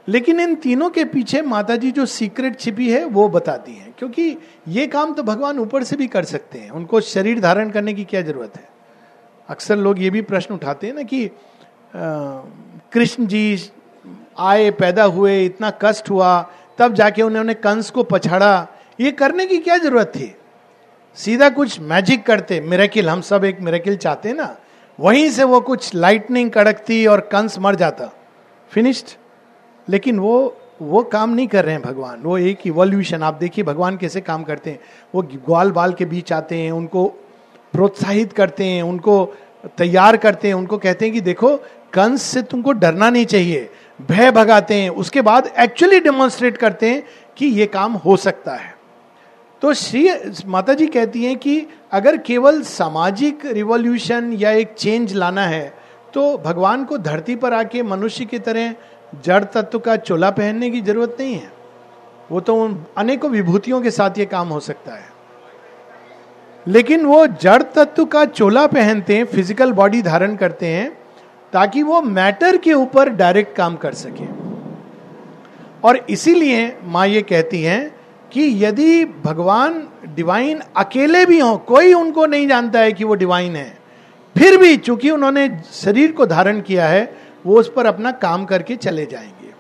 लेकिन 0.09 0.41
इन 0.41 0.55
तीनों 0.55 0.91
के 0.91 1.05
पीछे 1.05 1.43
माता 1.43 1.77
जी 1.77 1.91
जो 1.91 2.07
सीक्रेट 2.07 2.61
छिपी 2.61 2.91
है, 2.91 3.05
वो 3.05 3.29
बताती 3.29 3.73
हैं। 3.73 3.95
क्योंकि 3.99 4.37
ये 4.69 4.87
काम 4.87 5.13
तो 5.15 5.23
भगवान 5.23 5.59
ऊपर 5.59 5.85
से 5.85 5.97
भी 5.97 6.07
कर 6.07 6.25
सकते 6.25 6.59
हैं। 6.59 6.71
उनको 6.71 7.01
शरीर 7.01 7.41
धारण 7.41 7.71
करने 7.71 7.95
की 7.95 8.05
क्या 8.05 8.23
ज़रूरत 8.23 8.57
है? 8.57 8.69
अक्सर 9.49 9.77
लोग 9.77 10.03
ये 10.03 10.11
भी 10.11 10.23
प्रश्न 10.23 10.55
उठाते 10.55 10.87
हैं 10.87 10.95
ना 10.95 11.03
कि 11.03 11.31
कृष्ण 12.93 13.27
जी 13.27 13.71
आए, 14.39 14.71
पैदा 14.71 15.05
हुए, 15.05 15.45
इतना 15.45 15.73
कष्ट 15.83 16.11
हुआ, 16.11 16.51
तब 16.79 16.95
जाके 16.95 17.23
उन्होंने 17.23 17.55
कंस 17.55 17.91
को 17.91 18.03
पछाड़ा। 18.03 18.67
ये 19.01 19.11
करने 19.13 19.47
की 19.47 19.59
क्या 19.59 19.77
ज़रूरत 19.79 20.07
थी? 20.07 20.35
सीधा 21.19 21.49
कुछ 21.49 21.81
मैजिक 21.81 22.25
करते 22.27 22.61
मेरेकिल 22.61 23.09
हम 23.09 23.21
सब 23.21 23.45
एक 23.45 23.61
मेरेकिल 23.61 23.97
चाहते 23.97 24.33
ना, 24.33 24.57
वहीं 24.99 25.31
से 25.31 25.45
वो 25.45 25.61
कुछ 25.61 25.95
लाइटनिंग 25.95 26.51
कड़कती 26.51 27.07
और 27.07 27.21
कंस 27.33 27.59
मर 27.59 27.75
जाता। 27.75 28.11
फिनिश्ड 28.73 29.17
लेकिन 29.89 30.19
वो 30.19 30.57
वो 30.83 31.03
काम 31.03 31.31
नहीं 31.31 31.47
कर 31.49 31.65
रहे 31.65 31.75
हैं 31.75 31.83
भगवान, 31.83 32.21
वो 32.23 32.37
एक 32.39 32.67
इवोल्यूशन 32.67 33.23
आप 33.23 33.35
देखिए 33.35 33.65
भगवान 33.65 33.97
कैसे 33.97 34.21
काम 34.21 34.43
करते 34.45 34.71
हैं। 34.71 34.79
वो 35.15 35.23
ग्वाल 35.23 35.71
बाल 35.71 35.93
के 35.93 36.05
बीच 36.05 36.33
आते 36.33 36.57
हैं, 36.57 36.71
उनको 36.73 37.07
प्रोत्साहित 37.73 38.33
करते 38.33 38.65
हैं, 38.65 38.83
उनको 38.83 39.25
तैयार 39.79 40.17
करते 40.17 40.49
हैं, 40.49 40.55
उनको 40.55 40.79
कहते 40.79 41.05
हैं 41.05 41.15
कि 41.15 41.21
देखो, 41.21 41.57
कंस 41.93 42.23
से 42.23 42.43
तुमको 42.43 42.73
डरना 42.73 43.11
नहीं 43.11 43.27
चाहिए, 43.27 43.69
भय 44.03 44.31
भगाते 44.31 44.75
हैं। 44.75 44.91
उसके 44.91 45.21
बाद 45.21 45.53
एक्चुअली 45.59 46.01
डेमोन्स्ट्रेट 46.01 46.57
करते 46.57 46.91
हैं 46.91 47.03
कि 47.37 47.47
ये 47.47 47.67
काम 47.67 47.93
हो 47.95 48.17
सकता 48.17 48.55
है। 48.55 48.76
तो 49.63 49.73
श्री 49.75 50.09
माता 50.47 50.75
जी 50.75 50.87
कहती 50.87 51.25
हैं 51.25 51.37
कि 51.37 51.67
अगर 51.93 52.17
केवल 52.17 52.61
सामाजिक 52.63 53.45
रिवॉल्यूशन 53.47 54.33
या 54.33 54.51
एक 54.53 54.75
चेंज 54.75 55.13
लाना 55.15 55.47
है 55.47 55.73
तो 56.15 56.37
भगवान 56.39 56.85
को 56.85 56.99
धरती 56.99 57.37
पर 57.37 57.53
आके 57.53 57.83
मनुष्य 57.83 58.25
की 58.25 58.39
तरह 58.39 58.75
जड़ 59.25 59.43
तत्व 59.45 59.79
का 59.79 59.97
चोला 59.97 60.31
पहनने 60.31 60.71
की 60.71 60.81
ज़रूरत 60.81 61.17
नहीं 61.21 61.35
है। 61.35 61.51
वो 62.31 62.41
तो 62.41 62.57
अनेकों 62.99 63.31
विभूतियों 63.31 63.81
के 63.81 63.91
साथ 63.91 64.19
ये 64.19 64.27
काम 64.27 64.49
हो 64.49 64.61
सकता 64.61 64.95
है। 64.95 65.15
लेकिन 66.67 67.05
वो 67.07 67.27
जड़ 67.27 67.63
तत्व 67.65 68.05
का 68.05 68.25
चोला 68.27 68.67
पहनते 68.67 69.17
हैं 69.17 69.25
फ़िज़िकल 69.25 69.73
बॉडी 69.73 70.03
धारण 70.03 70.37
करते 70.37 70.67
हैं, 70.67 70.89
ताकि 71.53 71.83
वो 71.83 72.01
मैटर 72.03 72.57
के 72.57 72.73
ऊपर 72.75 73.09
डायरेक्ट 73.11 73.57
काम 73.57 73.77
कर 73.77 73.95
सके। 73.95 74.27
और 75.85 76.05
इसीलिए 76.11 76.77
माँ 76.85 77.07
ये 77.09 77.23
कहती 77.25 77.63
हैं 77.63 77.95
कि 78.33 78.65
यदि 78.65 79.05
भगवान 79.05 79.89
डिवाइन 80.05 80.63
अकेले 80.77 81.27
भी 81.27 81.41
हों, 81.41 81.59
कोई 81.59 81.95
उनको 81.95 82.27
नहीं 82.27 82.49
जानता 82.49 82.79
है 82.79 82.93
कि 82.93 83.05
वो 83.05 83.15
डिवाइन 83.15 83.57
है। 83.57 83.79
फिर 84.39 84.57
भी 84.57 84.77
चूँकि 84.77 85.11
उन्होंने 85.11 85.63
शरीर 85.73 86.13
को 86.13 86.27
धारण 86.27 86.61
किया 86.61 86.87
है, 86.87 87.17
वो 87.47 87.61
उस 87.61 87.73
पर 87.77 87.87
अपना 87.87 88.11
काम 88.11 88.45
करके 88.45 88.77
चले 88.77 89.07
जाएँगे। 89.07 89.53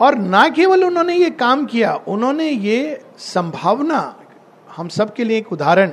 और 0.00 0.14
ना 0.14 0.48
केवल 0.48 0.84
उन्होंने 0.84 1.14
ये 1.14 1.30
काम 1.30 1.66
किया, 1.66 2.00
उन्होंने 2.08 2.48
ये 2.48 3.02
संभावना, 3.18 4.20
हम 4.76 4.88
सब 4.88 5.14
के 5.14 5.24
लिए 5.24 5.38
एक 5.38 5.52
उदाहरण, 5.52 5.92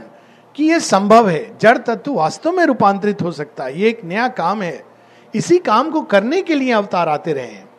कि 0.56 0.64
ये 0.64 0.80
संभव 0.80 1.30
है। 1.30 1.58
जड़ 1.58 1.78
तत्व 1.78 2.14
वास्तव 2.14 2.52
में 2.52 2.66
रूपांतरित 2.66 3.22
हो 3.22 3.32
सकता 3.32 3.64
है, 3.64 3.82
ये 3.82 3.90
एक 3.90 4.02
नया 4.04 4.28
काम 4.28 4.62
है। 4.62 4.84
इसी 5.36 5.58
काम 5.58 5.90
को 5.90 6.02
करने 6.02 6.42
के 6.42 6.56
लिए 6.56 6.72
अवतार 6.72 7.10
आते 7.10 7.34
रहे 7.34 7.48
हैं। 7.48 7.70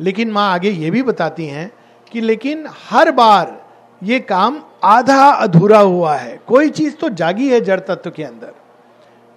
लेकिन 0.00 0.30
माँ 0.30 0.54
आगे 0.54 0.70
ये 0.70 0.90
भी 0.90 1.02
बताती 1.02 1.46
हैं 1.46 1.72
कि 2.12 2.20
लेकिन 2.20 2.66
हर 2.90 3.10
बार 3.12 3.56
ये 4.02 4.18
काम 4.20 4.60
आधा 4.84 5.28
अधूरा 5.30 5.78
हुआ 5.78 6.14
है। 6.16 6.36
कोई 6.46 6.70
चीज़ 6.70 6.96
तो 6.96 7.08
जागी 7.10 7.48
है 7.50 7.60
जड़ 7.60 7.80
तत्व 7.80 8.10
के 8.10 8.22
अंदर, 8.22 8.52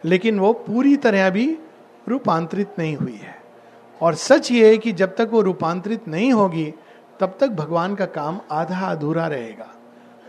लेकिन 0.04 0.40
वो 0.40 0.54
पूरी 0.54 0.96
तरह 0.98 1.30
भी 1.30 1.48
रूपांतरित 2.08 2.80
नहीं 2.80 2.96
हुई 2.96 3.16
है। 3.16 3.38
और 4.02 4.16
सच 4.16 4.52
ये 4.52 4.70
है 4.70 4.78
कि 4.78 4.92
जब 4.92 5.16
तक 5.16 5.30
वो 5.32 5.42
रूपांतरित 5.42 6.08
नहीं 6.08 6.32
होगी, 6.34 6.74
तब 7.20 7.38
तक 7.40 7.50
भगवान 7.50 7.96
का 7.96 8.06
काम 8.08 8.40
आधा 8.52 8.88
अधूरा 8.88 9.28
रहेगा। 9.28 9.68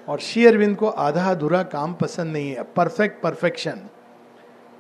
और 0.09 0.19
श्री 0.19 0.47
अरविंद 0.47 0.77
को 0.77 0.89
आधा 0.89 1.31
अधूरा 1.31 1.63
काम 1.65 1.93
पसंद 1.95 2.33
नहीं 2.33 2.51
है। 2.51 2.63
परफेक्ट 2.77 3.23
परफेक्शन 3.23 3.81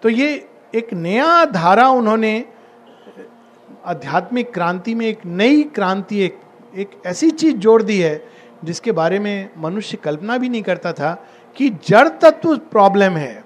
तो 0.02 0.08
ये 0.08 0.48
एक 0.74 0.92
नया 0.94 1.44
धारा 1.44 1.88
उन्होंने, 1.88 2.44
आध्यात्मिक 3.86 4.52
क्रांति 4.54 4.94
में 4.94 5.06
एक 5.06 5.24
नई 5.26 5.62
क्रांति, 5.64 6.20
एक 6.20 6.40
एक 6.74 6.90
ऐसी 7.06 7.30
चीज़ 7.30 7.56
जोड़ 7.56 7.82
दी 7.82 7.98
है 8.00 8.22
जिसके 8.64 8.92
बारे 8.92 9.18
में 9.18 9.50
मनुष्य 9.58 9.96
कल्पना 9.96 10.36
भी 10.38 10.48
नहीं 10.48 10.62
करता 10.62 10.92
था 10.92 11.12
कि 11.56 11.68
जड़ 11.86 12.08
तत्व 12.08 12.56
प्रॉब्लम 12.56 13.16
है। 13.16 13.44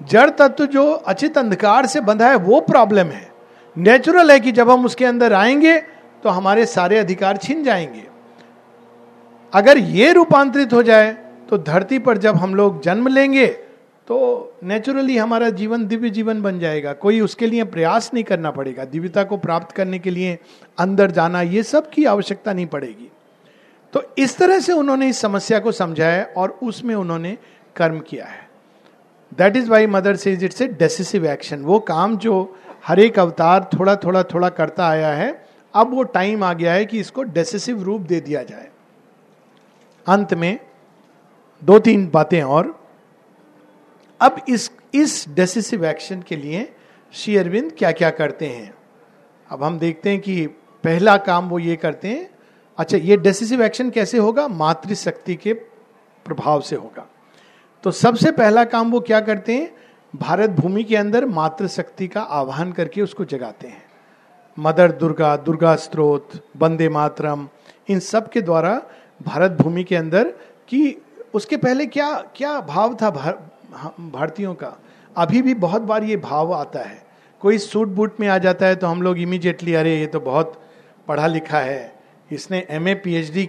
जड़ 0.00 0.28
तत्व 0.30 0.66
जो 0.66 0.92
अचित 0.92 1.38
अंधकार 1.38 1.86
से 1.86 2.00
बंधा 2.00 2.28
है, 2.28 2.36
वो 2.36 2.60
प्रॉब्लम 2.60 3.06
है। 3.06 3.32
नेचुरल 3.76 4.30
है 4.30 4.38
कि 4.40 4.52
जब 4.52 4.70
हम 4.70 4.84
उसके 4.84 5.04
अंदर 5.04 5.32
आएँगे 5.32 5.76
तो 6.22 6.28
हमारे 6.28 6.66
सारे 6.66 6.98
अधिकार 6.98 7.36
छिन 7.36 7.62
जाएँगे। 7.64 8.04
अगर 9.52 9.78
ये 9.78 10.12
रूपांतरित 10.12 10.72
हो 10.72 10.82
जाए 10.82 11.12
तो 11.50 11.58
धरती 11.58 11.98
पर 11.98 12.18
जब 12.18 12.36
हम 12.36 12.54
लोग 12.54 12.82
जन्म 12.82 13.08
लेंगे 13.08 13.46
तो 14.08 14.52
नेचुरली 14.64 15.16
हमारा 15.16 15.48
जीवन 15.50 15.86
दिव्य 15.86 16.10
जीवन 16.10 16.42
बन 16.42 16.58
जाएगा। 16.58 16.92
कोई 16.92 17.20
उसके 17.20 17.46
लिए 17.46 17.64
प्रयास 17.64 18.10
नहीं 18.14 18.24
करना 18.24 18.50
पड़ेगा। 18.50 18.84
दिव्यता 18.84 19.24
को 19.24 19.36
प्राप्त 19.36 19.74
करने 19.76 19.98
के 19.98 20.10
लिए 20.10 20.38
अंदर 20.78 21.10
जाना, 21.10 21.42
ये 21.42 21.62
सब 21.62 21.88
की 21.90 22.04
आवश्यकता 22.04 22.52
नहीं 22.52 22.66
पड़ेगी। 22.66 23.10
तो 23.92 24.02
इस 24.18 24.36
तरह 24.38 24.58
से 24.60 24.72
उन्होंने 24.72 25.08
इस 25.08 25.20
समस्या 25.20 25.58
को 25.58 25.72
समझाया 25.72 26.26
और 26.36 26.58
उसमें 26.62 26.94
उन्होंने 26.94 27.36
कर्म 27.76 27.98
किया 28.00 28.26
है। 28.26 28.48
That 29.38 29.56
is 29.56 29.70
why 29.70 29.86
mother 29.86 30.16
says 30.16 30.44
it's 30.44 30.62
a 30.62 30.68
decisive 30.68 31.26
action 31.26 31.62
वो 31.62 31.78
काम 31.78 32.16
जो 32.16 32.56
हर 32.86 33.00
एक 33.00 33.18
अवतार 33.18 33.68
थोड़ा 33.72 33.96
थोड़ा 33.96 34.22
थोड़ा 34.22 34.48
करता 34.48 34.88
आया 34.88 35.08
है, 35.08 35.44
अब 35.74 35.94
वो 35.94 36.02
टाइम 36.02 36.44
आ 36.44 36.52
गया 36.52 36.72
है 36.72 36.84
कि 36.84 37.00
इसको 37.00 37.22
डेसिसिव 37.22 37.82
रूप 37.82 38.00
दे 38.00 38.20
दिया 38.20 38.42
जाए। 38.42 38.68
अंत 40.06 40.34
में 40.34 40.58
दो 41.62 41.78
तीन 41.78 42.08
बातें 42.08 42.42
और 42.42 42.83
अब 44.20 44.36
इस 44.48 44.70
इस 44.94 45.24
डेसिसिव 45.28 45.84
एक्शन 45.84 46.22
के 46.22 46.36
लिए 46.36 46.72
श्री 47.12 47.36
अरविंद 47.36 47.72
क्या 47.78 47.92
क्या 47.92 48.10
करते 48.10 48.46
हैं? 48.46 48.74
अब 49.50 49.62
हम 49.62 49.78
देखते 49.78 50.10
हैं 50.10 50.20
कि 50.20 50.46
पहला 50.84 51.16
काम 51.16 51.48
वो 51.48 51.58
ये 51.58 51.76
करते 51.76 52.08
हैं 52.08 52.28
अच्छा 52.78 52.96
ये 52.96 53.16
डेसिसिव 53.16 53.62
एक्शन 53.62 53.90
कैसे 53.90 54.18
होगा? 54.18 54.48
मातृशक्ति 54.48 55.34
के 55.34 55.52
प्रभाव 55.52 56.60
से 56.60 56.76
होगा। 56.76 57.06
तो 57.84 57.90
सबसे 57.90 58.32
पहला 58.32 58.64
काम 58.64 58.90
वो 58.90 59.00
क्या 59.00 59.20
करते 59.20 59.54
हैं? 59.54 59.74
भारत 60.16 60.50
भूमि 60.50 60.84
के 60.84 60.96
अंदर 60.96 61.24
मातृशक्ति 61.26 62.08
का 62.08 62.20
आह्वान 62.20 62.72
करके 62.72 63.02
उसको 63.02 63.24
जगाते 63.24 63.68
हैं। 63.68 63.82
मदर 64.58 64.92
दुर्गा 64.92 65.36
दुर्गा 65.36 65.74
स्त्रोत 65.76 66.30
बंदे 66.56 66.88
मातरम, 66.88 67.48
इन 67.88 67.98
सब 67.98 68.28
के 68.30 68.40
द्वारा 68.40 68.82
भारत 69.22 69.52
भूमि 69.52 69.84
के 69.84 69.96
अंदर 69.96 70.28
कि 70.68 71.02
उसके 71.34 71.56
पहले 71.56 71.86
क्या 71.86 72.12
क्या 72.36 72.60
भाव 72.60 72.94
था 72.94 73.10
भारतीयों 74.00 74.54
का। 74.54 74.72
अभी 75.16 75.42
भी 75.42 75.54
बहुत 75.54 75.82
बार 75.82 76.04
ये 76.04 76.16
भाव 76.16 76.54
आता 76.54 76.80
है। 76.80 77.02
कोई 77.40 77.58
सूट 77.58 77.88
बूट 77.88 78.20
में 78.20 78.28
आ 78.28 78.38
जाता 78.38 78.66
है 78.66 78.76
तो 78.76 78.86
हम 78.86 79.02
लोग 79.02 79.18
इमीडिएटली 79.18 79.74
अरे, 79.74 80.00
ये 80.00 80.06
तो 80.06 80.20
बहुत 80.20 80.60
पढ़ा 81.08 81.26
लिखा 81.26 81.58
है। 81.58 81.94
इसने 82.32 82.66
एम 82.70 82.88
ए 82.88 82.94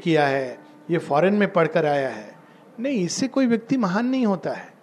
किया 0.04 0.28
है। 0.28 0.58
ये 0.92 0.98
फॉरेन 0.98 1.34
में 1.34 1.52
पढ़कर 1.54 1.86
आया 1.86 2.10
है। 2.10 2.36
नहीं, 2.80 3.04
इससे 3.04 3.28
कोई 3.28 3.48
व्यक्ति 3.48 3.78
महान 3.78 4.06
नहीं 4.06 4.26
होता 4.26 4.52
है। 4.52 4.74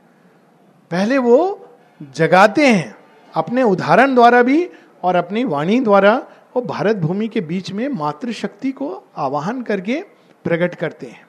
पहले 0.91 1.19
वो 1.19 1.69
जगाते 2.15 2.67
हैं। 2.67 2.95
अपने 3.35 3.63
उदाहरण 3.63 4.15
द्वारा 4.15 4.43
भी 4.43 4.69
और 5.03 5.17
अपनी 5.17 5.45
वाणी 5.45 5.81
द्वारा 5.81 6.15
वो 6.57 6.63
भारत 6.63 6.97
भूमि 6.97 7.29
के 7.29 7.41
बीच 7.41 7.73
में 7.73 7.89
मातृशक्ति 7.89 8.71
को 8.73 9.05
आवाहन 9.17 9.63
करके 9.63 10.03
प्रकट 10.45 10.75
करते 10.75 11.07
हैं। 11.07 11.27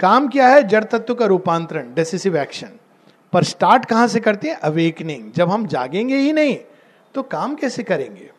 काम 0.00 0.28
क्या 0.28 0.48
है? 0.48 0.62
जड़ 0.62 0.84
तत्व 0.84 1.14
का 1.14 1.26
रूपांतरण 1.26 1.92
डेसिसिव 1.94 2.36
एक्शन 2.36 2.70
पर 3.32 3.44
स्टार्ट 3.44 3.84
कहाँ 3.84 4.08
से 4.08 4.20
करते 4.20 4.48
हैं? 4.48 4.56
अवेकनिंग 4.56 5.30
जब 5.32 5.50
हम 5.50 5.66
जागेंगे 5.66 6.16
ही 6.16 6.32
नहीं 6.32 6.56
तो 7.14 7.22
काम 7.24 7.54
कैसे 7.54 7.82
करेंगे? 7.82 8.30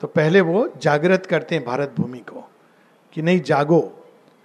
तो 0.00 0.06
पहले 0.08 0.40
वो 0.40 0.68
जागृत 0.82 1.26
करते 1.26 1.54
हैं 1.54 1.64
भारत 1.64 1.94
भूमि 1.98 2.18
को, 2.18 2.48
कि 3.12 3.22
नहीं, 3.22 3.40
जागो। 3.40 3.92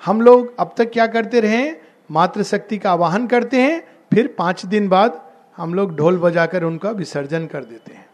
हम 0.03 0.21
लोग 0.21 0.59
अब 0.59 0.73
तक 0.77 0.91
क्या 0.91 1.07
करते 1.07 1.39
रहे 1.39 1.71
मातृशक्ति 2.11 2.77
का 2.77 2.91
आवाहन 2.91 3.27
करते 3.27 3.61
हैं, 3.61 3.81
फिर 4.13 4.33
पाँच 4.37 4.65
दिन 4.65 4.87
बाद 4.89 5.21
हम 5.57 5.73
लोग 5.73 5.95
ढोल 5.95 6.17
बजाकर 6.17 6.63
उनका 6.63 6.89
विसर्जन 6.91 7.45
कर 7.47 7.63
देते 7.63 7.93
हैं। 7.93 8.05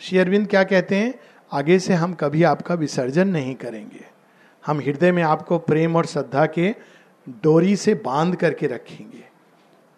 श्री 0.00 0.18
अरविंद 0.18 0.48
क्या 0.48 0.62
कहते 0.64 0.96
हैं? 0.96 1.14
आगे 1.52 1.78
से 1.78 1.94
हम 1.94 2.14
कभी 2.14 2.42
आपका 2.44 2.74
विसर्जन 2.74 3.28
नहीं 3.28 3.54
करेंगे। 3.54 4.04
हम 4.64 4.80
हृदय 4.80 5.12
में 5.12 5.22
आपको 5.22 5.58
प्रेम 5.60 5.96
और 5.96 6.06
श्रद्धा 6.06 6.46
के 6.48 6.74
डोरी 7.26 7.76
से 7.76 7.94
बाँध 7.94 8.36
करके 8.36 8.66
रखेंगे। 8.66 9.24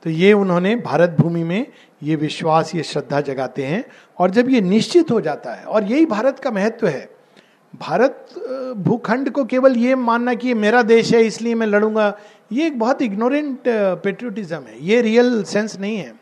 तो 0.03 0.11
ये 0.11 0.33
उन्होंने 0.33 0.75
भारत 0.77 1.17
भूमि 1.21 1.43
में 1.45 1.67
ये 2.03 2.17
विश्वास, 2.17 2.75
ये 2.75 2.83
श्रद्धा 2.83 3.21
जगाते 3.21 3.67
हैं 3.67 3.85
और 4.19 4.31
जब 4.31 4.49
ये 4.51 4.61
निश्चित 4.61 5.11
हो 5.11 5.21
जाता 5.21 5.55
है, 5.55 5.65
और 5.65 5.85
यही 5.85 6.07
भारत 6.07 6.39
का 6.39 6.51
महत्व 6.51 6.87
है, 6.87 7.09
भारत 7.75 8.75
भूखंड 8.79 9.31
को 9.31 9.45
केवल 9.45 9.77
ये 9.77 9.95
मानना 9.95 10.35
कि 10.35 10.49
ये 10.49 10.55
मेरा 10.55 10.83
देश 10.83 11.13
है, 11.15 11.23
इसलिए 11.23 11.55
मैं 11.55 11.67
लड़ूँगा, 11.67 12.17
ये 12.53 12.67
एक 12.67 12.79
बहुत 12.79 13.03
इग्नोरेंट 13.03 13.59
पेट्रियोटिज्म 13.69 14.57
है, 14.57 14.85
ये 14.87 15.01
रियल 15.01 15.43
सेंस 15.45 15.79
नहीं 15.81 15.97
है। 15.97 16.13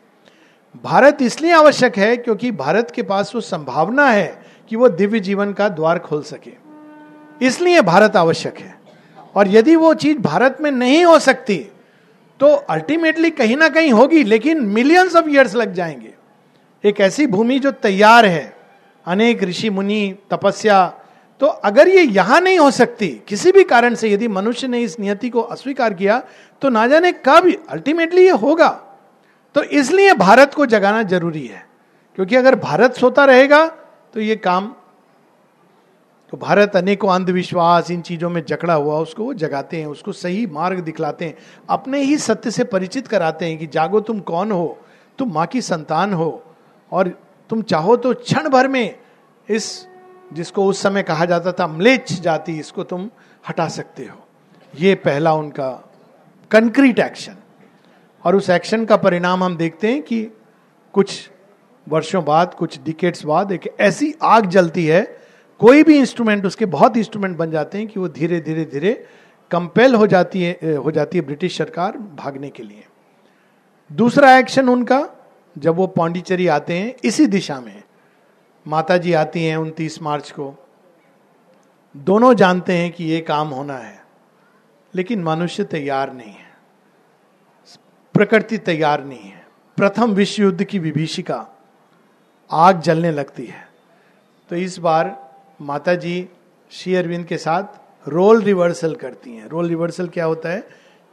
भारत 0.83 1.21
इसलिए 1.21 1.51
आवश्यक 1.51 1.97
है 1.97 2.15
क्योंकि 2.17 2.51
भारत 2.51 2.91
के 2.91 3.01
पास 3.01 3.31
वो 3.35 3.41
संभावना 3.41 4.09
है 4.09 4.41
कि 4.69 4.75
वो 4.75 4.89
दिव्य 4.89 5.19
जीवन 5.19 5.53
का 5.53 5.69
द्वार 5.69 5.99
खोल 5.99 6.21
सके। 6.23 6.51
इसलिए 7.41 7.81
भारत 7.81 8.15
आवश्यक 8.15 8.57
है। 8.57 8.80
और 9.35 9.47
यदि 9.47 9.75
वो 9.75 9.93
चीज़ 9.95 10.17
भारत 10.19 10.57
में 10.61 10.71
नहीं 10.71 11.03
हो 11.05 11.17
सकती 11.19 11.57
तो 12.39 12.47
अल्टीमेटली 12.47 13.29
कहीं 13.31 13.55
ना 13.57 13.67
कहीं 13.69 13.91
होगी, 13.91 14.23
लेकिन 14.23 14.61
मिलियंस 14.61 15.15
ऑफ़ 15.15 15.29
ईयर्स 15.29 15.55
लग 15.55 15.73
जाएँगे। 15.73 16.13
एक 16.83 16.99
ऐसी 17.01 17.27
भूमि 17.27 17.59
जो 17.59 17.71
तैयार 17.73 18.25
है, 18.25 18.53
अनेक 19.07 19.43
ऋषि 19.43 19.69
मुनि, 19.69 20.15
तपस्या 20.31 20.85
तो 21.41 21.47
अगर 21.47 21.87
ये 21.87 22.01
यहाँ 22.03 22.39
नहीं 22.41 22.57
हो 22.59 22.69
सकती, 22.71 23.07
किसी 23.27 23.51
भी 23.51 23.63
कारण 23.63 23.95
से 23.95 24.09
यदि 24.09 24.27
मनुष्य 24.27 24.67
ने 24.67 24.79
इस 24.79 24.99
नियति 24.99 25.29
को 25.29 25.41
अस्वीकार 25.41 25.93
किया 25.93 26.21
तो 26.61 26.69
ना 26.69 26.85
जाने 26.87 27.11
कब 27.25 27.51
अल्टीमेटली 27.69 28.23
ये 28.23 28.31
होगा। 28.31 28.69
तो 29.55 29.63
इसलिए 29.63 30.13
भारत 30.15 30.53
को 30.53 30.65
जगाना 30.65 31.03
ज़रूरी 31.03 31.45
है, 31.45 31.65
क्योंकि 32.17 32.35
अगर 32.35 32.55
भारत 32.57 32.95
सोता 32.95 33.25
रहेगा 33.25 33.65
तो 34.13 34.19
ये 34.21 34.35
काम 34.37 34.73
तो 36.31 36.37
भारत 36.37 36.75
अनेकों 36.75 37.09
अंधविश्वास, 37.09 37.91
इन 37.91 38.01
चीज़ों 38.01 38.29
में 38.29 38.45
जकड़ा 38.45 38.73
हुआ, 38.73 38.99
उसको 38.99 39.23
वो 39.23 39.33
जगाते 39.33 39.77
हैं, 39.77 39.87
उसको 39.87 40.11
सही 40.11 40.47
मार्ग 40.47 40.79
दिखलाते 40.79 41.25
हैं। 41.25 41.37
अपने 41.69 42.01
ही 42.01 42.17
सत्य 42.17 42.51
से 42.51 42.63
परिचित 42.63 43.07
कराते 43.07 43.45
हैं 43.45 43.57
कि 43.57 43.67
जागो 43.67 43.99
तुम 43.99 44.19
कौन 44.19 44.51
हो? 44.51 44.77
तुम 45.17 45.33
माँ 45.33 45.45
की 45.45 45.61
संतान 45.61 46.13
हो। 46.13 46.43
और 46.91 47.07
तुम 47.49 47.61
चाहो 47.61 47.97
तो 47.97 48.13
क्षण 48.13 48.49
भर 48.49 48.67
में 48.67 48.99
इस, 49.49 49.87
जिसको 50.33 50.65
उस 50.65 50.81
समय 50.81 51.03
कहा 51.03 51.25
जाता 51.25 51.51
था, 51.51 51.67
म्लेच्छ 51.67 52.13
जाति, 52.13 52.59
इसको 52.59 52.83
तुम 52.83 53.09
हटा 53.49 53.67
सकते 53.67 54.03
हो। 54.03 54.27
ये 54.79 54.95
पहला 54.95 55.33
उनका 55.33 55.91
कंक्रीट 56.51 56.99
एक्शन। 56.99 57.35
और 58.25 58.35
उस 58.35 58.49
एक्शन 58.49 58.85
का 58.85 58.97
परिणाम 58.97 59.43
हम 59.43 59.57
देखते 59.57 59.87
हैं 59.87 60.03
कि 60.03 60.27
कुछ 60.93 61.29
वर्षों 61.89 62.25
बाद, 62.25 62.53
कुछ 62.53 62.83
डिकेट्स 62.83 63.25
बाद, 63.25 63.51
एक 63.51 63.75
ऐसी 63.79 64.15
आग 64.23 64.45
जलती 64.45 64.85
है 64.85 65.20
कोई 65.61 65.83
भी 65.83 65.97
इंस्ट्रूमेंट 65.97 66.45
उसके 66.45 66.65
बहुत 66.65 66.97
इंस्ट्रूमेंट 66.97 67.37
बन 67.37 67.51
जाते 67.51 67.77
हैं 67.77 67.87
कि 67.87 67.99
वो 67.99 68.07
धीरे 68.09 68.39
धीरे 68.41 68.65
धीरे 68.65 68.93
कंपेल 69.51 69.95
हो 69.95 70.07
जाती 70.07 70.43
है 70.43 70.75
हो 70.75 70.91
जाती 70.91 71.17
है 71.17 71.23
ब्रिटिश 71.25 71.57
सरकार 71.57 71.97
भागने 71.97 72.49
के 72.49 72.63
लिए। 72.63 72.85
दूसरा 73.91 74.37
एक्शन 74.37 74.69
उनका, 74.69 75.07
जब 75.57 75.75
वो 75.75 75.87
पांडिचेरी 75.87 76.47
आते 76.47 76.77
हैं, 76.79 76.93
इसी 77.03 77.25
दिशा 77.27 77.59
में 77.61 77.83
माता 78.65 78.97
जी 78.97 79.13
आती 79.13 79.43
हैं 79.45 79.57
उनतीस 79.57 80.01
मार्च 80.01 80.31
को। 80.31 80.53
दोनों 81.95 82.33
जानते 82.33 82.73
हैं 82.73 82.91
कि 82.91 83.03
ये 83.03 83.21
काम 83.21 83.47
होना 83.47 83.77
है, 83.77 84.03
लेकिन 84.93 85.23
मनुष्य 85.23 85.63
तैयार 85.63 86.13
नहीं 86.13 86.31
है। 86.31 86.49
प्रकृति 88.15 88.57
तैयार 88.57 89.03
नहीं 89.05 89.29
है। 89.29 89.45
प्रथम 89.77 90.11
विश्व 90.11 90.43
युद्ध 90.43 90.63
की 90.63 90.79
विभीषिका 90.79 91.47
आग 92.49 92.81
जलने 92.81 93.11
लगती 93.11 93.45
है। 93.45 93.67
तो 94.51 94.55
इस 94.55 94.77
बार 94.79 95.20
माता 95.61 95.93
जी 95.95 96.27
श्री 96.71 96.95
अरविंद 96.95 97.25
के 97.25 97.37
साथ 97.37 98.09
रोल 98.09 98.41
रिवर्सल 98.41 98.93
करती 98.95 99.31
हैं। 99.31 99.47
रोल 99.47 99.67
रिवर्सल 99.67 100.07
क्या 100.07 100.25
होता 100.25 100.49
है 100.49 100.59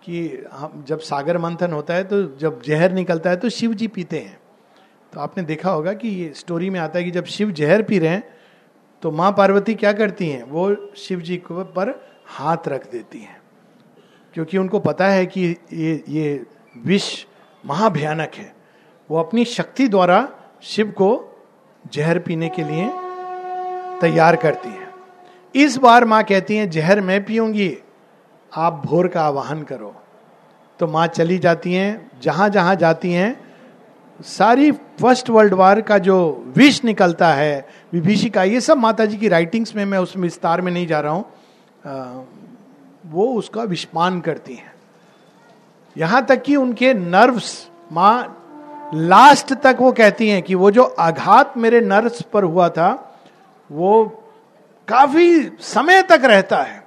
कि 0.02 0.46
हम 0.52 0.84
जब 0.88 0.98
सागर 0.98 1.38
मंथन 1.38 1.72
होता 1.72 1.94
है 1.94 2.04
तो 2.04 2.22
जब 2.36 2.62
जहर 2.62 2.92
निकलता 2.92 3.30
है 3.30 3.36
तो 3.36 3.48
शिव 3.48 3.74
जी 3.74 3.88
पीते 3.88 4.18
हैं। 4.18 4.38
तो 5.12 5.20
आपने 5.20 5.44
देखा 5.44 5.70
होगा 5.70 5.92
कि 5.92 6.08
ये 6.08 6.32
स्टोरी 6.34 6.70
में 6.70 6.78
आता 6.80 6.98
है 6.98 7.04
कि 7.04 7.10
जब 7.10 7.24
शिव 7.24 7.50
जहर 7.50 7.82
पी 7.82 7.98
रहे 7.98 8.10
हैं 8.10 8.22
तो 9.02 9.10
माँ 9.10 9.32
पार्वती 9.32 9.74
क्या 9.74 9.92
करती 9.92 10.28
हैं? 10.28 10.42
वो 10.42 10.92
शिव 10.96 11.20
जी 11.20 11.36
को 11.36 11.64
पर 11.64 11.90
हाथ 12.26 12.68
रख 12.68 12.90
देती 12.90 13.18
हैं। 13.18 13.40
क्योंकि 14.34 14.58
उनको 14.58 14.80
पता 14.80 15.08
है 15.08 15.26
कि 15.26 15.56
ये 15.72 16.02
ये 16.08 16.46
विष 16.84 17.26
महाभयानक 17.64 18.34
है। 18.34 18.52
वो 19.10 19.18
अपनी 19.18 19.44
शक्ति 19.44 19.88
द्वारा 19.88 20.28
शिव 20.62 20.90
को 20.90 21.10
जहर 21.92 22.18
पीने 22.18 22.48
के 22.48 22.64
लिए 22.64 22.90
तैयार 24.00 24.36
करती 24.36 24.68
है। 24.68 24.86
इस 25.54 25.76
बार 25.76 26.04
माँ 26.04 26.22
कहती 26.24 26.56
है, 26.56 26.66
जहर 26.66 27.00
मैं 27.00 27.24
पीऊँगी, 27.24 27.76
आप 28.52 28.82
भोर 28.86 29.08
का 29.08 29.22
आवाहन 29.22 29.62
करो। 29.62 29.94
तो 30.80 30.86
माँ 30.86 31.06
चली 31.06 31.38
जाती 31.38 31.74
हैं, 31.74 32.10
जहाँ 32.22 32.48
जहाँ 32.48 32.74
जाती 32.76 33.12
हैं, 33.12 33.40
सारी 34.20 34.70
फ़र्स्ट 34.72 35.30
वर्ल्ड 35.30 35.54
वार 35.54 35.80
का 35.80 35.98
जो 35.98 36.44
विष 36.56 36.84
निकलता 36.84 37.32
है, 37.32 37.66
विभीषिका, 37.92 38.42
ये 38.42 38.60
सब 38.60 38.78
माता 38.78 39.04
जी 39.04 39.16
की 39.16 39.28
राइटिंग्स 39.28 39.74
में 39.76 39.84
मैं 39.84 39.98
उस 39.98 40.16
विस्तार 40.16 40.60
में 40.60 40.72
नहीं 40.72 40.86
जा 40.86 41.00
रहा 41.00 41.12
हूँ। 41.12 42.26
वो 43.06 43.26
उसका 43.34 43.62
विस्मान 43.62 44.20
करती 44.20 44.54
हैं। 44.54 44.72
यहाँ 45.96 46.24
तक 46.26 46.42
कि 46.42 46.56
उनके 46.56 46.94
नर्व्स 46.94 47.68
माँ 47.92 48.90
लास्ट 48.94 49.52
तक 49.54 49.76
वो 49.80 49.92
कहती 49.92 50.28
हैं 50.28 50.42
कि 50.42 50.54
वो 50.54 50.70
जो 50.70 50.82
आघात 50.82 51.56
मेरे 51.56 51.80
नर्व्स 51.80 52.22
पर 52.22 52.44
हुआ 52.44 52.68
था 52.68 53.07
वो 53.70 54.04
काफ़ी 54.88 55.42
समय 55.60 56.02
तक 56.02 56.20
रहता 56.24 56.62
है। 56.62 56.82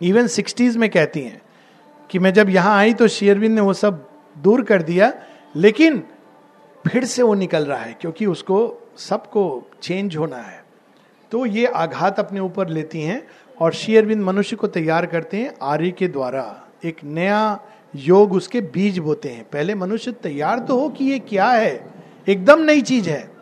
इवन 0.00 0.26
सिक्सटीज 0.26 0.76
में 0.76 0.88
कहती 0.90 1.20
हैं 1.20 1.40
कि 2.10 2.18
मैं 2.18 2.32
जब 2.32 2.48
यहाँ 2.48 2.76
आई 2.76 2.94
तो 2.94 3.08
शेयरविंद 3.08 3.54
ने 3.54 3.60
वो 3.60 3.72
सब 3.72 4.06
दूर 4.36 4.62
कर 4.62 4.82
दिया, 4.82 5.12
लेकिन 5.56 6.02
फिर 6.84 7.04
से 7.04 7.22
वो 7.22 7.34
निकल 7.34 7.64
रहा 7.64 7.78
है 7.78 7.96
क्योंकि 8.00 8.26
उसको 8.26 8.90
सबको 8.98 9.70
चेंज 9.82 10.16
होना 10.16 10.36
है। 10.36 10.62
तो 11.32 11.46
ये 11.46 11.66
आघात 11.66 12.18
अपने 12.18 12.40
ऊपर 12.40 12.68
लेती 12.68 13.02
हैं 13.02 13.22
और 13.60 13.72
शेयरविंद 13.72 14.22
मनुष्य 14.22 14.56
को 14.56 14.66
तैयार 14.66 15.06
करते 15.06 15.36
हैं 15.36 15.54
आर्य 15.62 15.90
के 15.90 16.08
द्वारा। 16.08 16.44
एक 16.84 16.96
नया 17.04 17.60
योग 17.96 18.32
उसके 18.32 18.60
बीज 18.60 18.98
बोते 18.98 19.28
हैं। 19.28 19.44
पहले 19.44 19.74
मनुष्य 19.74 20.12
तैयार 20.12 20.58
तो 20.58 20.78
हो 20.78 20.88
कि 20.88 21.04
ये 21.04 21.18
क्या 21.18 21.48
है? 21.48 21.84
एकदम 22.28 22.60
नई 22.60 22.80
चीज़ 22.80 23.10
है। 23.10 23.37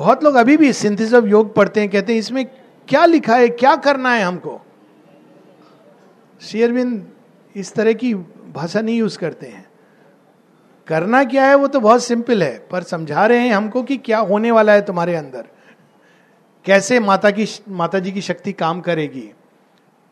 बहुत 0.00 0.24
लोग 0.24 0.34
अभी 0.34 0.56
भी 0.56 0.72
सिंथिस 0.72 1.14
ऑफ़ 1.14 1.24
योग 1.24 1.54
पढ़ते 1.54 1.80
हैं, 1.80 1.88
कहते 1.88 2.12
हैं, 2.12 2.20
इसमें 2.20 2.46
क्या 2.88 3.04
लिखा 3.04 3.36
है, 3.36 3.48
क्या 3.48 3.76
करना 3.76 4.12
है 4.12 4.22
हमको? 4.22 4.60
शेयरबिंद 6.40 7.08
इस 7.56 7.74
तरह 7.74 7.92
की 7.92 8.14
भाषा 8.54 8.80
नहीं 8.80 8.98
यूज़ 8.98 9.18
करते 9.18 9.46
हैं। 9.46 9.70
करना 10.86 11.24
क्या 11.24 11.44
है 11.44 11.54
वो 11.54 11.66
तो 11.66 11.80
बहुत 11.80 12.04
सिंपल 12.04 12.42
है, 12.42 12.66
पर 12.70 12.82
समझा 12.82 13.26
रहे 13.26 13.38
हैं 13.38 13.54
हमको 13.54 13.82
कि 13.82 13.96
क्या 13.96 14.18
होने 14.18 14.50
वाला 14.50 14.72
है 14.72 14.82
तुम्हारे 14.82 15.14
अंदर। 15.14 15.46
कैसे 16.64 17.00
माता 17.00 17.30
की 17.30 17.46
माता 17.68 17.98
जी 17.98 18.12
की 18.12 18.20
शक्ति 18.20 18.52
काम 18.52 18.80
करेगी? 18.80 19.30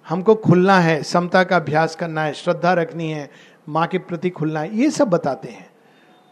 हमको 0.09 0.35
खुलना 0.35 0.79
है, 0.79 1.03
समता 1.03 1.45
का 1.45 1.57
अभ्यास 1.57 1.97
करना 1.97 2.25
है, 2.25 2.33
श्रद्धा 2.33 2.73
रखनी 2.73 3.11
है, 3.11 3.31
माँ 3.69 3.87
के 3.87 3.99
प्रति 3.99 4.31
खुलना 4.31 4.61
है, 4.61 4.79
ये 4.79 4.91
सब 4.91 5.09
बताते 5.09 5.49
हैं। 5.49 5.68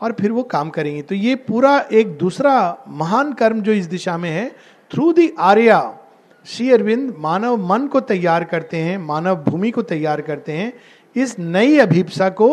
और 0.00 0.12
फिर 0.12 0.32
वो 0.32 0.42
काम 0.42 0.70
करेंगे। 0.70 1.02
तो 1.02 1.14
ये 1.14 1.34
पूरा 1.36 1.78
एक 1.92 2.16
दूसरा 2.18 2.84
महान 2.88 3.32
कर्म 3.32 3.60
जो 3.60 3.72
इस 3.72 3.86
दिशा 3.86 4.16
में 4.18 4.30
है 4.30 4.48
थ्रू 4.90 5.12
दी 5.12 5.32
आर्या 5.38 5.98
श्री 6.46 6.70
अरविंद 6.70 7.14
मानव 7.18 7.56
मन 7.66 7.86
को 7.86 8.00
तैयार 8.00 8.44
करते 8.44 8.76
हैं, 8.76 8.98
मानव 8.98 9.36
भूमि 9.36 9.70
को 9.70 9.82
तैयार 9.82 10.20
करते 10.20 10.52
हैं 10.52 10.72
इस 11.16 11.38
नई 11.38 11.78
अभिप्सा 11.78 12.28
को 12.30 12.48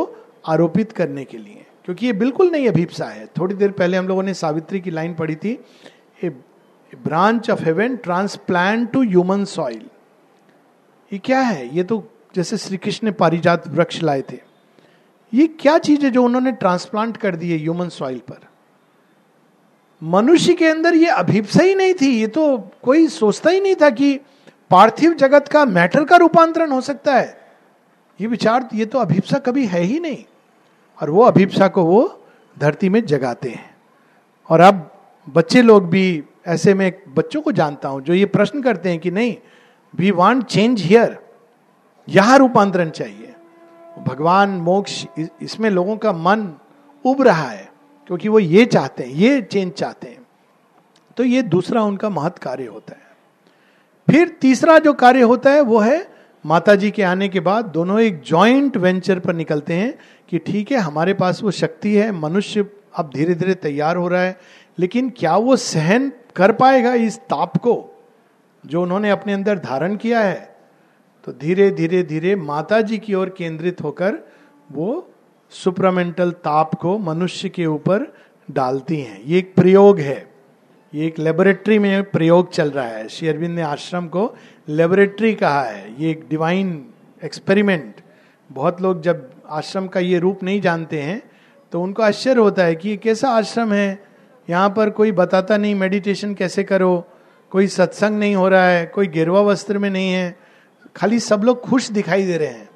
आरोपित 0.47 0.91
करने 0.91 1.23
के 1.23 1.38
लिए। 1.38 1.65
क्योंकि 1.86 2.06
ये 2.06 2.13
बिल्कुल 2.13 2.49
नई 2.51 2.67
अभिप्सा 2.67 3.06
है। 3.06 3.25
थोड़ी 3.38 3.56
देर 3.56 3.71
पहले 3.71 3.97
हम 3.97 4.08
लोगों 4.08 4.23
ने 4.23 4.34
सावित्री 4.34 4.79
की 4.79 4.91
लाइन 4.91 5.13
पढ़ी 5.13 5.36
थी, 5.36 5.60
a 6.23 6.29
branch 7.03 7.49
of 7.49 7.63
heaven 7.63 7.95
transplant 7.95 8.91
to 8.91 9.01
human 9.03 9.45
soil 9.45 9.86
ये 11.13 11.19
क्या 11.19 11.39
है? 11.39 11.75
ये 11.75 11.84
तो 11.84 12.03
जैसे 12.36 12.58
श्री 12.58 12.77
कृष्ण 12.77 13.08
ने 13.08 13.12
पारिजात 13.12 13.67
वृक्ष 13.67 14.01
लाए 14.03 14.21
थे। 14.21 14.53
ये 15.34 15.48
क्या 15.60 15.78
चीज़ 15.78 16.06
है 16.06 16.10
जो 16.12 16.24
उन्होंने 16.24 16.52
ट्रांसप्लांट 16.54 17.17
कर 17.17 17.36
दी 17.36 17.52
है 17.52 17.58
ह्यूमन 17.58 17.89
सॉइल 17.89 18.17
पर? 18.19 18.39
मनुष्य 20.02 20.54
के 20.54 20.67
अंदर 20.67 20.96
ये 20.96 21.08
अभिप्सा 21.08 21.63
ही 21.63 21.76
नहीं 21.76 21.93
थी, 21.93 22.08
ये 22.10 22.28
तो 22.28 22.58
कोई 22.84 23.08
सोचता 23.08 23.50
ही 23.50 23.62
नहीं 23.62 23.76
था 23.76 23.89
कि 23.89 24.19
पार्थिव 24.72 25.13
जगत 25.13 25.48
का 25.48 25.63
मैटर 25.65 26.04
का 26.04 26.15
रूपांतरण 26.15 26.72
हो 26.72 26.82
सकता 26.82 27.15
है। 27.15 27.38
ये 28.19 28.28
विचार, 28.28 28.67
ये 28.74 28.86
तो 28.86 29.00
अभिप्सा 29.00 29.38
कभी 29.39 29.65
है 29.65 29.82
ही 29.82 30.00
नहीं, 30.00 30.24
और 31.00 31.10
वो 31.10 31.24
अभिप्सा 31.24 31.67
को 31.67 31.84
वो 31.84 32.26
धरती 32.58 32.89
में 32.89 33.06
जगाते 33.06 33.50
हैं। 33.50 33.76
और 34.50 34.60
अब 34.60 34.89
बच्चे 35.28 35.62
लोग 35.62 35.89
भी 35.89 36.24
ऐसे 36.48 36.74
में 36.74 36.91
बच्चों 37.15 37.41
को 37.41 37.52
जानता 37.52 37.89
हूँ, 37.89 38.02
जो 38.02 38.13
ये 38.13 38.26
प्रश्न 38.28 38.62
करते 38.62 38.89
हैं 38.89 39.00
कि 39.00 39.12
नहीं 39.12 39.36
वी 39.93 40.12
वांट 40.12 40.43
चेंज 40.46 40.82
हियर 40.82 41.17
यहाँ 42.08 42.38
रूपांतरण 42.38 42.89
चाहिए। 42.89 43.33
भगवान 43.99 44.49
मोक्ष 44.49 45.06
इसमें 45.41 45.69
लोगों 45.69 45.97
का 45.97 46.12
मन 46.13 46.47
उब 47.06 47.21
रहा 47.21 47.47
है, 47.47 47.69
क्योंकि 48.08 48.29
वो 48.29 48.39
ये 48.39 48.65
चाहते 48.65 49.03
हैं, 49.03 49.12
ये 49.12 49.41
चेंज 49.41 49.71
चाहते 49.71 50.08
हैं। 50.08 50.21
तो 51.17 51.23
ये 51.23 51.41
दूसरा 51.41 51.84
उनका 51.84 52.10
महत्व 52.10 52.39
कार्य 52.41 52.65
होता 52.65 52.93
है। 52.93 53.01
फिर 54.08 54.27
तीसरा 54.41 54.77
जो 54.79 54.93
कार्य 54.93 55.21
होता 55.21 55.51
है, 55.51 55.62
वो 55.62 55.79
है 55.79 56.12
माता 56.45 56.75
जी 56.75 56.89
के 56.91 57.03
आने 57.03 57.27
के 57.29 57.39
बाद 57.39 57.65
दोनों 57.65 57.99
एक 57.99 58.21
जॉइंट 58.21 58.77
वेंचर 58.77 59.19
पर 59.19 59.34
निकलते 59.34 59.73
हैं 59.73 59.93
कि 60.29 60.38
ठीक 60.38 60.71
है, 60.71 60.77
हमारे 60.77 61.13
पास 61.13 61.43
वो 61.43 61.51
शक्ति 61.51 61.93
है, 61.95 62.12
मनुष्य 62.12 62.65
अब 62.95 63.12
धीरे 63.15 63.36
धीरे 63.36 63.53
तैयार 63.53 63.97
हो 63.97 64.08
रहा 64.08 64.21
है, 64.21 64.38
लेकिन 64.79 65.10
क्या 65.10 65.36
वो 65.36 65.56
सहन 65.56 66.12
कर 66.36 66.51
पाएगा 66.51 66.93
इस 66.93 67.17
ताप 67.19 67.58
को 67.58 67.75
जो 68.63 68.82
उन्होंने 68.82 69.10
अपने 69.10 69.34
अंदर 69.34 69.60
धारण 69.60 69.95
किया 69.95 70.19
है? 70.19 70.53
तो 71.23 71.31
धीरे 71.31 71.69
धीरे 71.71 72.01
धीरे 72.03 72.36
माता 72.36 72.79
जी 72.81 72.97
की 72.97 73.13
ओर 73.13 73.29
केंद्रित 73.29 73.81
होकर 73.81 74.17
वो 74.71 75.09
सुपरामेंटल 75.51 76.31
ताप 76.31 76.73
को 76.75 76.97
मनुष्य 76.97 77.49
के 77.49 77.65
ऊपर 77.65 78.05
डालती 78.49 78.99
हैं। 79.01 79.21
ये 79.23 79.38
एक 79.39 79.53
प्रयोग 79.55 79.99
है। 79.99 80.17
ये 80.93 81.05
एक 81.07 81.19
लेबोरेटरी 81.19 81.77
में 81.79 82.03
प्रयोग 82.03 82.51
चल 82.51 82.71
रहा 82.71 82.88
है। 82.88 83.07
श्री 83.07 83.27
अरविंद 83.27 83.55
ने 83.55 83.62
आश्रम 83.62 84.07
को 84.07 84.36
लेबोरेटरी 84.67 85.33
कहा 85.33 85.63
है। 85.63 86.01
ये 86.01 86.12
एक 86.12 86.25
डिवाइन 86.29 86.86
एक्सपेरिमेंट 87.23 88.01
बहुत 88.49 88.81
लोग 88.81 89.01
जब 89.01 89.29
आश्रम 89.49 89.88
का 89.88 89.99
ये 89.99 90.19
रूप 90.19 90.43
नहीं 90.43 90.62
जानते 90.62 91.01
हैं 91.01 91.21
तो 91.71 91.81
उनको 91.81 92.03
आश्चर्य 92.03 92.41
होता 92.41 92.63
है 92.63 92.75
कि 92.75 92.89
ये 92.89 92.97
कैसा 92.97 93.29
आश्रम 93.29 93.73
है। 93.73 94.03
यहाँ 94.47 94.69
पर 94.69 94.89
कोई 94.89 95.12
बताता 95.13 95.57
नहीं 95.57 95.75
मेडिटेशन 95.75 96.33
कैसे 96.33 96.63
करो? 96.63 97.07
कोई 97.51 97.67
सत्संग 97.67 98.19
नहीं 98.19 98.36
हो 98.36 98.47
रहा 98.49 98.67
है, 98.67 98.86
कोई 98.86 99.07
गिरवा 99.07 99.41
वस्त्र 99.41 99.77
में 99.77 99.89
नहीं 99.89 100.12
है। 100.12 100.42
खाली 100.95 101.19
सब 101.19 101.41
लोग 101.43 101.62
खुश 101.62 101.89
दिखाई 101.89 102.25
दे 102.25 102.38
रहे 102.38 102.47
हैं। 102.47 102.69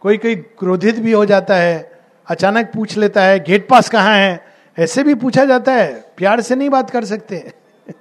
कोई 0.00 0.16
कोई 0.16 0.34
क्रोधित 0.36 0.98
भी 0.98 1.12
हो 1.12 1.24
जाता 1.24 1.56
है, 1.56 2.02
अचानक 2.26 2.72
पूछ 2.74 2.98
लेता 2.98 3.22
है, 3.22 3.40
गेट 3.40 3.68
पास 3.68 3.88
कहाँ 3.88 4.16
है? 4.16 4.44
ऐसे 4.78 5.02
भी 5.02 5.14
पूछा 5.14 5.44
जाता 5.44 5.72
है, 5.72 6.12
प्यार 6.16 6.40
से 6.40 6.54
नहीं 6.54 6.70
बात 6.70 6.90
कर 6.90 7.04
सकते। 7.04 7.52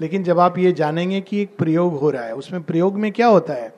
लेकिन 0.00 0.24
जब 0.24 0.38
आप 0.38 0.58
ये 0.58 0.72
जानेंगे 0.72 1.20
कि 1.20 1.42
एक 1.42 1.56
प्रयोग 1.56 1.98
हो 1.98 2.10
रहा 2.10 2.24
है, 2.24 2.34
उसमें 2.34 2.62
प्रयोग 2.62 2.96
में 2.96 3.12
क्या 3.12 3.26
होता 3.26 3.52
है? 3.52 3.74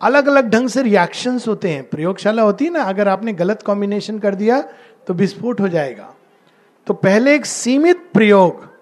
अलग 0.00 0.26
अलग 0.26 0.50
ढंग 0.50 0.68
से 0.68 0.82
रिएक्शंस 0.82 1.48
होते 1.48 1.70
हैं। 1.70 1.88
प्रयोगशाला 1.88 2.42
होती 2.42 2.64
है 2.64 2.70
ना, 2.70 2.82
अगर 2.82 3.08
आपने 3.08 3.32
गलत 3.32 3.62
कॉम्बिनेशन 3.62 4.18
कर 4.18 4.34
दिया 4.34 4.60
तो 5.06 5.14
विस्फोट 5.14 5.60
हो 5.60 5.68
जाएगा। 5.68 6.14
तो 6.86 6.94
पहले 6.94 7.34
एक 7.34 7.46
सीमित 7.46 7.96
प्रयोग 8.14 8.75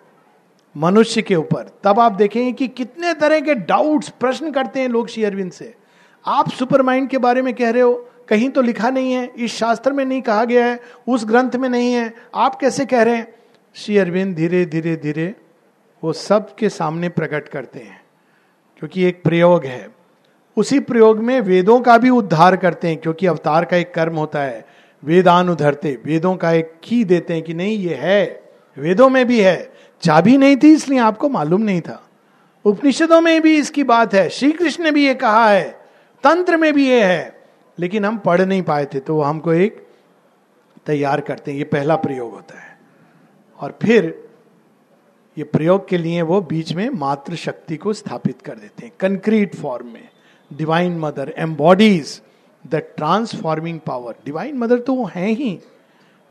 मनुष्य 0.77 1.23
के 1.23 1.35
ऊपर। 1.37 1.71
तब 1.85 2.01
आप 2.01 2.13
देखेंगे 2.13 2.53
कि 2.53 2.69
कितने 2.69 3.13
तरह 3.15 3.41
के 3.41 3.55
डाउट्स 3.55 4.09
प्रश्न 4.11 4.51
करते 4.53 4.81
हैं 4.81 4.89
लोग 4.89 5.09
श्री 5.09 5.25
अरविंद 5.25 5.53
से। 5.53 5.75
आप 6.25 6.51
सुपर 6.51 6.83
माइंड 6.83 7.09
के 7.09 7.19
बारे 7.19 7.43
में 7.43 7.53
कह 7.55 7.71
रहे 7.71 7.83
हो, 7.83 7.95
कहीं 8.29 8.49
तो 8.49 8.63
लिखा 8.63 8.91
नहीं 8.91 9.13
है, 9.13 9.31
इस 9.37 9.55
शास्त्र 9.55 9.93
में 9.93 10.05
नहीं 10.05 10.23
कहा 10.23 10.45
गया 10.45 10.67
है, 10.67 10.81
उस 11.09 11.25
ग्रंथ 11.25 11.57
में 11.57 11.69
नहीं 11.69 11.93
है। 11.93 12.13
आप 12.35 12.55
कैसे 12.55 12.87
कह 12.87 13.03
रहे 13.03 13.17
हैं? 13.17 13.35
श्री 13.75 13.99
अरविंद 13.99 14.35
धीरे 14.37 14.65
धीरे 14.65 14.97
धीरे 14.97 15.35
वो 16.03 16.13
सब 16.13 16.55
के 16.55 16.69
सामने 16.69 17.09
प्रकट 17.09 17.49
करते 17.49 17.79
हैं, 17.79 18.01
क्योंकि 18.79 19.05
एक 19.05 19.23
प्रयोग 19.23 19.65
है। 19.65 19.89
उसी 20.57 20.79
प्रयोग 20.81 21.19
में 21.19 21.41
वेदों 21.41 21.81
का 21.81 21.99
भी 21.99 22.11
उद्धार 22.11 22.57
करते 22.57 22.89
हैं, 22.89 22.97
क्योंकि 22.97 23.27
अवतार 23.27 23.65
का 23.65 23.77
एक 23.77 23.95
कर्म 23.95 24.17
होता 24.17 24.43
है। 24.43 24.65
वेदान 25.03 25.49
उधरते 25.49 25.99
वेदों 26.05 26.37
का 26.37 26.53
एक 26.53 26.73
की 26.83 27.05
देते 27.05 27.35
हैं 27.35 27.43
कि 27.43 27.55
नहीं, 27.55 27.79
ये 27.79 27.95
है। 27.95 28.43
वेदों 28.77 29.09
में 29.09 29.27
भी 29.27 29.41
है। 29.41 29.74
चाबी 30.05 30.37
नहीं 30.37 30.57
थी, 30.57 30.73
इसलिए 30.73 30.99
आपको 30.99 31.29
मालूम 31.29 31.61
नहीं 31.61 31.81
था। 31.81 32.09
उपनिषदों 32.65 33.21
में 33.21 33.43
भी 33.43 33.57
इसकी 33.57 33.85
बात 33.85 34.15
है। 34.15 34.29
श्री 34.29 34.53
कृष्ण 34.53 34.85
ने 34.85 34.91
भी 34.91 35.07
ये 35.07 35.15
कहा 35.15 35.51
है। 35.51 35.71
तंत्र 36.25 36.57
में 36.57 36.73
भी 36.73 36.89
ये 36.89 37.05
है। 37.05 37.43
लेकिन 37.79 38.05
हम 38.05 38.19
पढ़ 38.19 38.41
नहीं 38.41 38.63
पाए 38.63 38.85
थे 38.85 39.01
तो 39.01 39.21
हमको 39.21 39.53
एक 39.53 39.87
तैयार 40.87 41.21
करते 41.21 41.51
हैं। 41.51 41.59
ये 41.59 41.65
पहला 41.65 41.97
प्रयोग 41.97 42.33
होता 42.33 42.61
है। 42.61 42.79
और 43.61 43.79
फिर 43.83 44.29
ये 45.39 45.45
प्रयोग 45.45 45.89
के 45.89 45.99
लिए 45.99 46.23
वो 46.23 46.41
बीच 46.41 46.73
में 46.73 46.91
मात्र 46.91 47.35
शक्ति 47.35 47.77
को 47.77 47.93
स्थापित 47.93 48.43
कर 48.43 48.55
देते 48.55 48.87
हैं। 48.87 48.93
कंक्रीट 49.01 49.55
फॉर्म 49.55 49.87
में। 49.87 50.09
Divine 50.53 50.99
mother 50.99 51.35
embodies 51.39 52.23
the 52.67 52.75
transforming 52.75 53.81
power 53.81 54.15
divine 54.25 54.57
mother 54.57 54.79
तो 54.79 54.95
वो 54.95 55.05
है 55.05 55.29
ही। 55.29 55.61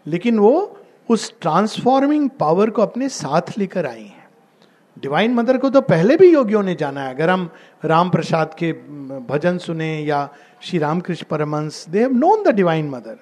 लेकिन 0.07 0.39
वो 0.39 0.77
उस 1.13 1.33
ट्रांसफॉर्मिंग 1.41 2.29
पावर 2.39 2.69
को 2.69 2.81
अपने 2.81 3.09
साथ 3.09 3.57
लेकर 3.57 3.85
आई 3.85 4.03
हैं। 4.03 4.27
डिवाइन 4.97 5.33
मदर 5.33 5.57
को 5.57 5.69
तो 5.69 5.81
पहले 5.81 6.15
भी 6.17 6.31
योगियों 6.33 6.63
ने 6.63 6.75
जाना 6.75 7.01
है। 7.01 7.13
अगर 7.15 7.29
हम 7.29 7.49
राम 7.85 8.09
प्रसाद 8.09 8.53
के 8.53 8.71
भजन 9.27 9.57
सुने 9.57 9.89
या 9.99 10.27
Shri 10.61 10.79
Ramakrishna 10.79 11.25
Paramhansa 11.29 11.85
they 11.89 11.99
have 11.99 12.13
known 12.13 12.43
the 12.43 12.55
divine 12.55 12.89
mother 12.89 13.17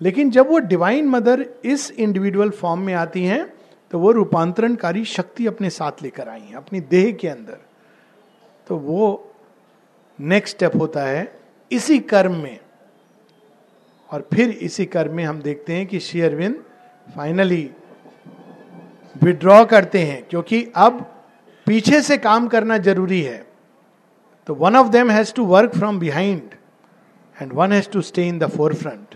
लेकिन 0.00 0.30
जब 0.30 0.48
वो 0.48 0.58
डिवाइन 0.58 1.08
मदर 1.08 1.44
इस 1.64 1.90
इंडिविजुअल 1.90 2.50
फॉर्म 2.50 2.80
में 2.80 2.94
आती 2.94 3.24
हैं 3.24 3.44
तो 3.90 3.98
वो 3.98 4.10
रूपांतरणकारी 4.12 5.04
शक्ति 5.04 5.46
अपने 5.46 5.70
साथ 5.70 6.02
लेकर 6.02 6.28
आई 6.28 6.40
हैं, 6.40 6.54
अपनी 6.54 6.80
देह 6.80 7.12
के 7.12 7.28
अंदर। 7.28 7.58
तो 8.66 8.76
वो 8.76 9.34
नेक्स्ट 10.18 10.56
स्टेप 10.56 10.76
होता 10.76 11.02
है 11.02 11.40
इसी 11.70 11.98
कर्म 11.98 12.34
में। 12.34 12.58
और 14.10 14.28
फिर 14.34 14.50
इसी 14.50 14.84
कर्म 14.86 15.14
में 15.14 15.24
हम 15.24 15.40
देखते 15.40 15.72
हैं 15.72 15.86
कि 15.86 16.00
श्री 16.00 16.20
अरविंद 16.20 16.62
फाइनली 17.06 17.70
विड्रॉ 19.16 19.64
करते 19.64 20.02
हैं, 20.02 20.22
क्योंकि 20.30 20.66
अब 20.76 21.00
पीछे 21.66 22.00
से 22.02 22.16
काम 22.18 22.46
करना 22.48 22.78
ज़रूरी 22.78 23.20
है। 23.22 23.44
तो 24.46 24.54
one 24.54 24.76
of 24.76 24.88
them 24.88 25.10
has 25.10 25.32
to 25.34 25.44
work 25.46 25.74
from 25.74 25.98
behind 25.98 26.50
and 27.36 27.52
one 27.52 27.72
has 27.72 27.90
to 27.90 28.00
stay 28.02 28.26
in 28.28 28.38
the 28.38 28.46
forefront 28.74 29.14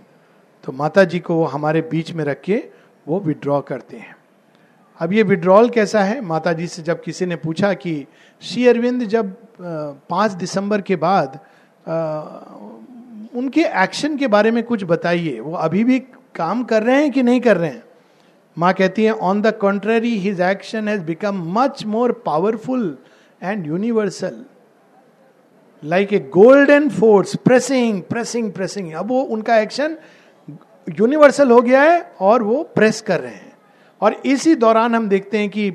तो 0.64 0.72
माता 0.72 1.04
जी 1.04 1.18
को 1.20 1.44
हमारे 1.44 1.80
बीच 1.90 2.12
में 2.12 2.24
रख 2.24 2.40
के 2.40 2.62
वो 3.06 3.20
विड्रॉ 3.20 3.60
करते 3.60 3.96
हैं। 3.96 4.14
अब 5.00 5.12
ये 5.12 5.22
विड्रॉल 5.22 5.68
कैसा 5.70 6.00
है? 6.00 6.20
माता 6.20 6.52
जी 6.52 6.66
से 6.66 6.82
जब 6.82 7.02
किसी 7.02 7.26
ने 7.26 7.36
पूछा 7.36 7.72
कि, 7.74 8.06
श्री 8.42 8.66
अरविंद, 8.68 9.04
जब 9.04 9.34
पाँच 9.60 10.32
दिसंबर 10.32 10.80
के 10.80 10.96
बाद 10.96 11.38
उनके 13.34 13.64
एक्शन 13.82 14.16
के 14.16 14.26
बारे 14.26 14.50
में 14.50 14.62
कुछ 14.64 14.84
बताइए, 14.84 15.38
वो 15.40 15.52
अभी 15.54 15.84
भी 15.84 15.98
काम 16.36 16.64
कर 16.64 16.82
रहे 16.82 16.96
हैं 16.96 17.10
कि 17.10 17.22
नहीं 17.22 17.40
कर 17.40 17.56
रहे 17.56 17.70
हैं? 17.70 17.82
माँ 18.58 18.72
कहती 18.74 19.04
है 19.04 19.12
on 19.12 19.42
the 19.42 19.52
contrary 19.52 20.16
his 20.18 20.40
action 20.40 20.88
has 20.88 21.02
become 21.02 21.42
much 21.60 21.84
more 21.86 22.12
powerful 22.26 22.98
and 23.42 23.66
universal 23.66 24.44
like 25.84 26.12
a 26.12 26.18
golden 26.18 26.88
force 26.88 27.36
pressing 27.36 28.02
pressing 28.02 28.52
pressing 28.52 28.92
अब 28.92 29.08
वो 29.08 29.22
उनका 29.22 29.58
एक्शन 29.58 29.96
यूनिवर्सल 31.00 31.50
हो 31.50 31.60
गया 31.60 31.82
है 31.82 32.12
और 32.20 32.42
वो 32.42 32.62
प्रेस 32.62 33.00
कर 33.00 33.20
रहे 33.20 33.34
हैं। 33.34 33.52
और 34.00 34.14
इसी 34.26 34.54
दौरान 34.54 34.94
हम 34.94 35.08
देखते 35.08 35.38
हैं 35.38 35.48
कि, 35.50 35.70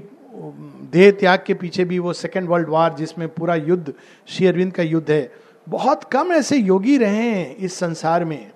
देह 0.92 1.12
त्याग 1.12 1.44
के 1.48 1.54
पीछे 1.54 1.86
भी 1.86 2.00
वो 2.00 2.14
सेकेंड 2.14 2.50
वर्ल्ड 2.50 2.70
वार 2.70 2.94
जिसमें 2.94 3.28
पूरा 3.28 3.56
युद्ध, 3.56 3.94
श्री 4.28 4.48
अरविंद 4.48 4.74
का 4.74 4.84
युद्ध 4.84 5.12
है। 5.12 5.32
बहुत 5.70 6.04
कम 6.04 6.32
ऐसे 6.32 6.58
योगी 6.58 6.98
रहे 6.98 7.30
हैं 7.30 7.56
इस 7.56 7.74
संसार 7.74 8.26
में। 8.26 8.52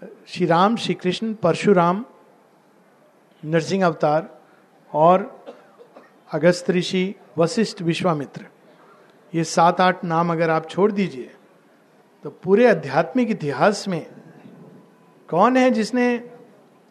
श्री 0.00 0.46
राम, 0.46 0.76
श्री 0.76 0.94
कृष्ण, 0.94 1.32
परशुराम, 1.34 2.04
नरसिंह 3.42 3.84
अवतार 3.86 4.28
और 4.92 5.44
अगस्त 6.32 6.70
ऋषि, 6.70 7.14
वशिष्ठ 7.38 7.82
विश्वामित्र। 7.82 8.46
ये 9.32 9.44
सात, 9.44 9.80
आठ 9.80 10.04
नाम 10.04 10.32
अगर 10.32 10.50
आप 10.50 10.68
छोड़ 10.70 10.90
दीजिए 10.92 11.30
तो 12.24 12.30
पूरे 12.44 12.66
आध्यात्मिक 12.66 13.30
इतिहास 13.30 13.86
में 13.88 14.06
कौन 15.28 15.56
है 15.56 15.70
जिसने 15.70 16.08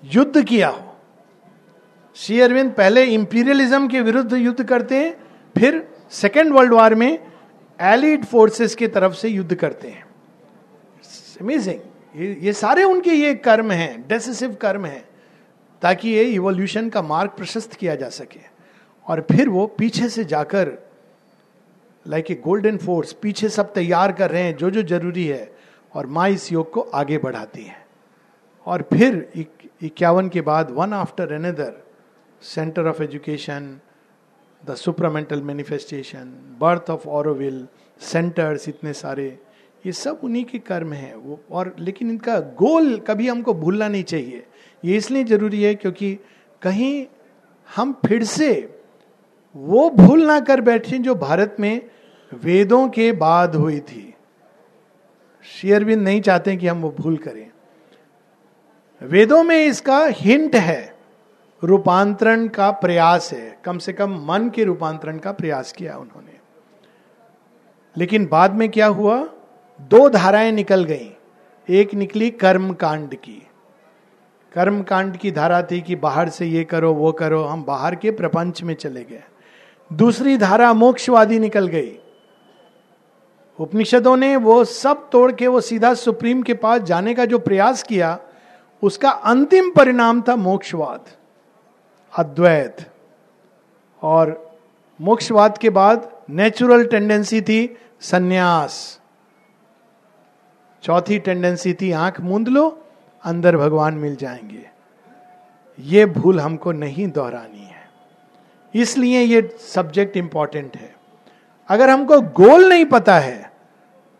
युद्ध 0.04 0.44
किया 0.44 0.70
हो? 0.70 0.96
श्री 2.16 2.40
अरविंद 2.42 2.72
पहले 2.72 3.06
इंपीरियलिज्म 3.06 3.88
के 3.88 4.02
विरुद्ध 4.02 4.34
युद्ध 4.34 4.64
करते 4.64 5.04
हैं, 5.04 5.14
फिर 5.56 5.88
सेकेंड 6.12 6.54
वर्ल्ड 6.54 6.74
वॉर 6.74 6.96
में 6.96 7.20
एलिड 7.80 8.26
फोर्सेस 8.26 8.76
की 8.76 8.88
तरफ़ 8.88 9.14
से 9.14 9.30
युद्ध 9.30 9.56
करते 9.56 9.88
हैं। 9.88 10.06
अमेजिंग 11.42 11.80
ये, 12.16 12.38
ये 12.42 12.54
सारे 12.54 12.84
उनके 12.84 13.12
ये 13.12 13.34
कर्म 13.36 13.72
हैं 13.72 14.08
डेसिसिव 14.08 14.54
कर्म 14.62 14.86
हैं 14.86 15.04
ताकि 15.82 16.10
ये 16.10 16.24
इवोल्यूशन 16.24 16.90
का 16.90 17.02
मार्ग 17.02 17.30
प्रशस्त 17.30 17.74
किया 17.74 17.96
जा 17.96 18.10
सके। 18.10 18.40
और 19.08 19.26
फिर 19.32 19.50
वो 19.50 19.66
पीछे 19.78 20.10
से 20.10 20.24
जाकर 20.26 20.72
लाइक 22.06 22.32
ए 22.32 22.36
गोल्डन 22.44 22.78
फोर्स 22.78 23.14
पीछे 23.14 23.50
सब 23.50 23.74
तैयार 23.74 24.12
कर 24.12 24.32
रहे 24.32 24.44
हैं 24.44 24.56
जो 24.58 24.70
जो 24.70 24.84
ज़रूरी 24.84 25.26
है 25.28 25.52
और 25.94 26.08
माँ 26.08 26.30
इस 26.30 26.52
योग 26.52 26.72
को 26.72 26.82
आगे 26.82 27.18
बढ़ाती 27.18 27.64
है। 27.64 27.78
और 28.68 28.82
फिर 28.94 29.46
इक्यावन 29.84 30.30
के 30.30 30.42
बाद 30.42 30.72
one 30.72 30.94
after 30.94 31.34
another 31.34 31.74
centre 32.44 32.88
of 32.88 33.02
education 33.04 33.80
the 34.64 34.76
supramental 34.76 35.42
manifestation 35.42 36.34
birth 36.60 36.90
of 36.90 37.08
Auroville 37.08 37.68
centres 38.02 38.68
इतने 38.70 38.94
सारे 38.94 39.28
ये 39.86 39.92
सब 39.92 40.20
उन्हीं 40.24 40.46
के 40.46 40.60
कर्म 40.60 40.94
हैं। 40.94 41.16
वो 41.16 41.40
और 41.52 41.76
लेकिन 41.80 42.10
इनका 42.10 42.40
गोल 42.40 42.98
कभी 42.98 43.28
हमको 43.28 43.54
भूलना 43.54 43.88
नहीं 43.88 44.04
चाहिए। 44.04 44.46
ये 44.86 44.98
इसलिए 44.98 45.24
ज़रूरी 45.24 45.64
है 45.64 45.76
क्योंकि 45.76 46.20
कहीं 46.62 47.08
हम 47.76 47.94
फिर 48.06 48.24
से 48.24 48.82
वो 49.56 49.90
भूल 49.90 50.26
ना 50.26 50.40
कर 50.40 50.62
बैठे 50.62 50.98
जो 50.98 51.16
भारत 51.16 51.56
में 51.60 51.90
वेदों 52.34 52.90
के 52.90 53.12
बाद 53.12 53.56
हुई 53.56 53.80
थी। 53.80 54.14
शेयरबिंद 55.62 56.02
नहीं 56.02 56.22
चाहते 56.22 56.58
कि 56.58 56.68
हम 56.68 56.82
वो 56.82 56.96
भूल 57.00 57.18
करें। 57.18 57.52
वेदों 59.04 59.44
में 59.44 59.66
इसका 59.66 60.06
हिंट 60.06 60.56
है। 60.56 60.96
रूपांतरण 61.64 62.48
का 62.48 62.72
प्रयास 62.72 63.34
है। 63.34 63.60
कम 63.64 63.78
से 63.78 63.94
कम 63.94 64.26
मन 64.26 64.50
के 64.50 64.64
रूपांतरण 64.64 65.18
का 65.18 65.32
प्रयास 65.32 65.72
किया 65.72 65.98
उन्होंने। 65.98 66.40
लेकिन 67.98 68.28
बाद 68.28 68.54
में 68.54 68.70
क्या 68.70 68.88
हुआ? 68.88 69.30
दो 69.82 70.10
धाराएँ 70.10 70.52
निकल 70.52 70.84
गई। 70.84 71.18
एक 71.70 71.94
निकली 71.94 72.30
कर्म 72.30 72.74
कांड 72.74 73.16
की। 73.16 73.48
कर्म 74.54 74.84
कांड 74.84 75.18
की 75.18 75.32
धारा 75.32 75.62
थी 75.62 75.82
कि 75.82 75.96
बाहर 75.96 76.30
से 76.30 76.46
ये 76.46 76.64
करो, 76.64 76.94
वो 76.94 77.12
करो, 77.12 77.44
हम 77.44 77.64
बाहर 77.64 77.96
के 77.96 78.12
प्रपंच 78.12 78.64
में 78.64 78.74
चले 78.74 79.04
गए। 79.04 79.24
दूसरी 79.94 80.38
धारा 80.38 80.74
मोक्षवादी 80.74 81.40
निकल 81.40 81.68
गई। 81.68 82.00
उपनिषदों 83.60 84.18
ने 84.18 84.36
वो 84.36 84.64
सब 84.64 85.10
तोड़ 85.10 85.32
के, 85.32 85.48
वो 85.48 85.62
सीधा 85.62 85.94
सुप्रीम 85.94 86.42
के 86.42 86.54
पास 86.54 86.82
जाने 86.82 87.14
का 87.14 87.26
जो 87.26 87.40
प्रयास 87.40 87.84
किया, 87.84 88.20
उसका 88.84 89.10
अंतिम 89.10 89.72
परिणाम 89.72 90.22
था 90.22 90.36
मोक्षवाद, 90.36 91.06
अद्वैत। 92.18 92.78
और 94.02 94.58
मोक्षवाद 95.02 95.58
के 95.58 95.70
बाद 95.70 96.12
नेचुरल 96.30 96.86
टेंडेंसी 96.86 97.42
थी 97.42 97.78
सन्यास। 98.02 99.00
चौथी 100.84 101.18
टेंडेंसी 101.20 101.74
थी, 101.74 101.92
आँख 101.92 102.20
मूंद 102.22 102.48
लो, 102.48 102.68
अंदर 103.24 103.58
भगवान 103.58 103.94
मिल 103.94 104.16
जाएँगे। 104.16 104.66
ये 105.80 106.06
भूल 106.06 106.40
हमको 106.40 106.72
नहीं 106.72 107.08
दोहरानी 107.08 107.60
है। 107.60 107.88
इसलिए 108.74 109.20
ये 109.20 109.42
सब्जेक्ट 109.76 110.18
इंपॉर्टेंट 110.18 110.76
है। 110.78 110.94
अगर 111.70 111.90
हमको 111.90 112.20
गोल 112.22 112.68
नहीं 112.70 112.86
पता 112.86 113.18
है 113.20 113.52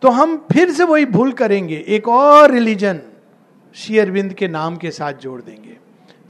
तो 0.02 0.10
हम 0.10 0.36
फिर 0.52 0.70
से 0.70 0.84
वही 0.84 1.06
भूल 1.06 1.32
करेंगे। 1.32 1.84
एक 1.88 2.08
और 2.08 2.50
रिलीजन 2.50 3.00
शेयरविंद 3.74 4.32
के 4.34 4.48
नाम 4.48 4.76
के 4.76 4.90
साथ 4.90 5.12
जोड़ 5.12 5.40
देंगे। 5.42 5.76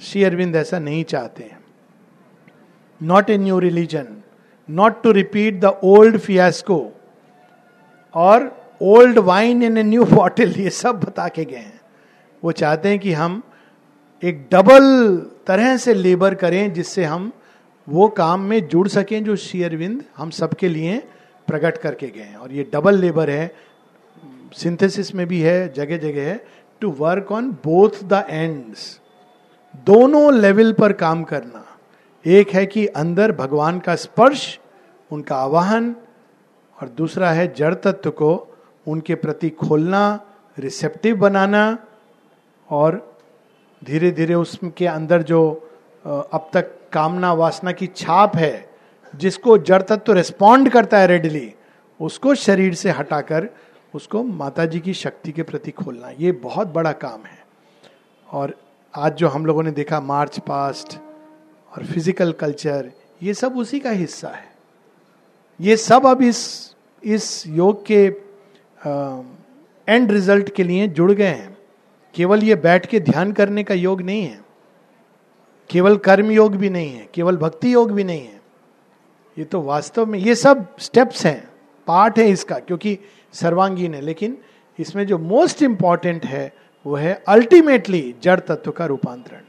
श्री 0.01 0.25
अरविंद 0.25 0.57
ऐसा 0.57 0.79
नहीं 0.79 1.05
चाहते 1.05 1.43
हैं। 1.43 1.59
Not 3.01 3.31
a 3.31 3.37
new 3.39 3.59
religion 3.59 4.07
not 4.69 5.03
to 5.03 5.13
repeat 5.13 5.61
the 5.61 5.65
old 5.85 6.19
fiasco 6.19 6.81
और 8.15 8.60
old 8.81 9.19
wine 9.19 9.63
in 9.63 9.79
a 9.79 9.83
new 9.83 10.05
bottle, 10.05 10.51
ये 10.51 10.71
सब 10.71 11.01
बता 11.01 11.29
के 11.29 11.45
गए 11.45 11.57
हैं। 11.57 11.81
वो 12.43 12.53
चाहते 12.53 12.89
हैं 12.89 12.99
कि 12.99 13.13
हम 13.13 13.43
एक 14.23 14.47
डबल 14.53 15.17
तरह 15.47 15.77
से 15.77 15.95
लेबर 15.95 16.35
करें 16.35 16.73
जिससे 16.73 17.05
हम 17.05 17.31
वो 17.89 18.09
काम 18.09 18.41
में 18.41 18.67
जुड़ 18.69 18.87
सकें 18.89 19.23
जो 19.25 19.37
शेयरविंद 19.37 20.03
हम 20.17 20.31
सबके 20.31 20.69
लिए 20.69 20.97
प्रकट 21.49 21.79
करके 21.79 22.07
गए 22.07 22.23
हैं। 22.23 22.37
और 22.37 22.53
ये 22.53 22.69
डबल 22.73 22.99
लेबर 22.99 23.31
है, 23.31 23.53
सिंथेसिस 24.53 25.15
में 25.15 25.27
भी 25.27 25.41
है 25.41 25.73
जगह 25.73 25.99
जगह 25.99 26.29
है 26.29 26.41
to 26.83 26.91
work 26.91 27.33
on 27.33 27.51
both 27.65 28.03
the 28.05 28.25
ends 28.31 29.01
दोनों 29.87 30.33
लेवल 30.35 30.73
पर 30.73 30.93
काम 30.93 31.23
करना। 31.25 31.65
एक 32.25 32.51
है 32.51 32.65
कि 32.67 32.87
अंदर 32.87 33.33
भगवान 33.33 33.79
का 33.79 33.95
स्पर्श, 33.97 34.59
उनका 35.11 35.37
आवाहन, 35.37 35.95
और 36.79 36.89
दूसरा 36.89 37.31
है 37.31 37.53
जड़ 37.55 37.75
तत्व 37.75 38.11
को 38.11 38.47
उनके 38.91 39.15
प्रति 39.15 39.51
खोलना 39.51 40.03
रिसेप्टिव 40.57 41.17
बनाना 41.17 41.63
और 42.69 42.99
धीरे 43.83 44.11
धीरे 44.11 44.35
उसके 44.35 44.87
अंदर 44.87 45.23
जो 45.23 45.41
अब 46.05 46.51
तक 46.53 46.77
कामना 46.93 47.33
वासना 47.33 47.73
की 47.73 47.87
छाप 47.87 48.37
है, 48.37 48.69
जिसको 49.15 49.57
जड़ 49.59 49.83
तत्व 49.83 49.97
तो 49.97 50.13
रिस्पॉन्ड 50.13 50.69
करता 50.69 50.99
है 50.99 51.07
रेडली 51.07 51.53
उसको 52.01 52.35
शरीर 52.37 52.75
से 52.75 52.91
हटाकर 52.91 53.49
उसको 53.95 54.23
माता 54.23 54.65
जी 54.67 54.81
की 54.81 54.95
शक्ति 54.95 55.33
के 55.33 55.43
प्रति 55.43 55.71
खोलना। 55.71 56.11
ये 56.19 56.33
बहुत 56.35 56.69
बड़ा 56.69 56.93
काम 56.95 57.25
है। 57.25 57.39
और 58.29 58.55
आज 58.95 59.15
जो 59.15 59.29
हम 59.29 59.47
लोगों 59.47 59.63
ने 59.63 59.71
देखा, 59.71 60.01
मार्च 60.01 60.39
पास्ट 60.39 60.99
और 61.73 61.85
फ़िज़िकल 61.87 62.33
कल्चर 62.33 62.91
ये 63.23 63.35
सब 63.35 63.57
उसी 63.59 63.81
का 63.81 63.91
हिस्सा 63.93 64.29
है। 64.29 64.49
ये 65.61 65.77
सब 65.79 66.07
अब 66.07 66.23
इस 66.23 66.75
इस 67.03 67.47
योग 67.47 67.85
के 67.87 68.09
एंड 68.83 70.11
रिज़ल्ट 70.11 70.55
के 70.55 70.63
लिए 70.63 70.87
जुड़ 70.89 71.11
गए 71.13 71.25
हैं। 71.25 71.57
केवल 72.15 72.43
ये 72.45 72.55
बैठ 72.55 72.87
के 72.87 73.01
ध्यान 73.01 73.33
करने 73.33 73.65
का 73.65 73.75
योग 73.75 74.03
नहीं 74.03 74.23
है। 74.23 74.41
केवल 75.71 75.97
कर्म 75.97 76.31
योग 76.31 76.57
भी 76.57 76.71
नहीं 76.71 76.93
है, 76.93 77.09
केवल 77.15 77.37
भक्ति 77.37 77.73
योग 77.75 77.93
भी 77.93 78.05
नहीं 78.05 78.21
है। 78.21 78.41
ये 79.37 79.45
तो 79.45 79.61
वास्तव 79.63 80.07
में, 80.07 80.19
ये 80.19 80.35
सब 80.35 80.67
स्टेप्स 80.79 81.25
हैं 81.27 81.49
पार्ट 81.89 82.19
है 82.19 82.29
इसका, 82.29 82.59
क्योंकि 82.59 82.99
सर्वांगीण 83.35 83.95
है 83.95 84.01
लेकिन 84.01 84.37
इसमें 84.79 85.07
जो 85.07 85.19
मोस्ट 85.19 85.63
इंपॉर्टेंट 85.63 86.25
है, 86.25 86.53
वो 86.87 86.97
है 86.97 87.23
अल्टीमेटली 87.29 88.15
जड़ 88.23 88.39
तत्व 88.41 88.71
का 88.71 88.87
रूपांतरण। 88.87 89.41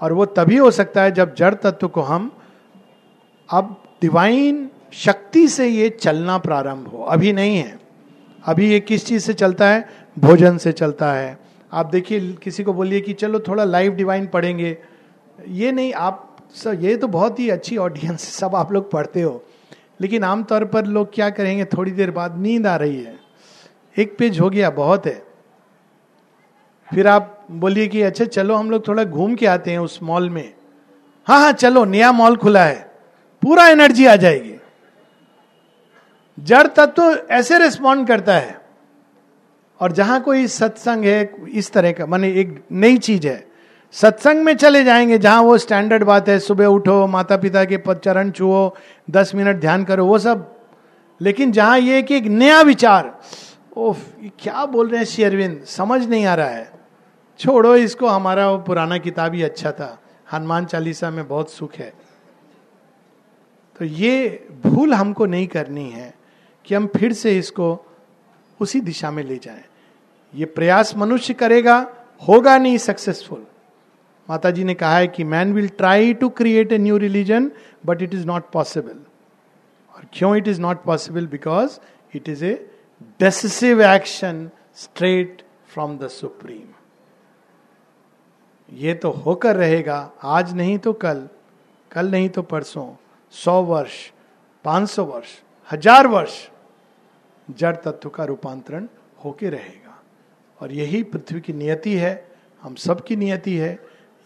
और 0.00 0.12
वो 0.12 0.24
तभी 0.26 0.56
हो 0.56 0.70
सकता 0.70 1.02
है 1.02 1.12
जब 1.12 1.34
जड़ 1.34 1.54
तत्व 1.54 1.88
को 1.88 2.00
हम 2.00 2.30
अब 3.48 3.76
डिवाइन 4.02 4.68
शक्ति 4.92 5.46
से 5.48 5.68
ये 5.68 5.88
चलना 5.90 6.38
प्रारंभ 6.38 6.86
हो। 6.88 7.02
अभी 7.04 7.32
नहीं 7.32 7.56
है। 7.56 7.78
अभी 8.48 8.70
ये 8.70 8.80
किस 8.80 9.06
चीज़ 9.06 9.22
से 9.22 9.34
चलता 9.34 9.68
है? 9.68 9.88
भोजन 10.18 10.58
से 10.58 10.72
चलता 10.72 11.12
है। 11.12 11.38
आप 11.72 11.86
देखिए, 11.86 12.32
किसी 12.32 12.64
को 12.64 12.72
बोलिए 12.72 13.00
कि 13.00 13.12
चलो 13.12 13.40
थोड़ा 13.40 13.64
लाइव 13.64 13.92
डिवाइन 13.92 14.26
पढ़ेंगे। 14.26 14.78
ये 15.48 15.72
नहीं, 15.72 15.92
आप 15.92 16.36
सब, 16.54 16.82
ये 16.82 16.96
तो 16.96 17.08
बहुत 17.08 17.40
ही 17.40 17.50
अच्छी 17.50 17.76
ऑडियंस 17.76 18.20
सब 18.20 18.54
आप 18.54 18.72
लोग 18.72 18.90
पढ़ते 18.90 19.22
हो। 19.22 19.44
लेकिन 20.00 20.24
आमतौर 20.24 20.64
पर 20.64 20.84
लोग 20.86 21.14
क्या 21.14 21.30
करेंगे, 21.30 21.64
थोड़ी 21.64 21.90
देर 21.90 22.10
बाद 22.10 22.38
नींद 22.38 22.66
आ 22.66 22.76
रही 22.76 23.02
है। 23.02 23.18
एक 23.98 24.18
पेज 24.18 24.40
हो 24.40 24.50
गया, 24.50 24.70
बहुत 24.70 25.06
है। 25.06 25.22
फिर 26.94 27.06
आप 27.06 27.46
बोलिए 27.50 27.86
कि 27.86 28.02
अच्छा 28.02 28.24
चलो 28.24 28.54
हम 28.54 28.70
लोग 28.70 28.88
थोड़ा 28.88 29.04
घूम 29.04 29.34
के 29.34 29.46
आते 29.46 29.70
हैं 29.70 29.78
उस 29.78 30.02
मॉल 30.02 30.30
में। 30.30 30.54
हाँ 31.26 31.40
हाँ 31.40 31.52
चलो, 31.52 31.84
नया 31.84 32.12
मॉल 32.12 32.36
खुला 32.36 32.64
है। 32.64 32.90
पूरा 33.42 33.68
एनर्जी 33.68 34.06
आ 34.06 34.16
जाएगी। 34.16 34.54
जड़ 36.38 36.66
तत्व 36.66 37.22
ऐसे 37.30 37.58
रिस्पॉन्ड 37.58 38.08
करता 38.08 38.34
है। 38.34 38.60
और 39.80 39.92
जहाँ 39.92 40.22
कोई 40.22 40.46
सत्संग 40.46 41.04
है, 41.04 41.34
इस 41.48 41.72
तरह 41.72 41.92
का, 41.92 42.06
माने 42.06 42.32
एक 42.32 42.64
नई 42.72 42.98
चीज़ 42.98 43.26
है। 43.26 43.48
सत्संग 43.92 44.40
में 44.40 44.56
चले 44.56 44.84
जाएँगे, 44.84 45.18
जहाँ 45.18 45.42
वो 45.42 45.58
स्टैंडर्ड 45.58 46.04
बात 46.04 46.28
है, 46.28 46.38
सुबह 46.38 46.66
उठो 46.66 47.06
माता 47.06 47.36
पिता 47.36 47.64
के 47.64 47.76
पद 47.76 47.96
चरण 47.96 48.30
छुओ, 48.30 48.70
दस 49.10 49.32
मिनट 49.34 49.56
ध्यान 49.56 49.84
करो, 49.84 50.06
वो 50.06 50.18
सब। 50.18 50.54
लेकिन 51.20 51.52
जहाँ 51.52 51.78
ये 51.78 52.02
कि 52.02 52.16
एक 52.16 52.24
नया 52.24 52.60
विचार, 52.60 53.20
ओफ, 53.76 53.98
ये 54.22 54.30
क्या 54.38 54.66
बोल 54.66 54.88
रहे 54.88 54.98
हैं 54.98 55.06
शेरविंद 55.06 55.64
समझ 55.64 56.06
नहीं 56.06 56.26
आ 56.26 56.34
रहा 56.34 56.48
है। 56.48 56.70
छोड़ो 57.38 57.76
इसको, 57.76 58.06
हमारा 58.06 58.50
वो 58.50 58.58
पुराना 58.58 58.98
किताब 58.98 59.34
ही 59.34 59.42
अच्छा 59.42 59.72
था। 59.72 59.98
हनुमान 60.32 60.64
चालीसा 60.64 61.10
में 61.10 61.28
बहुत 61.28 61.50
सुख 61.50 61.74
है। 61.74 61.92
तो 63.78 63.84
ये 63.84 64.46
भूल 64.66 64.94
हमको 64.94 65.26
नहीं 65.26 65.46
करनी 65.46 65.90
है। 65.90 66.17
कि 66.68 66.74
हम 66.74 66.86
फिर 66.96 67.12
से 67.12 67.36
इसको 67.38 67.66
उसी 68.60 68.80
दिशा 68.80 69.10
में 69.10 69.22
ले 69.24 69.36
जाएँ। 69.36 69.62
ये 70.34 70.44
प्रयास 70.46 70.96
मनुष्य 70.96 71.34
करेगा, 71.34 71.76
होगा 72.22 72.56
नहीं 72.58 72.78
सक्सेसफुल 72.78 73.46
माता 74.28 74.50
जी 74.50 74.64
ने 74.64 74.74
कहा 74.74 74.96
है 74.96 75.06
कि 75.08 75.24
man 75.24 75.52
will 75.52 75.68
try 75.78 76.14
to 76.14 76.28
create 76.30 76.72
a 76.72 76.78
new 76.78 76.96
religion 76.98 77.50
but 77.86 78.02
it 78.02 78.14
is 78.14 78.26
not 78.26 78.50
possible 78.52 78.96
और 79.94 80.06
क्यों 80.12 80.34
it 80.36 80.48
is 80.48 80.60
not 80.60 80.82
possible 80.84 81.26
because 81.26 81.78
it 82.14 82.28
is 82.28 82.44
a 82.44 82.52
decisive 83.20 83.82
action 83.84 84.50
straight 84.76 85.42
from 85.68 85.96
the 85.98 86.08
supreme 86.08 86.66
ये 88.72 88.94
तो 88.94 89.10
होकर 89.10 89.56
रहेगा, 89.56 90.10
आज 90.24 90.54
नहीं 90.56 90.78
तो 90.78 90.92
कल 90.94 91.28
कल 91.90 92.10
नहीं 92.10 92.28
तो 92.28 92.42
परसों, 92.42 92.86
सौ 93.34 93.62
वर्ष, 93.62 93.92
पाँच 94.64 94.88
सौ 94.90 95.04
वर्ष, 95.04 95.28
हज़ार 95.70 96.06
वर्ष। 96.06 96.48
जड़ 97.50 97.76
तत्व 97.76 98.08
का 98.08 98.24
रूपांतरण 98.24 98.86
होके 99.24 99.48
रहेगा। 99.48 100.02
और 100.58 100.72
यही 100.72 101.02
पृथ्वी 101.02 101.40
की 101.40 101.52
नियति 101.52 101.94
है, 101.94 102.28
हम 102.62 102.74
सब 102.74 103.04
की 103.04 103.16
नियति 103.16 103.56
है, 103.56 103.78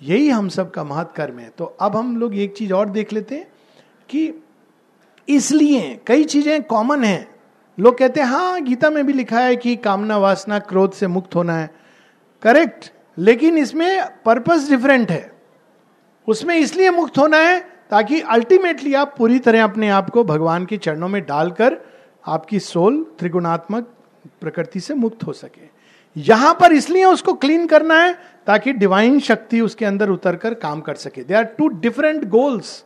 यही 0.03 0.29
हम 0.29 0.49
सब 0.49 0.71
का 0.71 0.85
महत्व 0.85 1.13
कर्म 1.17 1.39
है। 1.39 1.49
तो 1.49 1.65
अब 1.65 1.97
हम 1.97 2.17
लोग 2.17 2.35
एक 2.35 2.57
चीज़ 2.57 2.73
और 2.73 2.89
देख 2.89 3.13
लेते 3.13 3.35
हैं 3.35 3.47
कि 4.09 4.43
इसलिए 5.29 6.01
कई 6.07 6.25
चीज़ें 6.25 6.63
कॉमन 6.63 7.05
हैं। 7.05 7.31
लोग 7.79 7.99
कहते 7.99 8.21
हैं 8.21 8.27
हाँ 8.27 8.61
गीता 8.61 8.91
में 8.91 9.07
भी 9.07 9.13
लिखा 9.13 9.41
है 9.41 9.57
कि 9.57 9.77
कामना 9.77 10.19
वासना 10.19 10.59
क्रोध 10.59 10.93
से 10.93 11.07
मुक्त 11.07 11.35
होना 11.35 11.57
है। 11.57 11.71
करेक्ट 12.43 12.91
लेकिन 13.19 13.59
इसमें 13.59 14.05
पर्पस 14.25 14.69
डिफरेंट 14.71 15.11
है। 15.11 15.33
उसमें 16.29 16.55
इसलिए 16.57 16.91
मुक्त 16.91 17.19
होना 17.19 17.37
है 17.37 17.61
ताकि 17.91 18.21
अल्टीमेटली 18.21 18.95
आप 18.95 19.15
पूरी 19.19 19.39
तरह 19.39 19.65
अपने 19.65 19.89
आप 19.89 20.11
को 20.11 20.25
भगवान 20.25 20.67
के 20.67 20.77
चरणों 20.77 21.09
में 21.09 21.23
डालकर 21.27 21.75
आपकी 22.25 22.59
सोल 22.61 23.03
त्रिगुणात्मक 23.19 23.93
प्रकृति 24.41 24.81
से 24.81 24.95
मुक्त 24.95 25.27
हो 25.27 25.33
सके। 25.33 25.71
यहाँ 26.17 26.53
पर 26.55 26.73
इसलिए 26.73 27.05
उसको 27.05 27.33
क्लीन 27.35 27.67
करना 27.67 27.95
है 27.95 28.13
ताकि 28.47 28.73
डिवाइन 28.73 29.19
शक्ति 29.21 29.61
उसके 29.61 29.85
अंदर 29.85 30.11
उतर 30.11 30.37
कर 30.37 30.55
काम 30.55 30.81
कर 30.81 30.95
सके। 30.95 31.23
They 31.23 31.35
are 31.35 31.45
two 31.59 31.69
different 31.69 32.25
goals 32.25 32.83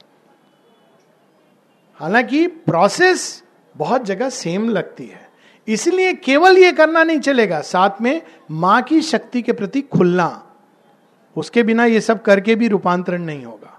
हालाँकि 2.01 2.47
प्रोसेस 2.47 3.43
बहुत 3.75 4.05
जगह 4.05 4.29
सेम 4.29 4.69
लगती 4.69 5.07
है। 5.07 5.25
इसलिए 5.69 6.13
केवल 6.15 6.59
ये 6.59 6.73
करना 6.73 7.03
नहीं 7.05 7.21
चलेगा, 7.21 7.61
साथ 7.61 8.01
में 8.01 8.23
माँ 8.51 8.83
की 8.83 9.01
शक्ति 9.03 9.43
के 9.43 9.53
प्रति 9.53 9.81
खुलना। 9.83 10.43
उसके 11.37 11.63
बिना 11.63 11.85
ये 11.85 12.01
सब 12.01 12.23
करके 12.23 12.55
भी 12.55 12.69
रूपांतरण 12.69 13.23
नहीं 13.23 13.45
होगा। 13.45 13.79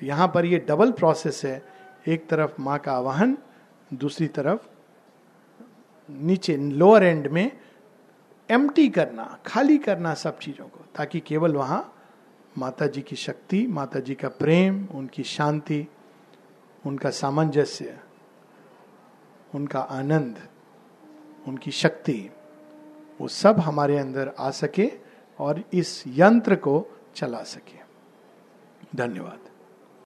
तो 0.00 0.06
यहाँ 0.06 0.28
पर 0.28 0.44
ये 0.44 0.64
डबल 0.68 0.90
प्रोसेस 0.92 1.44
है। 1.44 1.62
एक 2.08 2.28
तरफ़ 2.28 2.60
माँ 2.60 2.78
का 2.78 2.92
आवाहन 2.92 3.36
दूसरी 3.94 4.26
तरफ़, 4.26 4.66
नीचे 6.10 6.56
लोअर 6.56 7.04
एंड 7.04 7.26
में 7.26 7.60
एम्प्टी 8.50 8.88
करना, 8.88 9.38
खाली 9.46 9.78
करना 9.78 10.14
सब 10.14 10.38
चीज़ों 10.38 10.68
को, 10.68 10.84
ताकि 10.94 11.20
केवल 11.20 11.54
वहाँ 11.54 11.92
माता 12.58 12.86
जी 12.86 13.02
की 13.02 13.16
शक्ति 13.16 13.66
माता 13.66 14.00
जी 14.00 14.14
का 14.14 14.28
प्रेम, 14.28 14.86
उनकी 14.86 15.22
शांति, 15.22 15.88
उनका 16.86 17.10
सामंजस्य, 17.10 18.00
उनका 19.54 19.80
आनंद, 19.80 20.48
उनकी 21.48 21.70
शक्ति, 21.70 22.30
वो 23.20 23.28
सब 23.28 23.58
हमारे 23.58 23.98
अंदर 23.98 24.32
आ 24.38 24.50
सके 24.50 24.92
और 25.38 25.64
इस 25.72 26.04
यंत्र 26.06 26.56
को 26.56 27.00
चला 27.14 27.42
सके। 27.42 27.78
धन्यवाद। 28.96 29.45